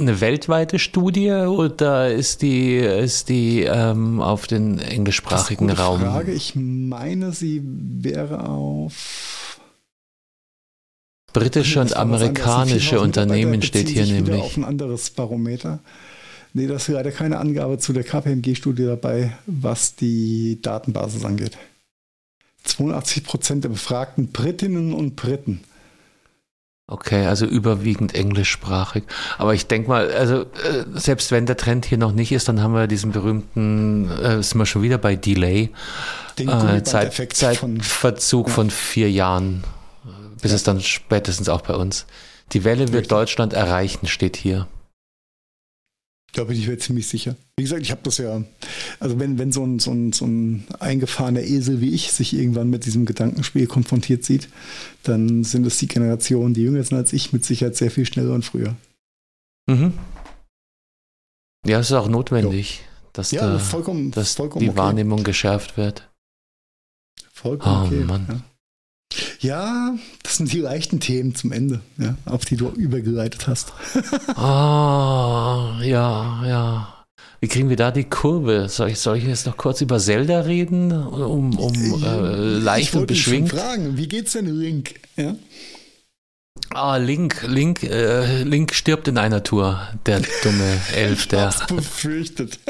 [0.00, 5.88] eine weltweite Studie oder ist die, ist die ähm, auf den englischsprachigen das ist eine
[5.88, 6.00] Raum?
[6.00, 6.32] Frage.
[6.32, 9.60] Ich meine, sie wäre auf
[11.32, 14.42] britische und amerikanische Unternehmen steht hier nämlich.
[14.42, 15.80] Auf ein anderes Barometer.
[16.52, 21.56] Nee, da ist leider keine Angabe zu der KPMG-Studie dabei, was die Datenbasis angeht.
[22.64, 25.60] 82 Prozent der befragten Britinnen und Briten
[26.90, 29.04] Okay, also überwiegend englischsprachig.
[29.38, 32.60] Aber ich denke mal, also äh, selbst wenn der Trend hier noch nicht ist, dann
[32.60, 35.70] haben wir diesen berühmten, äh, sind wir schon wieder bei Delay,
[36.36, 38.70] äh, Zeit, Zeitverzug von, ja.
[38.70, 39.62] von vier Jahren,
[40.42, 40.56] bis ja.
[40.56, 42.06] es dann spätestens auch bei uns.
[42.54, 43.08] Die Welle wird Richtig.
[43.08, 44.66] Deutschland erreichen, steht hier.
[46.32, 47.36] Da bin ich mir ziemlich sicher.
[47.56, 48.42] Wie gesagt, ich habe das ja,
[49.00, 52.70] also wenn, wenn so, ein, so, ein, so ein eingefahrener Esel wie ich sich irgendwann
[52.70, 54.48] mit diesem Gedankenspiel konfrontiert sieht,
[55.02, 58.32] dann sind es die Generationen, die jünger sind als ich, mit Sicherheit sehr viel schneller
[58.32, 58.76] und früher.
[59.66, 59.94] Mhm.
[61.66, 63.08] Ja, es ist auch notwendig, jo.
[63.12, 64.78] dass, ja, da, vollkommen, dass vollkommen die okay.
[64.78, 66.08] Wahrnehmung geschärft wird.
[67.32, 68.04] Vollkommen oh, okay.
[68.04, 68.26] Mann.
[68.28, 68.49] Ja.
[69.40, 73.72] Ja, das sind die leichten Themen zum Ende, ja, auf die du übergeleitet hast.
[74.36, 76.94] Ah, oh, ja, ja.
[77.40, 78.68] Wie kriegen wir da die Kurve?
[78.68, 83.06] Soll ich, soll ich jetzt noch kurz über Zelda reden, um, um äh, leicht und
[83.06, 83.52] beschwingt?
[83.52, 84.94] Ich fragen, wie geht's denn Link?
[85.16, 85.34] Ja?
[86.72, 91.48] Ah, Link, Link, äh, Link stirbt in einer Tour, der dumme Elf, der.
[91.48, 92.58] Ich befürchtet.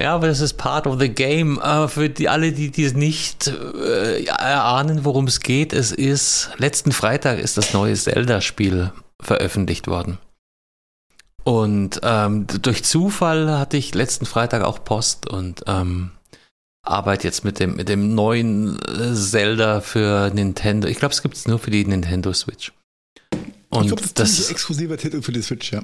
[0.00, 1.60] Ja, aber das ist part of the game.
[1.88, 7.38] Für die alle, die dies nicht äh, erahnen, worum es geht, es ist letzten Freitag
[7.38, 10.18] ist das neue Zelda-Spiel veröffentlicht worden.
[11.44, 16.12] Und ähm, durch Zufall hatte ich letzten Freitag auch Post und ähm,
[16.82, 20.88] arbeite jetzt mit dem, mit dem neuen äh, Zelda für Nintendo.
[20.88, 22.72] Ich glaube, es gibt es nur für die Nintendo Switch.
[23.68, 25.82] Und ich glaube, das ist ein exklusiver Titel für die Switch, ja.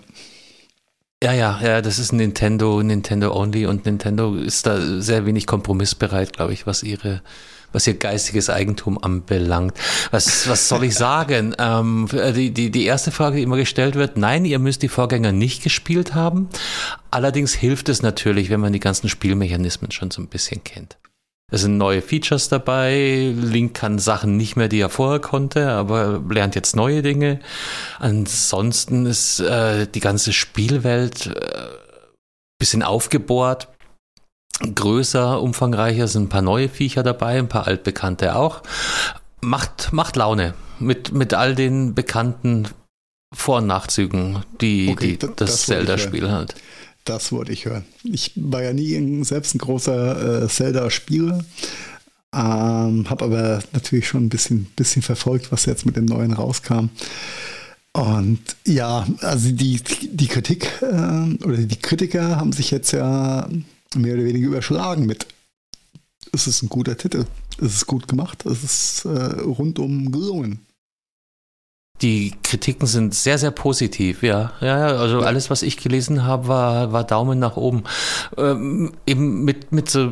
[1.24, 6.34] Ja, ja, ja, das ist Nintendo, Nintendo Only und Nintendo ist da sehr wenig kompromissbereit,
[6.34, 7.22] glaube ich, was ihre,
[7.72, 9.72] was ihr geistiges Eigentum anbelangt.
[10.10, 11.55] Was, was soll ich sagen?
[11.59, 15.32] ähm, die, die, die erste Frage, die immer gestellt wird, nein, ihr müsst die Vorgänger
[15.32, 16.51] nicht gespielt haben.
[17.10, 20.98] Allerdings hilft es natürlich, wenn man die ganzen Spielmechanismen schon so ein bisschen kennt.
[21.52, 23.32] Es sind neue Features dabei.
[23.36, 27.39] Link kann Sachen nicht mehr, die er vorher konnte, aber lernt jetzt neue Dinge.
[28.01, 31.68] Ansonsten ist äh, die ganze Spielwelt äh,
[32.59, 33.68] bisschen aufgebohrt,
[34.74, 38.62] größer, umfangreicher, sind ein paar neue Viecher dabei, ein paar altbekannte auch.
[39.40, 42.68] Macht, macht Laune mit, mit all den bekannten
[43.35, 46.55] Vor- und Nachzügen, die, okay, die das, das Zelda-Spiel hat.
[47.06, 47.84] Das wollte ich hören.
[48.02, 51.44] Ich war ja nie selbst ein großer äh, Zelda-Spieler,
[52.34, 56.88] ähm, habe aber natürlich schon ein bisschen, bisschen verfolgt, was jetzt mit dem neuen rauskam.
[57.92, 59.80] Und ja, also die,
[60.10, 63.48] die Kritik äh, oder die Kritiker haben sich jetzt ja
[63.94, 65.28] mehr oder weniger überschlagen mit,
[66.32, 67.24] es ist ein guter Titel,
[67.58, 70.65] es ist gut gemacht, es ist äh, rundum gelungen.
[72.02, 74.52] Die Kritiken sind sehr, sehr positiv, ja.
[74.60, 77.85] Ja, also alles, was ich gelesen habe, war, war Daumen nach oben.
[78.36, 80.10] Ähm, eben mit, mit so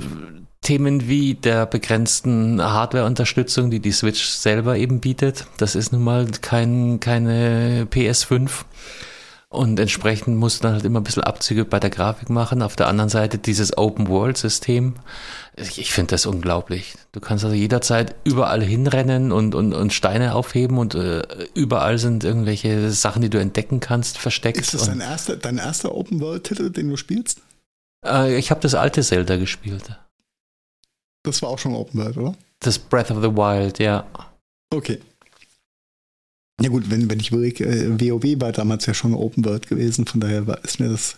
[0.63, 5.47] Themen wie der begrenzten Hardware-Unterstützung, die die Switch selber eben bietet.
[5.59, 8.51] Das ist nun mal kein, keine PS5.
[9.55, 12.61] Und entsprechend musst du dann halt immer ein bisschen Abzüge bei der Grafik machen.
[12.61, 14.95] Auf der anderen Seite dieses Open-World-System.
[15.57, 16.95] Ich, ich finde das unglaublich.
[17.13, 21.23] Du kannst also jederzeit überall hinrennen und, und, und Steine aufheben und äh,
[21.55, 24.59] überall sind irgendwelche Sachen, die du entdecken kannst, versteckt.
[24.59, 27.41] Ist das dein erster, dein erster Open-World-Titel, den du spielst?
[28.05, 29.97] Äh, ich habe das alte Zelda gespielt.
[31.25, 32.35] Das war auch schon Open World, oder?
[32.61, 34.07] Das Breath of the Wild, ja.
[34.71, 35.01] Okay.
[36.61, 40.07] Ja gut, wenn, wenn ich überlege, äh, WoW war damals ja schon Open World gewesen,
[40.07, 41.17] von daher war, ist mir das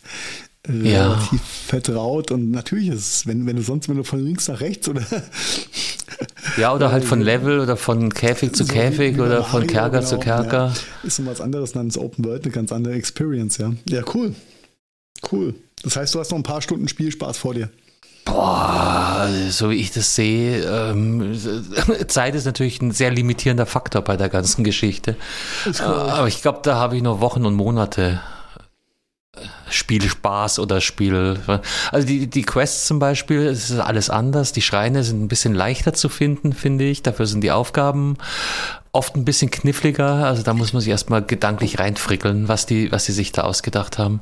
[0.66, 1.12] äh, ja.
[1.12, 4.60] relativ vertraut und natürlich ist es, wenn, wenn du sonst, wenn du von links nach
[4.60, 5.02] rechts oder
[6.56, 9.98] Ja, oder halt von Level oder von Käfig zu so Käfig oder von Mario, Kerker
[9.98, 10.66] genau, zu Kerker.
[10.68, 10.74] Ja.
[11.02, 13.72] Ist so was anderes, dann ist Open World eine ganz andere Experience, ja.
[13.88, 14.34] Ja, cool.
[15.30, 15.54] Cool.
[15.82, 17.70] Das heißt, du hast noch ein paar Stunden Spielspaß vor dir.
[18.26, 21.32] Boah, so wie ich das sehe, ähm,
[22.08, 25.16] Zeit ist natürlich ein sehr limitierender Faktor bei der ganzen Geschichte.
[25.80, 28.20] Aber ich glaube, da habe ich noch Wochen und Monate
[29.36, 31.38] äh, Spielspaß oder Spiel.
[31.92, 34.52] Also die, die Quests zum Beispiel, es ist alles anders.
[34.52, 37.04] Die Schreine sind ein bisschen leichter zu finden, finde ich.
[37.04, 38.16] Dafür sind die Aufgaben
[38.90, 40.26] oft ein bisschen kniffliger.
[40.26, 43.98] Also da muss man sich erstmal gedanklich reinfrickeln, was die, was die sich da ausgedacht
[43.98, 44.20] haben.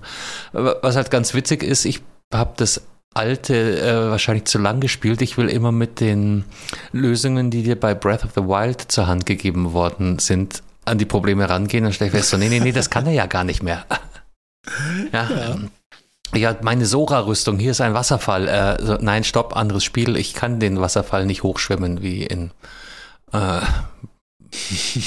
[0.53, 2.03] Was halt ganz witzig ist, ich
[2.33, 2.83] habe das
[3.15, 5.23] alte äh, wahrscheinlich zu lang gespielt.
[5.23, 6.45] Ich will immer mit den
[6.93, 11.05] Lösungen, die dir bei Breath of the Wild zur Hand gegeben worden sind, an die
[11.05, 13.63] Probleme rangehen und stelle fest, so, nee, nee, nee, das kann er ja gar nicht
[13.63, 13.87] mehr.
[15.13, 15.31] ja.
[15.31, 15.59] ja.
[16.35, 18.49] Ja, meine Sora-Rüstung, hier ist ein Wasserfall.
[18.49, 20.17] Äh, so, nein, stopp, anderes Spiel.
[20.17, 22.51] Ich kann den Wasserfall nicht hochschwimmen wie in,
[23.33, 23.61] äh,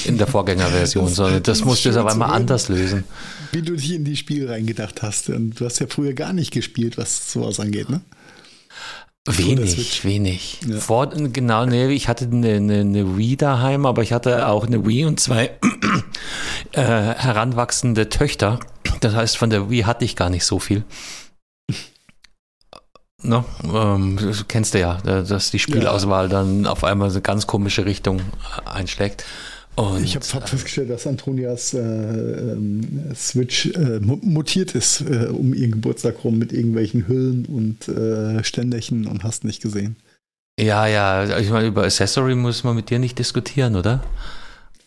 [0.04, 3.04] in der Vorgängerversion, sondern das, musst du jetzt aber mal anders lösen
[3.52, 5.28] wie du dich in die Spiele reingedacht hast.
[5.30, 8.00] Und du hast ja früher gar nicht gespielt, was sowas angeht, ne?
[9.26, 10.58] Wenig, wenig.
[10.66, 10.78] Ja.
[10.78, 14.86] Vor, genau, nee, ich hatte eine, eine, eine, Wii daheim, aber ich hatte auch eine
[14.86, 15.50] Wii und zwei
[16.72, 18.58] äh, heranwachsende Töchter.
[19.00, 20.82] Das heißt, von der Wii hatte ich gar nicht so viel.
[23.22, 24.16] No, ähm,
[24.46, 26.30] kennst du ja, dass die Spielauswahl ja.
[26.30, 28.20] dann auf einmal so eine ganz komische Richtung
[28.64, 29.24] einschlägt.
[29.74, 35.54] Und, ich habe hab festgestellt, dass Antonias äh, äh, Switch äh, mutiert ist äh, um
[35.54, 39.96] ihren Geburtstag rum mit irgendwelchen Hüllen und äh, Ständerchen und hast nicht gesehen.
[40.58, 44.02] Ja, ja, ich meine, über Accessory muss man mit dir nicht diskutieren, oder?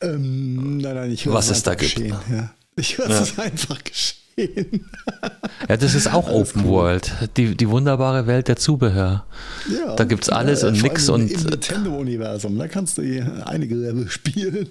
[0.01, 2.15] Ähm, nein, nein, ich höre Was es da geschehen.
[2.29, 2.53] Ja.
[2.75, 3.21] Ich höre ja.
[3.21, 4.20] es einfach geschehen.
[5.69, 6.71] ja, das ist auch alles Open cool.
[6.71, 7.11] World.
[7.37, 9.25] Die, die wunderbare Welt der Zubehör.
[9.69, 11.09] Ja, da gibt es alles ja, und nix.
[11.09, 13.01] Und, Im Nintendo-Universum, da kannst du
[13.45, 14.69] einige Level spielen.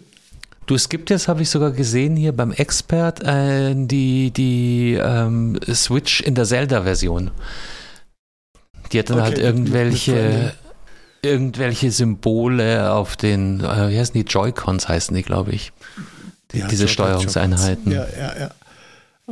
[0.66, 5.58] Du, es gibt jetzt, habe ich sogar gesehen hier beim Expert, äh, die, die ähm,
[5.72, 7.32] Switch in der Zelda-Version.
[8.92, 10.52] Die hat dann okay, halt irgendwelche,
[11.22, 15.72] irgendwelche Symbole auf den, äh, wie heißen die, Joy-Cons heißen die, glaube ich.
[16.52, 17.92] Die, ja, diese Steuerungseinheiten.
[17.92, 18.50] Ja, ja, ja.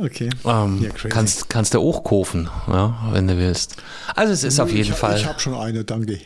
[0.01, 0.29] Okay.
[0.45, 3.75] Ähm, ja, kannst, kannst du auch kaufen, ja, wenn du willst.
[4.15, 5.17] Also es ist nee, auf jeden ich, Fall.
[5.17, 6.19] Ich habe schon eine, danke.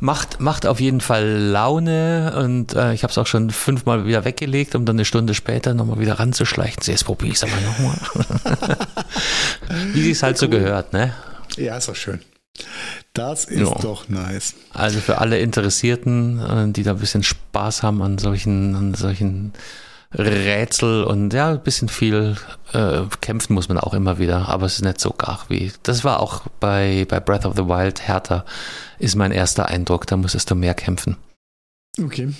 [0.00, 4.24] Macht, macht auf jeden Fall Laune und äh, ich habe es auch schon fünfmal wieder
[4.24, 6.82] weggelegt, um dann eine Stunde später nochmal wieder ranzuschleichen.
[6.84, 8.76] Jetzt probiere ich es aber nochmal.
[9.94, 11.14] Wie es halt so gehört, ne?
[11.56, 12.20] Ja, ist doch schön.
[13.12, 13.76] Das ist jo.
[13.80, 14.54] doch nice.
[14.72, 19.52] Also für alle Interessierten, äh, die da ein bisschen Spaß haben an solchen, an solchen
[20.16, 22.36] Rätsel und ja, ein bisschen viel
[22.72, 25.72] äh, kämpfen muss man auch immer wieder, aber es ist nicht so gar wie.
[25.82, 28.44] Das war auch bei, bei Breath of the Wild härter,
[28.98, 30.06] ist mein erster Eindruck.
[30.06, 31.16] Da musstest du mehr kämpfen.
[32.00, 32.32] Okay.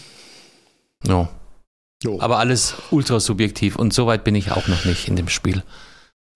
[1.07, 1.29] No.
[2.03, 2.21] Jo.
[2.21, 5.63] Aber alles ultra subjektiv und so weit bin ich auch noch nicht in dem Spiel.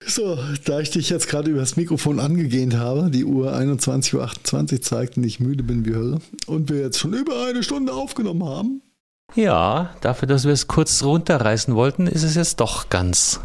[0.07, 4.81] So, da ich dich jetzt gerade über das Mikrofon angegähnt habe, die Uhr 21.28 Uhr
[4.81, 8.45] zeigt und ich müde bin wie Hölle und wir jetzt schon über eine Stunde aufgenommen
[8.45, 8.83] haben,
[9.35, 13.41] ja, dafür, dass wir es kurz runterreißen wollten, ist es jetzt doch ganz.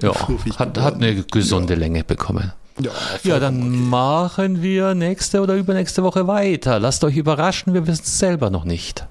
[0.00, 0.12] Ja,
[0.58, 1.80] hat, hat eine gesunde ja.
[1.80, 2.52] Länge bekommen.
[2.78, 2.90] Ja,
[3.22, 3.68] ja, dann okay.
[3.70, 6.78] machen wir nächste oder übernächste Woche weiter.
[6.78, 9.06] Lasst euch überraschen, wir wissen es selber noch nicht.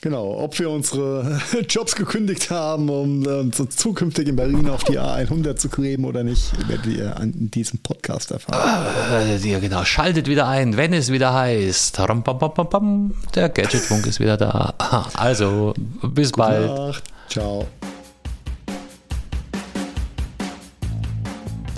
[0.00, 5.56] Genau, ob wir unsere Jobs gekündigt haben, um uns zukünftig in Berlin auf die A100
[5.56, 8.58] zu kleben oder nicht, werdet ihr in diesem Podcast erfahren.
[8.58, 9.84] Ah, ja, genau.
[9.84, 11.98] Schaltet wieder ein, wenn es wieder heißt.
[11.98, 14.74] Der Gadgetfunk ist wieder da.
[15.14, 16.70] Also, bis Gute bald.
[16.70, 17.04] Nacht.
[17.28, 17.66] Ciao.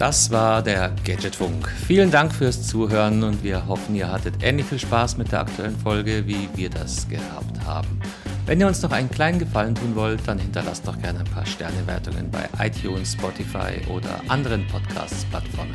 [0.01, 1.69] Das war der Gadgetfunk.
[1.87, 5.77] Vielen Dank fürs Zuhören und wir hoffen, ihr hattet ähnlich viel Spaß mit der aktuellen
[5.77, 8.01] Folge, wie wir das gehabt haben.
[8.47, 11.45] Wenn ihr uns noch einen kleinen Gefallen tun wollt, dann hinterlasst doch gerne ein paar
[11.45, 15.75] Sternewertungen bei iTunes, Spotify oder anderen Podcasts-Plattformen.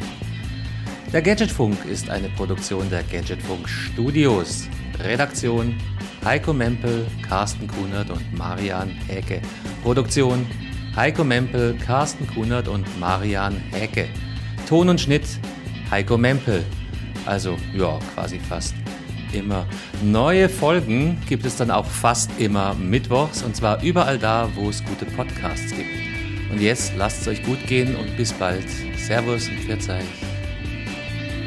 [1.13, 4.63] Der Gadgetfunk ist eine Produktion der Gadgetfunk Studios.
[5.03, 5.75] Redaktion
[6.23, 9.39] Heiko Mempel, Carsten Kunert und Marian Häke.
[9.83, 10.47] Produktion
[10.95, 14.07] Heiko Mempel, Carsten Kunert und Marian Häke.
[14.67, 15.25] Ton und Schnitt
[15.91, 16.63] Heiko Mempel.
[17.25, 18.73] Also ja, quasi fast
[19.33, 19.65] immer.
[20.01, 24.83] Neue Folgen gibt es dann auch fast immer mittwochs und zwar überall da, wo es
[24.85, 25.89] gute Podcasts gibt.
[26.49, 28.69] Und jetzt lasst es euch gut gehen und bis bald.
[28.97, 30.01] Servus und Pfiat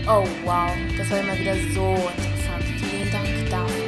[0.06, 2.64] Oh wow, das war immer wieder so interessant.
[2.90, 3.10] Vielen
[3.50, 3.87] Dank.